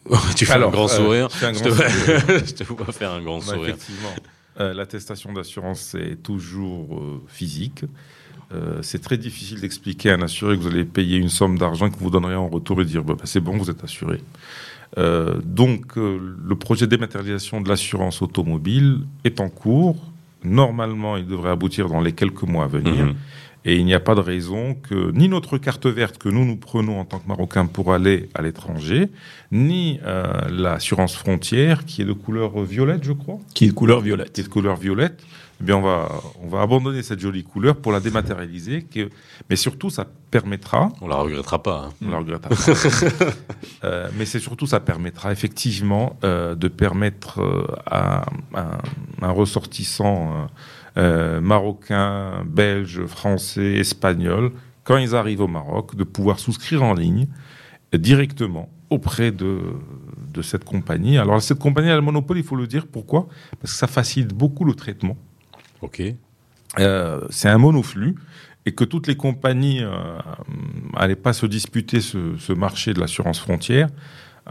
tu 0.37 0.47
fais 0.47 0.55
un 0.55 0.71
grand 0.71 0.85
euh, 0.85 0.97
sourire. 0.97 1.29
Je, 1.40 2.53
te... 2.53 2.64
vois 2.64 2.92
faire 2.92 3.12
un 3.12 3.23
grand 3.23 3.38
bah, 3.38 3.45
sourire. 3.45 3.75
Effectivement, 3.75 4.14
euh, 4.61 4.73
l'attestation 4.73 5.33
d'assurance 5.33 5.81
c'est 5.81 6.23
toujours 6.23 6.99
euh, 6.99 7.23
physique. 7.27 7.85
c'est 8.81 9.03
très 9.03 9.19
difficile 9.19 9.61
d'expliquer 9.61 10.11
à 10.11 10.14
un 10.14 10.23
assuré 10.23 10.57
que 10.57 10.62
vous 10.62 10.69
allez 10.69 10.85
payer 10.85 11.19
une 11.19 11.29
somme 11.29 11.59
d'argent 11.59 11.90
que 11.90 11.99
vous 11.99 12.11
donnerez 12.11 12.37
en 12.37 12.49
retour 12.49 12.81
et 12.81 12.85
dire 12.85 13.03
bah, 13.03 13.14
bah, 13.19 13.25
c'est 13.27 13.40
bon, 13.40 13.59
vous 13.59 13.71
êtes 13.71 13.85
assuré. 13.85 14.23
donc 15.45 15.97
le 15.97 16.55
projet 16.55 16.87
de 16.87 16.90
dématérialisation 16.90 17.61
de 17.61 17.69
l'assurance 17.69 18.23
automobile 18.23 19.01
est 19.25 19.40
en 19.40 19.51
cours 19.51 19.97
Normalement, 20.44 21.16
il 21.16 21.27
devrait 21.27 21.51
aboutir 21.51 21.88
dans 21.88 22.01
les 22.01 22.12
quelques 22.12 22.42
mois 22.42 22.64
à 22.64 22.68
venir. 22.68 23.07
Mhm. 23.07 23.14
Et 23.68 23.77
il 23.79 23.85
n'y 23.85 23.94
a 23.94 24.01
pas 24.01 24.14
de 24.14 24.20
raison 24.20 24.75
que 24.75 25.11
ni 25.11 25.29
notre 25.29 25.59
carte 25.59 25.87
verte 25.87 26.18
que 26.18 26.29
nous 26.29 26.44
nous 26.44 26.55
prenons 26.55 27.01
en 27.01 27.05
tant 27.05 27.18
que 27.18 27.27
Marocains 27.27 27.66
pour 27.66 27.92
aller 27.92 28.29
à 28.35 28.42
l'étranger, 28.42 29.09
ni 29.51 29.99
euh, 30.05 30.49
l'assurance 30.49 31.16
frontière 31.16 31.85
qui 31.85 32.03
est 32.03 32.05
de 32.05 32.12
couleur 32.12 32.62
violette, 32.62 33.03
je 33.03 33.12
crois. 33.12 33.38
Qui 33.55 33.64
est 33.64 33.68
de 33.68 33.72
couleur 33.72 34.01
violette. 34.01 34.33
Qui 34.33 34.42
est 34.42 34.44
de 34.44 34.49
couleur 34.49 34.77
violette 34.77 35.20
eh 35.61 35.64
bien 35.64 35.77
on 35.77 35.83
va, 35.83 36.09
on 36.42 36.49
va 36.49 36.61
abandonner 36.61 37.03
cette 37.03 37.21
jolie 37.21 37.42
couleur 37.42 37.77
pour 37.77 37.92
la 37.92 38.01
dématérialiser. 38.01 38.87
mais 39.49 39.57
surtout, 39.57 39.88
ça 39.88 40.07
permettra. 40.31 40.90
On 41.01 41.09
la 41.09 41.16
regrettera 41.16 41.62
pas. 41.62 41.87
Hein. 41.88 41.92
On 42.05 42.11
la 42.11 42.19
regrettera 42.19 42.51
pas. 42.51 42.57
Euh, 43.85 44.09
mais 44.16 44.25
c'est 44.25 44.38
surtout, 44.38 44.66
ça 44.66 44.81
permettra 44.81 45.33
effectivement 45.33 46.19
euh, 46.25 46.55
de 46.55 46.66
permettre 46.69 47.40
euh, 47.40 47.66
à, 47.85 48.27
un 49.23 49.31
ressortissant 49.31 50.49
marocain, 50.97 52.45
belge, 52.47 53.05
français, 53.05 53.75
espagnol, 53.75 54.53
quand 54.85 54.97
ils 54.97 55.14
arrivent 55.14 55.42
au 55.42 55.49
Maroc, 55.49 55.95
de 55.95 56.05
pouvoir 56.05 56.38
souscrire 56.38 56.83
en 56.83 56.95
ligne 56.95 57.29
directement 57.92 58.71
auprès 58.88 59.31
de, 59.31 59.61
de 60.33 60.42
cette 60.42 60.64
compagnie. 60.64 61.19
Alors 61.19 61.42
cette 61.42 61.59
compagnie 61.59 61.90
a 61.90 61.97
le 61.97 62.03
monopole, 62.03 62.38
il 62.38 62.45
faut 62.45 62.57
le 62.57 62.66
dire. 62.66 62.87
Pourquoi? 62.87 63.29
Parce 63.61 63.73
que 63.73 63.79
ça 63.79 63.87
facilite 63.87 64.33
beaucoup 64.33 64.64
le 64.64 64.75
traitement. 64.75 65.16
Ok. 65.83 66.03
Euh, 66.79 67.21
c'est 67.31 67.49
un 67.49 67.59
monoflux 67.59 68.17
et 68.67 68.73
que 68.73 68.85
toutes 68.85 69.07
les 69.07 69.17
compagnies 69.17 69.81
n'allaient 70.93 71.12
euh, 71.12 71.23
pas 71.23 71.33
se 71.33 71.47
disputer 71.47 72.01
ce, 72.01 72.53
marché 72.53 72.93
de 72.93 73.01
l'assurance 73.01 73.39
frontière, 73.39 73.89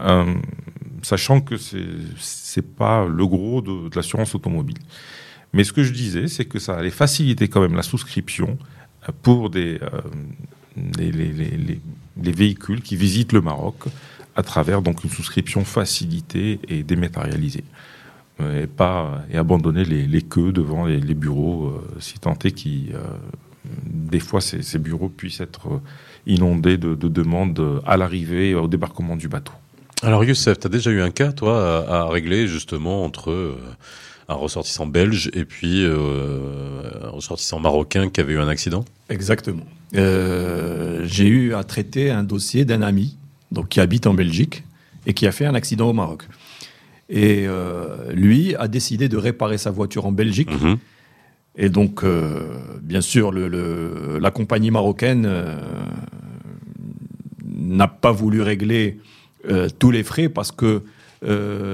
euh, 0.00 0.34
sachant 1.02 1.40
que 1.40 1.56
c'est 1.56 1.76
n'est 2.56 2.62
pas 2.62 3.06
le 3.06 3.26
gros 3.26 3.60
de, 3.60 3.94
l'assurance 3.94 4.34
automobile. 4.34 4.78
Mais 5.52 5.64
ce 5.64 5.72
que 5.72 5.82
je 5.82 5.92
disais, 5.92 6.28
c'est 6.28 6.46
que 6.46 6.58
ça 6.58 6.76
allait 6.76 6.90
faciliter 6.90 7.48
quand 7.48 7.60
même 7.60 7.74
la 7.74 7.82
souscription 7.82 8.58
pour 9.22 9.50
des, 9.50 9.78
les, 10.98 11.12
les, 11.12 12.32
véhicules 12.32 12.82
qui 12.82 12.96
visitent 12.96 13.32
le 13.32 13.40
Maroc 13.40 13.84
à 14.34 14.42
travers 14.42 14.82
donc 14.82 15.04
une 15.04 15.10
souscription 15.10 15.64
facilitée 15.64 16.58
et 16.68 16.82
dématérialisée. 16.82 17.64
Euh, 18.40 18.64
et 18.64 18.66
pas 18.66 19.22
et 19.30 19.38
abandonner 19.38 19.84
les, 19.84 20.06
les 20.06 20.20
queues 20.20 20.52
devant 20.52 20.84
les, 20.84 21.14
bureaux, 21.14 21.68
euh, 21.68 22.00
si 22.00 22.18
tant 22.18 22.36
est 22.44 22.50
qui 22.50 22.90
euh, 22.92 22.98
des 23.86 24.20
fois 24.20 24.42
ces, 24.42 24.60
ces, 24.60 24.78
bureaux 24.78 25.08
puissent 25.08 25.40
être 25.40 25.80
inondés 26.26 26.76
de, 26.76 26.94
de 26.94 27.08
demandes 27.08 27.80
à 27.86 27.96
l'arrivée, 27.96 28.54
au 28.54 28.68
débarquement 28.68 29.16
du 29.16 29.28
bateau. 29.28 29.52
Alors 30.02 30.22
Youssef, 30.22 30.58
tu 30.60 30.66
as 30.66 30.70
déjà 30.70 30.90
eu 30.90 31.00
un 31.00 31.10
cas, 31.10 31.32
toi, 31.32 31.88
à, 31.88 32.08
régler 32.10 32.46
justement 32.46 33.04
entre 33.04 33.56
un 34.28 34.34
ressortissant 34.34 34.86
belge 34.86 35.30
et 35.32 35.46
puis 35.46 35.86
un 35.86 37.08
ressortissant 37.08 37.58
marocain 37.58 38.10
qui 38.10 38.20
avait 38.20 38.34
eu 38.34 38.38
un 38.38 38.48
accident? 38.48 38.84
Exactement. 39.08 39.64
J'ai 39.94 41.26
eu 41.26 41.54
à 41.54 41.64
traiter 41.64 42.10
un 42.10 42.22
dossier 42.22 42.66
d'un 42.66 42.82
ami 42.82 43.16
donc, 43.50 43.68
qui 43.68 43.80
habite 43.80 44.06
en 44.06 44.12
Belgique 44.12 44.64
et 45.06 45.14
qui 45.14 45.26
a 45.26 45.32
fait 45.32 45.46
un 45.46 45.54
accident 45.54 45.88
au 45.88 45.94
Maroc. 45.94 46.28
Et 47.08 47.44
euh, 47.46 48.12
lui 48.12 48.54
a 48.56 48.68
décidé 48.68 49.08
de 49.08 49.16
réparer 49.16 49.58
sa 49.58 49.70
voiture 49.70 50.06
en 50.06 50.12
Belgique. 50.12 50.50
Mhm. 50.50 50.76
Et 51.58 51.68
donc, 51.68 52.04
euh, 52.04 52.40
bien 52.82 53.00
sûr, 53.00 53.32
le, 53.32 54.18
la 54.20 54.30
compagnie 54.30 54.70
marocaine 54.70 55.24
euh, 55.26 55.56
n'a 57.44 57.88
pas 57.88 58.12
voulu 58.12 58.42
régler 58.42 58.98
tous 59.78 59.92
les 59.92 60.02
frais 60.02 60.28
parce 60.28 60.50
que 60.50 60.82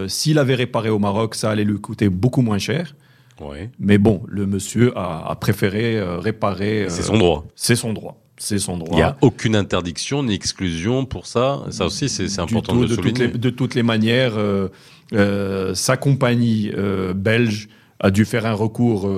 s'il 0.09 0.39
avait 0.39 0.55
réparé 0.55 0.91
au 0.91 0.99
Maroc, 0.99 1.35
ça 1.35 1.51
allait 1.51 1.65
lui 1.65 1.81
coûter 1.81 2.11
beaucoup 2.11 2.43
moins 2.43 2.59
cher. 2.59 2.95
Ouais. 3.41 3.71
Mais 3.81 3.97
bon, 3.97 4.23
le 4.29 4.47
monsieur 4.47 4.97
a, 4.97 5.31
a 5.31 5.35
préféré 5.37 6.01
réparer. 6.19 6.87
C'est 6.89 7.03
son 7.03 7.17
droit. 7.17 7.47
C'est 7.57 7.75
son 7.75 7.95
droit. 7.95 8.22
C'est 8.45 8.59
son 8.59 8.77
droit. 8.77 8.91
Il 8.93 8.97
n'y 8.97 9.03
a 9.03 9.17
aucune 9.21 9.55
interdiction 9.55 10.25
ni 10.25 10.35
exclusion 10.35 11.05
pour 11.05 11.27
ça. 11.27 11.61
Ça 11.71 11.87
aussi, 11.87 12.09
c'est 12.09 12.27
important 12.41 12.73
tout, 12.73 12.81
de 12.83 12.87
de 12.89 12.95
toutes 12.97 13.05
souligner. 13.19 13.27
les, 13.33 13.39
de 13.39 13.51
toutes 13.51 13.77
les 13.77 13.85
manières, 13.85 14.33
euh, 14.37 14.67
euh, 15.13 15.75
sa 15.77 15.97
compagnie 15.97 16.73
euh, 16.77 17.15
belge 17.15 17.69
a 18.01 18.11
dû 18.11 18.25
faire 18.25 18.45
un 18.47 18.53
recours 18.55 19.09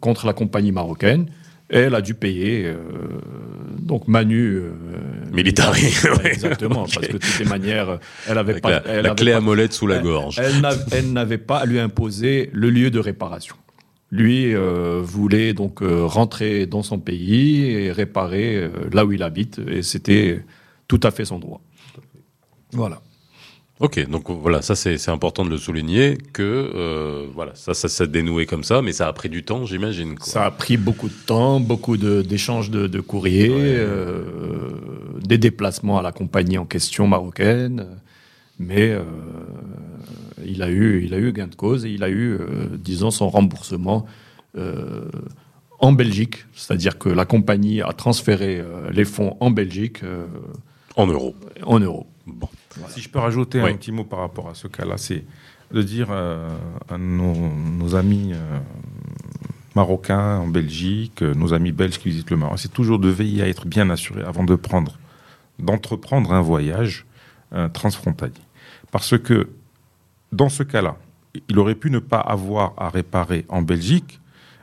contre 0.00 0.26
la 0.26 0.34
compagnie 0.34 0.70
marocaine. 0.70 1.26
Et 1.70 1.78
elle 1.78 1.94
a 1.96 2.00
dû 2.02 2.12
payer, 2.14 2.70
donc 3.80 4.06
Manu. 4.06 4.60
Militari, 5.32 5.80
ouais. 6.22 6.30
Exactement, 6.32 6.84
parce 6.94 7.06
que 7.08 7.12
de 7.14 7.18
toutes 7.18 7.38
les 7.38 7.46
manières, 7.46 7.98
elle 8.28 8.36
avait 8.38 8.52
Avec 8.52 8.62
pas. 8.62 8.70
la, 8.70 8.82
elle 8.86 9.02
la 9.04 9.10
avait 9.12 9.16
clé 9.22 9.32
pas- 9.32 9.38
à 9.38 9.40
molette 9.40 9.72
sous 9.72 9.86
la 9.86 9.96
elle- 9.96 10.02
gorge. 10.02 10.38
Elle 10.92 11.12
n'avait 11.12 11.38
pas 11.38 11.56
à 11.58 11.64
lui 11.66 11.80
imposer 11.80 12.50
le 12.52 12.68
lieu 12.70 12.90
de 12.90 12.98
réparation. 12.98 13.56
Lui 14.12 14.54
euh, 14.54 15.00
voulait 15.02 15.54
donc 15.54 15.80
euh, 15.82 16.04
rentrer 16.04 16.66
dans 16.66 16.82
son 16.82 16.98
pays 16.98 17.64
et 17.64 17.90
réparer 17.90 18.56
euh, 18.56 18.68
là 18.92 19.06
où 19.06 19.12
il 19.12 19.22
habite, 19.22 19.58
et 19.66 19.82
c'était 19.82 20.44
tout 20.86 21.00
à 21.02 21.10
fait 21.10 21.24
son 21.24 21.38
droit. 21.38 21.62
Voilà. 22.72 23.00
Ok, 23.80 24.06
donc 24.08 24.30
voilà, 24.30 24.60
ça 24.62 24.76
c'est 24.76 25.08
important 25.08 25.44
de 25.44 25.50
le 25.50 25.56
souligner 25.56 26.16
que 26.34 26.42
euh, 26.42 27.26
voilà, 27.34 27.52
ça, 27.54 27.72
ça 27.74 27.88
s'est 27.88 28.06
dénoué 28.06 28.44
comme 28.46 28.62
ça, 28.64 28.80
mais 28.82 28.92
ça 28.92 29.08
a 29.08 29.12
pris 29.14 29.28
du 29.30 29.42
temps, 29.44 29.64
j'imagine. 29.64 30.14
Ça 30.20 30.44
a 30.44 30.50
pris 30.52 30.76
beaucoup 30.76 31.08
de 31.08 31.14
temps, 31.26 31.58
beaucoup 31.58 31.96
de- 31.96 32.20
d'échanges 32.22 32.70
de, 32.70 32.86
de 32.86 33.00
courriers, 33.00 33.48
Ouais. 33.48 33.56
euh, 33.60 34.20
des 35.24 35.38
déplacements 35.38 35.98
à 35.98 36.02
la 36.02 36.12
compagnie 36.12 36.58
en 36.58 36.66
question 36.66 37.08
marocaine, 37.08 37.86
mais 38.60 38.90
euh, 38.90 39.02
il 40.46 40.62
a 40.62 40.70
eu, 40.70 41.02
il 41.04 41.14
a 41.14 41.18
eu 41.18 41.32
gain 41.32 41.46
de 41.48 41.54
cause 41.54 41.84
et 41.84 41.90
il 41.90 42.02
a 42.04 42.08
eu, 42.08 42.32
euh, 42.34 42.66
disons, 42.78 43.10
son 43.10 43.28
remboursement 43.28 44.06
euh, 44.56 45.08
en 45.78 45.92
Belgique, 45.92 46.44
c'est-à-dire 46.54 46.98
que 46.98 47.08
la 47.08 47.24
compagnie 47.24 47.82
a 47.82 47.92
transféré 47.92 48.60
euh, 48.60 48.90
les 48.90 49.04
fonds 49.04 49.36
en 49.40 49.50
Belgique 49.50 50.02
euh, 50.04 50.26
En 50.96 51.06
euros. 51.06 51.34
en 51.64 51.80
euros. 51.80 52.06
Bon. 52.26 52.48
Si 52.88 53.00
je 53.00 53.08
peux 53.08 53.18
rajouter 53.18 53.60
Oui. 53.62 53.70
un 53.70 53.74
petit 53.76 53.90
mot 53.92 54.04
par 54.04 54.20
rapport 54.20 54.48
à 54.48 54.54
ce 54.54 54.68
cas-là, 54.68 54.96
c'est 54.96 55.24
de 55.72 55.82
dire 55.82 56.08
euh, 56.10 56.48
à 56.88 56.98
nos, 56.98 57.34
nos 57.34 57.94
amis 57.96 58.32
euh, 58.34 58.58
marocains 59.74 60.38
en 60.38 60.46
Belgique, 60.48 61.22
euh, 61.22 61.34
nos 61.34 61.54
amis 61.54 61.72
belges 61.72 61.98
qui 61.98 62.10
visitent 62.10 62.30
le 62.30 62.36
Maroc, 62.36 62.58
c'est 62.58 62.72
toujours 62.72 62.98
de 62.98 63.08
veiller 63.08 63.42
à 63.42 63.48
être 63.48 63.66
bien 63.66 63.88
assuré 63.90 64.22
avant 64.22 64.44
de 64.44 64.54
prendre, 64.54 64.98
d'entreprendre 65.58 66.32
un 66.32 66.42
voyage 66.42 67.06
euh, 67.54 67.68
transfrontalier. 67.68 68.34
Parce 68.90 69.16
que 69.18 69.48
dans 70.32 70.48
ce 70.48 70.62
cas-là, 70.62 70.96
il 71.48 71.58
aurait 71.58 71.74
pu 71.74 71.90
ne 71.90 71.98
pas 71.98 72.18
avoir 72.20 72.74
à 72.76 72.88
réparer 72.90 73.44
en 73.48 73.62
Belgique, 73.62 74.20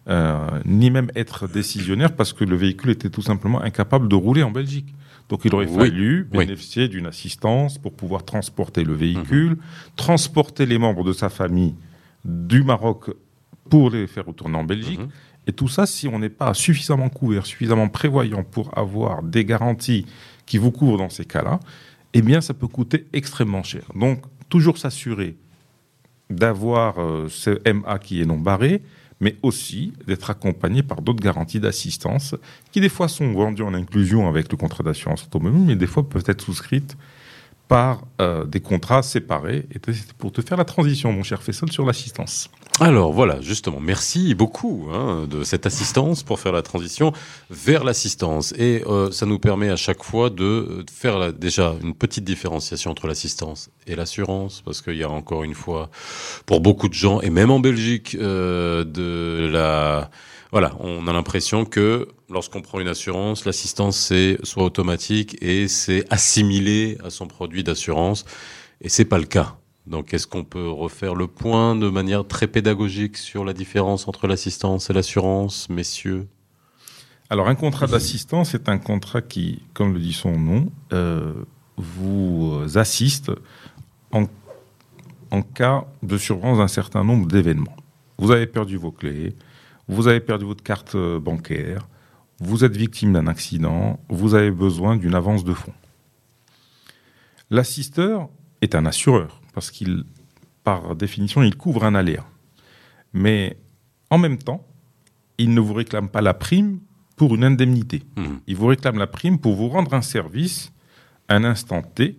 euh, 0.08 0.60
ni 0.66 0.90
même 0.90 1.12
être 1.16 1.48
décisionnaire 1.48 2.16
parce 2.16 2.34
que 2.34 2.44
le 2.44 2.56
véhicule 2.56 2.92
était 2.92 3.10
tout 3.10 3.22
simplement 3.22 3.62
incapable 3.62 4.08
de 4.08 4.16
rouler 4.16 4.44
en 4.44 4.52
Belgique. 4.52 4.94
Donc 5.30 5.42
il 5.46 5.54
aurait 5.54 5.68
Oui. 5.68 5.78
fallu 5.78 6.28
Oui. 6.34 6.40
bénéficier 6.40 6.88
d'une 6.88 7.06
assistance 7.06 7.78
pour 7.78 7.94
pouvoir 7.94 8.26
transporter 8.26 8.84
le 8.84 8.94
véhicule, 8.94 9.58
transporter 9.96 10.66
les 10.66 10.80
membres 10.80 11.04
de 11.04 11.14
sa 11.14 11.30
famille 11.30 11.76
du 12.26 12.64
Maroc 12.64 13.12
pour 13.70 13.92
les 13.92 14.08
faire 14.08 14.26
retourner 14.26 14.58
en 14.58 14.64
Belgique. 14.64 15.00
Mhm. 15.00 15.10
Et 15.46 15.52
tout 15.54 15.68
ça, 15.68 15.86
si 15.86 16.08
on 16.08 16.18
n'est 16.20 16.30
pas 16.30 16.54
suffisamment 16.56 17.10
couvert, 17.10 17.46
suffisamment 17.46 17.88
prévoyant 17.90 18.44
pour 18.44 18.76
avoir 18.78 19.22
des 19.22 19.46
garanties 19.46 20.06
qui 20.48 20.58
vous 20.58 20.72
couvrent 20.72 20.98
dans 20.98 21.10
ces 21.10 21.26
cas-là, 21.26 21.60
eh 22.14 22.22
bien, 22.24 22.42
ça 22.42 22.54
peut 22.56 22.68
coûter 22.68 23.06
extrêmement 23.14 23.62
cher. 23.64 23.84
Donc, 23.96 24.24
toujours 24.50 24.78
s'assurer 24.80 25.38
d'avoir 26.30 27.00
euh, 27.00 27.28
ce 27.30 27.52
MA 27.72 28.00
qui 28.00 28.22
est 28.22 28.26
non 28.26 28.38
barré, 28.38 28.82
mais 29.20 29.36
aussi 29.42 29.94
d'être 30.08 30.30
accompagné 30.30 30.84
par 30.84 31.02
d'autres 31.02 31.24
garanties 31.24 31.60
d'assistance 31.60 32.36
qui, 32.72 32.80
des 32.80 32.90
fois, 32.90 33.08
sont 33.08 33.32
vendues 33.34 33.64
en 33.64 33.74
inclusion 33.74 34.28
avec 34.28 34.52
le 34.52 34.58
contrat 34.58 34.84
d'assurance 34.84 35.24
automobile, 35.26 35.64
mais 35.66 35.76
des 35.76 35.88
fois 35.88 36.08
peuvent 36.08 36.24
être 36.28 36.42
souscrites 36.42 36.96
par 37.70 38.02
euh, 38.20 38.46
des 38.46 38.60
contrats 38.60 39.04
séparés. 39.04 39.68
Et 39.72 39.80
c'est 39.94 40.12
pour 40.14 40.34
te 40.34 40.42
faire 40.42 40.58
la 40.58 40.66
transition, 40.66 41.14
mon 41.14 41.24
cher 41.24 41.42
Fessol, 41.42 41.72
sur 41.72 41.86
l'assistance. 41.86 42.50
Alors 42.82 43.14
voilà, 43.14 43.40
justement, 43.42 43.80
merci 43.80 44.34
beaucoup 44.34 44.88
hein, 44.92 45.28
de 45.30 45.44
cette 45.44 45.66
assistance 45.66 46.24
pour 46.24 46.40
faire 46.40 46.52
la 46.52 46.62
transition 46.64 47.14
vers 47.50 47.84
l'assistance. 47.84 48.54
Et 48.58 48.84
euh, 48.88 49.12
ça 49.12 49.26
nous 49.26 49.38
permet 49.38 49.70
à 49.70 49.76
chaque 49.76 50.04
fois 50.04 50.30
de 50.30 50.84
faire 50.92 51.20
la- 51.20 51.32
déjà 51.32 51.76
une 51.84 51.94
petite 51.94 52.24
différenciation 52.24 52.90
entre 52.92 53.06
l'assistance 53.06 53.70
et 53.86 53.96
l'assurance, 53.96 54.62
parce 54.66 54.82
qu'il 54.82 54.98
y 54.98 55.04
a 55.04 55.10
encore 55.10 55.44
une 55.44 55.56
fois, 55.56 55.90
pour 56.48 56.62
beaucoup 56.62 56.90
de 56.90 56.94
gens, 56.96 57.22
et 57.22 57.30
même 57.30 57.52
en 57.52 57.60
Belgique, 57.60 58.18
euh, 58.20 58.84
de 58.84 59.48
la... 59.52 60.10
Voilà, 60.52 60.76
on 60.80 61.08
a 61.08 61.14
l'impression 61.14 61.66
que 61.66 62.08
lorsqu'on 62.30 62.62
prend 62.62 62.80
une 62.80 62.88
assurance, 62.88 63.46
l'assistance 63.46 63.98
c'est 63.98 64.38
soit 64.44 64.64
automatique 64.64 65.38
et 65.42 65.68
c'est 65.68 66.06
assimilé 66.12 66.98
à 67.04 67.10
son 67.10 67.28
produit 67.28 67.64
d'assurance, 67.64 68.26
et 68.82 68.90
c'est 68.90 69.06
pas 69.06 69.18
le 69.18 69.26
cas. 69.26 69.58
Donc, 69.88 70.14
est-ce 70.14 70.28
qu'on 70.28 70.44
peut 70.44 70.70
refaire 70.70 71.16
le 71.16 71.26
point 71.26 71.76
de 71.76 71.90
manière 71.90 72.28
très 72.28 72.46
pédagogique 72.48 73.18
sur 73.18 73.44
la 73.44 73.54
différence 73.54 74.08
entre 74.08 74.28
l'assistance 74.28 74.90
et 74.90 74.94
l'assurance, 74.94 75.68
messieurs? 75.70 76.28
Alors, 77.32 77.48
un 77.48 77.56
contrat 77.56 77.88
d'assistance 77.88 78.54
est 78.54 78.70
un 78.70 78.78
contrat 78.78 79.22
qui, 79.22 79.64
comme 79.74 79.94
le 79.94 80.00
dit 80.00 80.14
son 80.14 80.38
nom, 80.38 80.72
euh, 80.94 81.34
vous 81.78 82.62
assiste 82.76 83.32
en, 84.12 84.26
cas 85.42 85.86
de 86.04 86.18
survenance 86.18 86.58
d'un 86.60 86.68
certain 86.68 87.04
nombre 87.04 87.28
d'événements. 87.28 87.76
Vous 88.18 88.32
avez 88.32 88.48
perdu 88.48 88.78
vos 88.78 88.92
clés, 88.92 89.36
vous 89.88 90.08
avez 90.08 90.20
perdu 90.20 90.46
votre 90.46 90.64
carte 90.64 90.96
euh, 90.96 91.20
bancaire, 91.20 91.88
vous 92.40 92.64
êtes 92.64 92.76
victime 92.76 93.14
d'un 93.14 93.28
accident, 93.28 94.00
vous 94.10 94.34
avez 94.34 94.52
besoin 94.52 94.96
d'une 94.96 95.16
avance 95.16 95.44
de 95.44 95.54
fonds. 95.54 95.74
L'assisteur 97.50 98.30
est 98.62 98.76
un 98.76 98.86
assureur 98.86 99.42
parce 99.54 99.72
qu'il, 99.72 100.04
par 100.64 100.96
définition, 100.96 101.42
il 101.44 101.56
couvre 101.56 101.84
un 101.84 101.96
aléa. 101.96 102.26
Mais 103.14 103.58
en 104.10 104.18
même 104.18 104.38
temps, 104.38 104.66
il 105.38 105.54
ne 105.54 105.60
vous 105.60 105.74
réclame 105.74 106.10
pas 106.10 106.22
la 106.22 106.34
prime 106.34 106.80
pour 107.16 107.36
une 107.36 107.44
indemnité. 107.44 108.04
Mhm. 108.18 108.40
Il 108.48 108.56
vous 108.56 108.68
réclame 108.68 108.98
la 108.98 109.08
prime 109.08 109.40
pour 109.40 109.56
vous 109.56 109.68
rendre 109.68 109.94
un 109.94 110.02
service 110.02 110.72
à 111.28 111.36
un 111.36 111.44
instant 111.44 111.82
T 111.82 112.18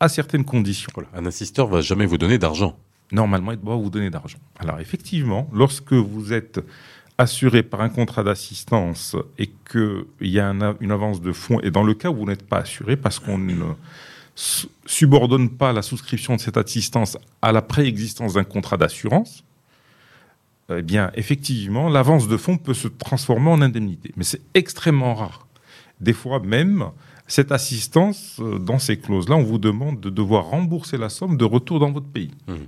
à 0.00 0.08
certaines 0.08 0.44
conditions. 0.44 0.90
Voilà. 0.94 1.10
Un 1.14 1.26
assisteur 1.26 1.66
va 1.66 1.80
jamais 1.80 2.06
vous 2.06 2.18
donner 2.18 2.38
d'argent. 2.38 2.78
Normalement, 3.12 3.52
il 3.52 3.58
doit 3.58 3.76
vous 3.76 3.90
donner 3.90 4.10
d'argent. 4.10 4.38
Alors 4.58 4.80
effectivement, 4.80 5.48
lorsque 5.52 5.92
vous 5.92 6.32
êtes 6.32 6.60
assuré 7.18 7.62
par 7.62 7.80
un 7.80 7.88
contrat 7.88 8.22
d'assistance 8.24 9.16
et 9.38 9.50
qu'il 9.70 10.04
y 10.20 10.38
a 10.40 10.48
un 10.48 10.60
a- 10.60 10.74
une 10.80 10.90
avance 10.90 11.20
de 11.20 11.32
fonds, 11.32 11.60
et 11.60 11.70
dans 11.70 11.84
le 11.84 11.94
cas 11.94 12.10
où 12.10 12.16
vous 12.16 12.26
n'êtes 12.26 12.46
pas 12.46 12.58
assuré, 12.58 12.96
parce 12.96 13.18
qu'on 13.20 13.38
ne 13.38 13.54
su- 14.34 14.66
subordonne 14.86 15.48
pas 15.50 15.72
la 15.72 15.82
souscription 15.82 16.34
de 16.36 16.40
cette 16.40 16.56
assistance 16.56 17.16
à 17.40 17.52
la 17.52 17.62
préexistence 17.62 18.34
d'un 18.34 18.44
contrat 18.44 18.76
d'assurance, 18.76 19.44
eh 20.74 20.82
bien, 20.82 21.10
effectivement, 21.14 21.88
l'avance 21.88 22.26
de 22.26 22.36
fonds 22.36 22.56
peut 22.56 22.74
se 22.74 22.88
transformer 22.88 23.50
en 23.50 23.60
indemnité. 23.62 24.12
Mais 24.16 24.24
c'est 24.24 24.40
extrêmement 24.54 25.14
rare. 25.14 25.46
Des 26.00 26.14
fois 26.14 26.40
même, 26.40 26.86
cette 27.28 27.52
assistance, 27.52 28.38
euh, 28.40 28.58
dans 28.58 28.78
ces 28.78 28.98
clauses-là, 28.98 29.36
on 29.36 29.42
vous 29.44 29.58
demande 29.58 30.00
de 30.00 30.10
devoir 30.10 30.46
rembourser 30.46 30.96
la 30.98 31.08
somme 31.10 31.36
de 31.36 31.44
retour 31.44 31.78
dans 31.80 31.92
votre 31.92 32.06
pays. 32.08 32.30
Mhm. 32.48 32.66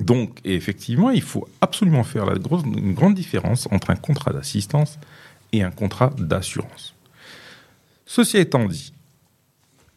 Donc, 0.00 0.38
effectivement, 0.44 1.10
il 1.10 1.22
faut 1.22 1.48
absolument 1.60 2.04
faire 2.04 2.24
la 2.24 2.34
une 2.34 2.94
grande 2.94 3.14
différence 3.14 3.68
entre 3.70 3.90
un 3.90 3.96
contrat 3.96 4.32
d'assistance 4.32 4.98
et 5.52 5.62
un 5.62 5.70
contrat 5.70 6.10
d'assurance. 6.18 6.94
Ceci 8.06 8.38
étant 8.38 8.66
dit, 8.66 8.92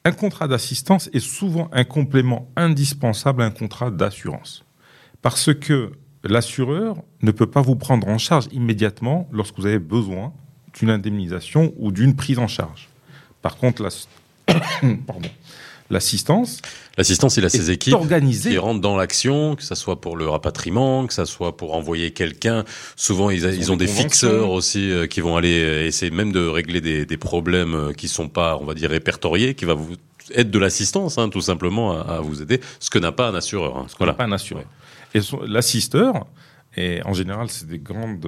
un 0.03 0.11
contrat 0.11 0.47
d'assistance 0.47 1.09
est 1.13 1.19
souvent 1.19 1.69
un 1.71 1.83
complément 1.83 2.49
indispensable 2.55 3.43
à 3.43 3.45
un 3.45 3.51
contrat 3.51 3.91
d'assurance. 3.91 4.63
Parce 5.21 5.53
que 5.53 5.91
l'assureur 6.23 6.97
ne 7.21 7.31
peut 7.31 7.45
pas 7.49 7.61
vous 7.61 7.75
prendre 7.75 8.07
en 8.07 8.17
charge 8.17 8.47
immédiatement 8.51 9.29
lorsque 9.31 9.57
vous 9.57 9.65
avez 9.67 9.79
besoin 9.79 10.33
d'une 10.73 10.89
indemnisation 10.89 11.73
ou 11.77 11.91
d'une 11.91 12.15
prise 12.15 12.39
en 12.39 12.47
charge. 12.47 12.89
Par 13.41 13.57
contre, 13.57 13.83
l'ass- 13.83 14.07
pardon, 14.47 15.29
l'assistance 15.91 16.59
L'assistance, 16.97 17.37
il 17.37 17.45
a 17.45 17.49
ses 17.49 17.71
équipes 17.71 17.95
qui 18.41 18.57
rentrent 18.57 18.81
dans 18.81 18.95
l'action, 18.97 19.55
que 19.55 19.63
ça 19.63 19.75
soit 19.75 20.01
pour 20.01 20.17
le 20.17 20.27
rapatriement, 20.27 21.07
que 21.07 21.13
ça 21.13 21.25
soit 21.25 21.55
pour 21.55 21.73
envoyer 21.75 22.11
quelqu'un. 22.11 22.65
Souvent, 22.95 23.29
ils, 23.29 23.43
Ils 23.43 23.55
ils 23.55 23.71
ont 23.71 23.77
des 23.77 23.87
fixeurs 23.87 24.49
aussi 24.51 24.91
euh, 24.91 25.07
qui 25.07 25.21
vont 25.21 25.37
aller 25.37 25.61
euh, 25.63 25.85
essayer 25.87 26.11
même 26.11 26.31
de 26.31 26.45
régler 26.45 26.81
des, 26.81 27.05
des 27.05 27.17
problèmes 27.17 27.75
euh, 27.75 27.93
qui 27.93 28.07
sont 28.07 28.27
pas, 28.27 28.57
on 28.61 28.65
va 28.65 28.73
dire, 28.73 28.89
répertoriés, 28.89 29.55
qui 29.55 29.65
va 29.65 29.73
vous 29.73 29.95
être 30.35 30.51
de 30.51 30.59
l'assistance, 30.59 31.17
hein, 31.17 31.29
tout 31.29 31.41
simplement, 31.41 31.97
à, 31.97 32.15
à 32.17 32.19
vous 32.19 32.41
aider. 32.41 32.59
Ce 32.79 32.89
que 32.89 32.99
n'a 32.99 33.11
pas 33.11 33.27
un 33.29 33.35
assureur. 33.35 33.77
hein. 33.77 33.83
qu'on 33.89 33.95
Voilà. 33.99 34.11
n'a 34.13 34.17
pas 34.17 34.25
un 34.25 34.31
assureur. 34.33 34.65
Et 35.15 35.19
l'assisteur, 35.47 36.25
et 36.77 37.01
en 37.05 37.13
général, 37.13 37.47
c'est 37.49 37.67
des 37.67 37.79
grandes 37.79 38.25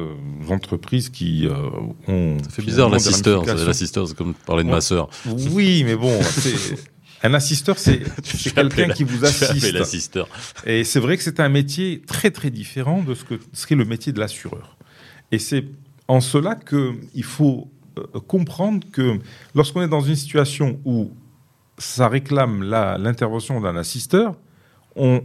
entreprises 0.50 1.10
qui 1.10 1.48
euh, 1.48 1.54
ont. 2.08 2.38
Ça 2.44 2.50
fait 2.50 2.62
bizarre 2.62 2.90
l'assisteur. 2.90 3.44
L'assisteur, 3.46 4.08
c'est 4.08 4.16
comme 4.18 4.34
parler 4.34 4.64
de 4.64 4.70
ma 4.70 4.82
sœur. 4.82 5.10
Oui, 5.52 5.84
mais 5.86 5.96
bon, 5.96 6.18
c'est- 6.24 6.76
Un 7.24 7.34
assisteur, 7.34 7.80
c'est 7.80 8.02
quelqu'un 8.54 8.90
qui 8.90 9.06
vous 9.06 9.24
assiste. 9.24 10.20
Et 10.66 10.84
c'est 10.84 11.00
vrai 11.00 11.18
que 11.18 11.24
c'est 11.24 11.40
un 11.40 11.50
métier 11.50 12.02
très 12.06 12.32
très 12.32 12.50
différent 12.50 13.02
de 13.02 13.16
ce 13.16 13.24
que 13.24 13.40
serait 13.54 13.76
le 13.76 13.86
métier 13.86 14.12
de 14.12 14.20
l'assureur. 14.20 14.78
Et 15.32 15.40
c'est 15.40 15.66
en 16.08 16.20
cela 16.20 16.56
qu'il 16.56 17.24
faut 17.24 17.72
euh, 17.98 18.20
comprendre 18.28 18.86
que 18.92 19.20
lorsqu'on 19.56 19.82
est 19.82 19.88
dans 19.88 20.02
une 20.02 20.16
situation 20.16 20.80
où 20.84 21.12
ça 21.78 22.08
réclame 22.08 22.62
l'intervention 22.64 23.62
d'un 23.62 23.78
assisteur, 23.78 24.36
on, 24.96 25.24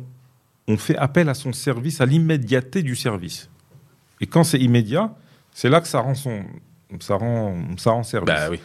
on 0.68 0.76
fait 0.76 0.96
appel 0.96 1.28
à 1.28 1.34
son 1.34 1.52
service, 1.52 2.00
à 2.00 2.06
l'immédiateté 2.06 2.82
du 2.82 2.94
service. 2.94 3.50
Et 4.20 4.26
quand 4.26 4.44
c'est 4.44 4.58
immédiat, 4.58 5.14
c'est 5.52 5.68
là 5.68 5.80
que 5.80 5.88
ça 5.88 6.00
rend, 6.00 6.14
son, 6.14 6.44
ça 7.00 7.16
rend, 7.16 7.56
ça 7.76 7.90
rend 7.90 8.02
service. 8.02 8.34
Bah 8.34 8.48
oui. 8.50 8.60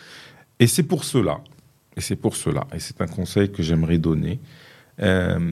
Et 0.60 0.68
c'est 0.68 0.84
pour 0.84 1.04
cela, 1.04 1.42
et 1.96 2.02
c'est 2.02 2.16
pour 2.16 2.36
cela, 2.36 2.68
et 2.74 2.80
c'est 2.80 3.02
un 3.02 3.08
conseil 3.08 3.52
que 3.52 3.64
j'aimerais 3.64 3.98
donner. 3.98 4.40
Euh, 5.00 5.52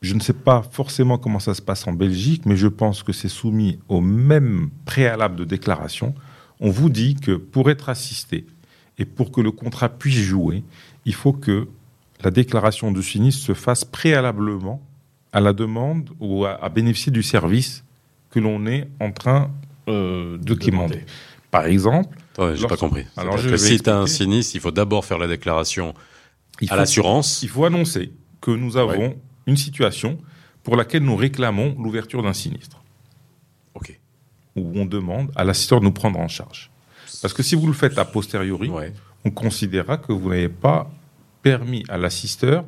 je 0.00 0.14
ne 0.14 0.20
sais 0.20 0.32
pas 0.32 0.62
forcément 0.62 1.16
comment 1.16 1.38
ça 1.38 1.54
se 1.54 1.62
passe 1.62 1.86
en 1.86 1.92
Belgique, 1.92 2.44
mais 2.44 2.56
je 2.56 2.66
pense 2.66 3.02
que 3.02 3.12
c'est 3.12 3.28
soumis 3.28 3.78
au 3.88 4.00
même 4.00 4.70
préalable 4.84 5.36
de 5.36 5.44
déclaration. 5.44 6.14
On 6.60 6.70
vous 6.70 6.90
dit 6.90 7.14
que 7.14 7.36
pour 7.36 7.70
être 7.70 7.88
assisté 7.88 8.46
et 8.98 9.04
pour 9.04 9.30
que 9.30 9.40
le 9.40 9.52
contrat 9.52 9.88
puisse 9.88 10.18
jouer, 10.18 10.64
il 11.04 11.14
faut 11.14 11.32
que 11.32 11.68
la 12.22 12.30
déclaration 12.30 12.90
de 12.90 13.00
sinistre 13.00 13.44
se 13.44 13.54
fasse 13.54 13.84
préalablement 13.84 14.82
à 15.32 15.40
la 15.40 15.52
demande 15.52 16.10
ou 16.20 16.44
à, 16.44 16.68
bénéficier 16.68 17.12
du 17.12 17.22
service 17.22 17.84
que 18.30 18.40
l'on 18.40 18.66
est 18.66 18.88
en 19.00 19.12
train 19.12 19.50
euh, 19.88 20.36
de 20.38 20.54
demander. 20.54 21.04
Par 21.50 21.66
exemple. 21.66 22.16
Ouais, 22.38 22.56
j'ai 22.56 22.66
pas 22.66 22.76
compris. 22.76 23.04
Alors, 23.16 23.36
je 23.36 23.56
si 23.56 23.80
tu 23.80 23.90
as 23.90 23.98
un 23.98 24.06
sinistre, 24.06 24.56
il 24.56 24.60
faut 24.60 24.70
d'abord 24.70 25.04
faire 25.04 25.18
la 25.18 25.28
déclaration 25.28 25.94
à 26.68 26.76
l'assurance. 26.76 27.42
Il 27.42 27.48
faut 27.48 27.64
annoncer 27.64 28.12
que 28.40 28.50
nous 28.50 28.76
avons 28.76 29.16
une 29.46 29.56
situation 29.56 30.18
pour 30.62 30.76
laquelle 30.76 31.02
nous 31.02 31.16
réclamons 31.16 31.76
l'ouverture 31.78 32.22
d'un 32.22 32.32
sinistre. 32.32 32.82
OK. 33.74 33.98
Où 34.56 34.72
on 34.74 34.86
demande 34.86 35.30
à 35.34 35.44
l'assisteur 35.44 35.80
de 35.80 35.84
nous 35.84 35.92
prendre 35.92 36.18
en 36.18 36.28
charge. 36.28 36.70
Parce 37.20 37.34
que 37.34 37.42
si 37.42 37.54
vous 37.54 37.66
le 37.66 37.72
faites 37.72 37.98
a 37.98 38.04
posteriori, 38.04 38.70
on 39.24 39.30
considérera 39.30 39.96
que 39.98 40.12
vous 40.12 40.28
n'avez 40.28 40.48
pas 40.48 40.90
permis 41.42 41.84
à 41.88 41.98
l'assisteur, 41.98 42.64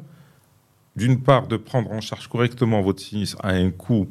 d'une 0.96 1.20
part, 1.20 1.46
de 1.46 1.56
prendre 1.56 1.90
en 1.90 2.00
charge 2.00 2.28
correctement 2.28 2.82
votre 2.82 3.02
sinistre 3.02 3.38
à 3.42 3.50
un 3.50 3.70
coût 3.70 4.08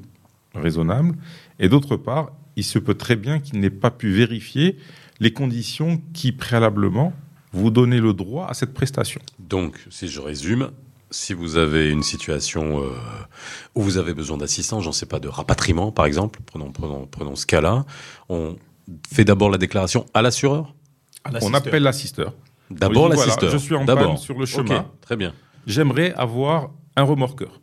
raisonnable, 0.55 1.15
et 1.59 1.69
d'autre 1.69 1.95
part, 1.97 2.31
il 2.55 2.63
se 2.63 2.79
peut 2.79 2.93
très 2.93 3.15
bien 3.15 3.39
qu'il 3.39 3.59
n'ait 3.59 3.69
pas 3.69 3.91
pu 3.91 4.11
vérifier 4.11 4.77
les 5.19 5.33
conditions 5.33 6.01
qui 6.13 6.31
préalablement 6.31 7.13
vous 7.51 7.69
donnaient 7.69 7.99
le 7.99 8.13
droit 8.13 8.47
à 8.47 8.53
cette 8.53 8.73
prestation. 8.73 9.21
Donc, 9.39 9.79
si 9.89 10.07
je 10.07 10.19
résume, 10.19 10.71
si 11.11 11.33
vous 11.33 11.57
avez 11.57 11.89
une 11.89 12.03
situation 12.03 12.81
euh, 12.81 12.89
où 13.75 13.81
vous 13.81 13.97
avez 13.97 14.13
besoin 14.13 14.37
d'assistance, 14.37 14.83
j'en 14.83 14.91
sais 14.91 15.05
pas, 15.05 15.19
de 15.19 15.27
rapatriement 15.27 15.91
par 15.91 16.05
exemple, 16.05 16.39
prenons, 16.45 16.71
prenons, 16.71 17.05
prenons 17.05 17.35
ce 17.35 17.45
cas-là, 17.45 17.85
on 18.29 18.57
fait 19.11 19.23
d'abord 19.23 19.49
la 19.49 19.57
déclaration 19.57 20.05
à 20.13 20.21
l'assureur? 20.21 20.73
On 21.41 21.53
appelle 21.53 21.83
l'assisteur. 21.83 22.33
D'abord 22.69 23.07
l'assisteur. 23.09 23.51
je 23.51 23.57
suis 23.57 23.75
en 23.75 23.85
panne 23.85 24.17
sur 24.17 24.37
le 24.37 24.45
chemin. 24.45 24.87
très 25.01 25.15
bien. 25.15 25.33
J'aimerais 25.65 26.13
avoir 26.15 26.71
un 26.95 27.03
remorqueur. 27.03 27.61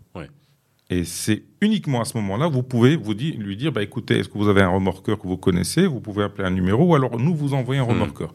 Et 0.91 1.05
c'est 1.05 1.45
uniquement 1.61 2.01
à 2.01 2.05
ce 2.05 2.16
moment-là, 2.18 2.49
vous 2.49 2.64
pouvez 2.64 2.97
vous 2.97 3.14
dire, 3.14 3.34
lui 3.38 3.57
dire, 3.57 3.70
bah, 3.70 3.82
écoutez, 3.82 4.18
est-ce 4.18 4.28
que 4.28 4.36
vous 4.36 4.49
avez 4.49 4.61
un 4.61 4.70
remorqueur 4.70 5.18
que 5.18 5.28
vous 5.28 5.36
connaissez? 5.36 5.86
Vous 5.86 6.01
pouvez 6.01 6.24
appeler 6.24 6.49
un 6.49 6.51
numéro, 6.51 6.84
ou 6.84 6.95
alors 6.97 7.16
nous 7.18 7.34
vous 7.34 7.55
envoyons 7.55 7.84
un 7.84 7.86
hmm. 7.86 7.91
remorqueur. 7.91 8.32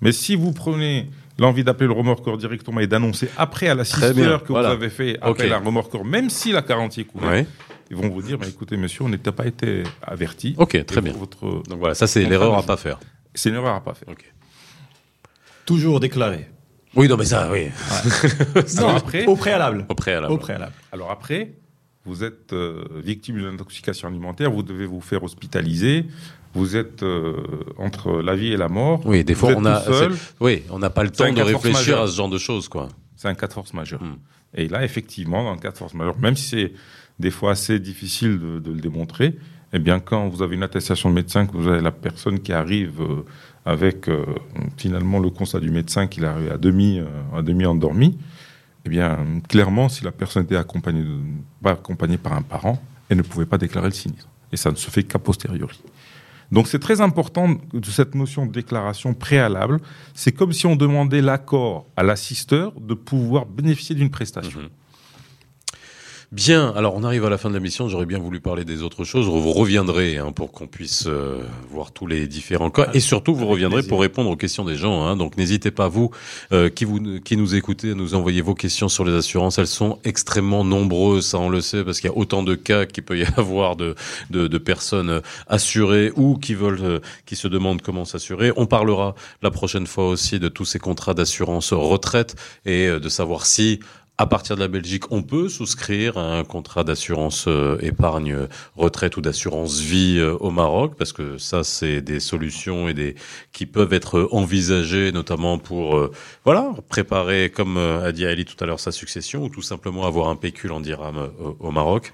Mais 0.00 0.10
si 0.10 0.34
vous 0.34 0.52
prenez 0.52 1.08
l'envie 1.38 1.62
d'appeler 1.62 1.86
le 1.86 1.92
remorqueur 1.92 2.36
directement 2.38 2.80
et 2.80 2.88
d'annoncer 2.88 3.30
après 3.38 3.68
à 3.68 3.76
l'assisteur 3.76 4.42
que 4.42 4.52
vous 4.52 4.58
avez 4.58 4.90
fait 4.90 5.16
appel 5.22 5.52
à 5.52 5.56
un 5.56 5.60
remorqueur, 5.60 6.04
même 6.04 6.28
si 6.28 6.50
la 6.50 6.60
garantie 6.62 7.02
est 7.02 7.04
couverte, 7.04 7.46
ils 7.88 7.96
vont 7.96 8.08
vous 8.08 8.22
dire, 8.22 8.36
bah, 8.36 8.46
écoutez, 8.48 8.76
monsieur, 8.76 9.04
on 9.04 9.08
n'a 9.08 9.18
pas 9.18 9.46
été 9.46 9.84
averti. 10.02 10.56
Ok, 10.58 10.84
très 10.84 11.00
bien. 11.00 11.12
Votre... 11.12 11.62
Donc 11.68 11.78
voilà, 11.78 11.94
ça 11.94 12.08
c'est 12.08 12.24
l'erreur 12.24 12.58
à 12.58 12.64
pas 12.64 12.76
faire. 12.76 12.98
C'est 13.32 13.50
une 13.50 13.54
erreur 13.54 13.76
à 13.76 13.80
pas 13.80 13.94
faire. 13.94 14.08
Toujours 15.64 16.00
déclaré. 16.00 16.48
Oui, 16.94 17.08
non, 17.08 17.16
mais 17.16 17.24
ça, 17.24 17.48
oui. 17.50 17.68
après, 18.96 19.24
au 19.24 19.36
préalable. 19.36 19.86
Au 19.88 19.94
préalable. 19.94 20.32
Au 20.34 20.36
préalable. 20.36 20.72
Alors 20.90 21.10
après, 21.10 21.52
vous 22.04 22.24
êtes 22.24 22.52
euh, 22.52 22.84
victime 22.96 23.36
d'une 23.36 23.46
intoxication 23.46 24.08
alimentaire, 24.08 24.50
vous 24.50 24.62
devez 24.62 24.86
vous 24.86 25.00
faire 25.00 25.22
hospitaliser, 25.22 26.06
vous 26.54 26.76
êtes 26.76 27.02
euh, 27.02 27.36
entre 27.78 28.20
la 28.20 28.34
vie 28.34 28.52
et 28.52 28.56
la 28.56 28.68
mort. 28.68 29.00
Oui, 29.06 29.24
des 29.24 29.34
fois 29.34 29.52
on 29.56 29.64
a, 29.64 29.82
oui, 30.40 30.62
on 30.70 30.78
n'a 30.78 30.90
pas 30.90 31.04
le 31.04 31.10
temps 31.10 31.32
de 31.32 31.40
réfléchir 31.40 32.00
à 32.00 32.06
ce 32.06 32.16
genre 32.16 32.28
de 32.28 32.38
choses, 32.38 32.68
quoi. 32.68 32.88
C'est 33.16 33.28
un 33.28 33.34
cas 33.34 33.46
de 33.46 33.52
force 33.52 33.72
majeure. 33.72 34.02
Hmm. 34.02 34.16
Et 34.54 34.68
là, 34.68 34.84
effectivement, 34.84 35.44
dans 35.44 35.52
le 35.52 35.60
cas 35.60 35.70
de 35.70 35.78
force 35.78 35.94
majeure, 35.94 36.18
même 36.18 36.36
si 36.36 36.48
c'est 36.48 36.72
des 37.18 37.30
fois 37.30 37.52
assez 37.52 37.78
difficile 37.78 38.38
de, 38.38 38.72
le 38.72 38.80
démontrer, 38.80 39.36
eh 39.72 39.78
bien, 39.78 40.00
quand 40.00 40.28
vous 40.28 40.42
avez 40.42 40.56
une 40.56 40.64
attestation 40.64 41.08
de 41.08 41.14
médecin, 41.14 41.46
que 41.46 41.56
vous 41.56 41.68
avez 41.68 41.80
la 41.80 41.92
personne 41.92 42.40
qui 42.40 42.52
arrive 42.52 43.00
euh, 43.00 43.24
avec 43.64 44.10
finalement 44.76 45.20
le 45.20 45.30
constat 45.30 45.60
du 45.60 45.70
médecin 45.70 46.08
qu'il 46.08 46.24
arrive 46.24 46.50
à 46.50 46.58
demi, 46.58 47.00
à 47.32 47.42
demi 47.42 47.64
endormi, 47.64 48.18
eh 48.84 48.88
bien, 48.88 49.18
clairement, 49.48 49.88
si 49.88 50.04
la 50.04 50.12
personne 50.12 50.44
était 50.44 50.56
accompagnée, 50.56 51.04
pas 51.62 51.72
accompagnée 51.72 52.18
par 52.18 52.32
un 52.32 52.42
parent, 52.42 52.82
elle 53.08 53.18
ne 53.18 53.22
pouvait 53.22 53.46
pas 53.46 53.58
déclarer 53.58 53.88
le 53.88 53.94
sinistre. 53.94 54.28
Et 54.50 54.56
ça 54.56 54.70
ne 54.70 54.76
se 54.76 54.90
fait 54.90 55.04
qu'à 55.04 55.18
posteriori. 55.18 55.80
Donc 56.50 56.68
c'est 56.68 56.78
très 56.78 57.00
important 57.00 57.56
de 57.72 57.86
cette 57.86 58.14
notion 58.14 58.44
de 58.44 58.52
déclaration 58.52 59.14
préalable. 59.14 59.80
C'est 60.14 60.32
comme 60.32 60.52
si 60.52 60.66
on 60.66 60.76
demandait 60.76 61.22
l'accord 61.22 61.86
à 61.96 62.02
l'assisteur 62.02 62.72
de 62.78 62.92
pouvoir 62.92 63.46
bénéficier 63.46 63.94
d'une 63.94 64.10
prestation. 64.10 64.60
Mhm. 64.60 64.68
Bien, 66.32 66.72
alors 66.74 66.94
on 66.94 67.04
arrive 67.04 67.26
à 67.26 67.28
la 67.28 67.36
fin 67.36 67.50
de 67.50 67.54
la 67.54 67.60
mission, 67.60 67.90
j'aurais 67.90 68.06
bien 68.06 68.18
voulu 68.18 68.40
parler 68.40 68.64
des 68.64 68.82
autres 68.82 69.04
choses, 69.04 69.26
vous 69.26 69.52
reviendrez 69.52 70.16
hein, 70.16 70.32
pour 70.32 70.50
qu'on 70.50 70.66
puisse 70.66 71.04
euh, 71.06 71.42
voir 71.70 71.92
tous 71.92 72.06
les 72.06 72.26
différents 72.26 72.70
cas, 72.70 72.88
et 72.94 73.00
surtout 73.00 73.34
vous 73.34 73.46
reviendrez 73.46 73.82
pour 73.82 74.00
répondre 74.00 74.30
aux 74.30 74.36
questions 74.36 74.64
des 74.64 74.76
gens, 74.76 75.04
hein. 75.04 75.14
donc 75.14 75.36
n'hésitez 75.36 75.70
pas 75.70 75.88
vous, 75.88 76.10
euh, 76.52 76.70
qui 76.70 76.86
vous 76.86 77.20
qui 77.20 77.36
nous 77.36 77.54
écoutez, 77.54 77.90
à 77.90 77.94
nous 77.94 78.14
envoyer 78.14 78.40
vos 78.40 78.54
questions 78.54 78.88
sur 78.88 79.04
les 79.04 79.12
assurances, 79.12 79.58
elles 79.58 79.66
sont 79.66 79.98
extrêmement 80.04 80.64
nombreuses, 80.64 81.26
ça 81.26 81.38
on 81.38 81.50
le 81.50 81.60
sait, 81.60 81.84
parce 81.84 82.00
qu'il 82.00 82.08
y 82.08 82.12
a 82.14 82.16
autant 82.16 82.42
de 82.42 82.54
cas 82.54 82.86
qu'il 82.86 83.02
peut 83.02 83.18
y 83.18 83.24
avoir 83.36 83.76
de, 83.76 83.94
de, 84.30 84.48
de, 84.48 84.58
personnes 84.58 85.20
assurées 85.48 86.12
ou 86.16 86.38
qui 86.38 86.54
veulent, 86.54 86.80
euh, 86.82 87.00
qui 87.26 87.36
se 87.36 87.46
demandent 87.46 87.82
comment 87.82 88.06
s'assurer. 88.06 88.52
On 88.56 88.64
parlera 88.64 89.16
la 89.42 89.50
prochaine 89.50 89.86
fois 89.86 90.08
aussi 90.08 90.40
de 90.40 90.48
tous 90.48 90.64
ces 90.64 90.78
contrats 90.78 91.12
d'assurance 91.12 91.74
retraite 91.74 92.36
et 92.64 92.88
de 92.88 93.08
savoir 93.10 93.44
si 93.44 93.80
à 94.18 94.26
partir 94.26 94.56
de 94.56 94.60
la 94.60 94.68
Belgique, 94.68 95.10
on 95.10 95.22
peut 95.22 95.48
souscrire 95.48 96.18
un 96.18 96.44
contrat 96.44 96.84
d'assurance 96.84 97.46
euh, 97.48 97.78
épargne 97.80 98.46
retraite 98.76 99.16
ou 99.16 99.20
d'assurance 99.20 99.80
vie 99.80 100.18
euh, 100.18 100.36
au 100.38 100.50
Maroc, 100.50 100.94
parce 100.96 101.12
que 101.12 101.38
ça, 101.38 101.64
c'est 101.64 102.02
des 102.02 102.20
solutions 102.20 102.88
et 102.88 102.94
des 102.94 103.14
qui 103.52 103.66
peuvent 103.66 103.92
être 103.92 104.28
envisagées, 104.30 105.12
notamment 105.12 105.58
pour 105.58 105.96
euh, 105.96 106.12
voilà 106.44 106.72
préparer, 106.88 107.50
comme 107.50 107.78
a 107.78 108.12
dit 108.12 108.26
Ali 108.26 108.44
tout 108.44 108.62
à 108.62 108.66
l'heure, 108.66 108.80
sa 108.80 108.92
succession, 108.92 109.44
ou 109.44 109.48
tout 109.48 109.62
simplement 109.62 110.06
avoir 110.06 110.28
un 110.28 110.36
pécule 110.36 110.72
en 110.72 110.80
dirham 110.80 111.30
au 111.58 111.70
Maroc. 111.70 112.12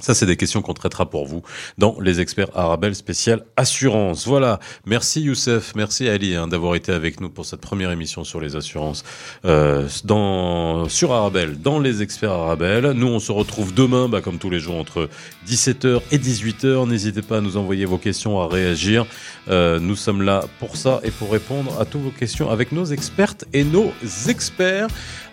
Ça, 0.00 0.14
c'est 0.14 0.26
des 0.26 0.36
questions 0.36 0.62
qu'on 0.62 0.74
traitera 0.74 1.10
pour 1.10 1.26
vous 1.26 1.42
dans 1.76 1.96
les 2.00 2.20
experts 2.20 2.50
Arabel 2.54 2.94
spécial 2.94 3.44
assurance. 3.56 4.26
Voilà. 4.26 4.60
Merci 4.86 5.22
Youssef, 5.22 5.74
merci 5.74 6.08
Ali 6.08 6.36
hein, 6.36 6.46
d'avoir 6.46 6.76
été 6.76 6.92
avec 6.92 7.20
nous 7.20 7.30
pour 7.30 7.44
cette 7.44 7.60
première 7.60 7.90
émission 7.90 8.22
sur 8.22 8.40
les 8.40 8.54
assurances 8.54 9.02
euh, 9.44 9.88
dans 10.04 10.88
sur 10.88 11.12
Arabel, 11.12 11.60
dans 11.60 11.80
les 11.80 12.02
experts 12.02 12.30
Arabel. 12.30 12.92
Nous, 12.92 13.08
on 13.08 13.18
se 13.18 13.32
retrouve 13.32 13.74
demain, 13.74 14.08
bah, 14.08 14.20
comme 14.20 14.38
tous 14.38 14.50
les 14.50 14.60
jours, 14.60 14.76
entre 14.76 15.08
17h 15.48 16.00
et 16.12 16.18
18h. 16.18 16.88
N'hésitez 16.88 17.22
pas 17.22 17.38
à 17.38 17.40
nous 17.40 17.56
envoyer 17.56 17.84
vos 17.84 17.98
questions, 17.98 18.40
à 18.40 18.46
réagir. 18.46 19.04
Euh, 19.48 19.80
nous 19.80 19.96
sommes 19.96 20.22
là 20.22 20.44
pour 20.60 20.76
ça 20.76 21.00
et 21.02 21.10
pour 21.10 21.32
répondre 21.32 21.80
à 21.80 21.84
toutes 21.84 22.02
vos 22.02 22.10
questions 22.10 22.50
avec 22.50 22.70
nos 22.70 22.84
expertes 22.84 23.46
et 23.52 23.64
nos 23.64 23.92
experts 24.28 24.88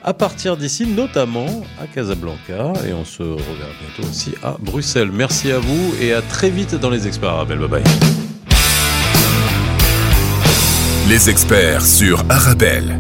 à 0.06 0.14
partir 0.14 0.56
d'ici, 0.56 0.86
notamment 0.86 1.64
à 1.82 1.88
Casablanca. 1.88 2.74
Et 2.88 2.94
on 2.94 3.04
se 3.04 3.24
reverra 3.24 3.72
bientôt 3.82 4.10
aussi 4.10 4.36
à 4.44 4.56
Bruxelles. 4.60 5.10
Merci 5.12 5.52
à 5.52 5.60
vous 5.60 5.94
et 6.00 6.14
à 6.14 6.22
très 6.22 6.52
vite 6.52 6.76
dans 6.76 6.92
les 6.92 7.08
experts 7.08 7.32
Arabel. 7.32 7.58
Bye 7.58 7.68
bye. 7.68 7.84
Les 11.10 11.30
experts 11.30 11.86
sur 11.86 12.24
Arabelle. 12.30 12.98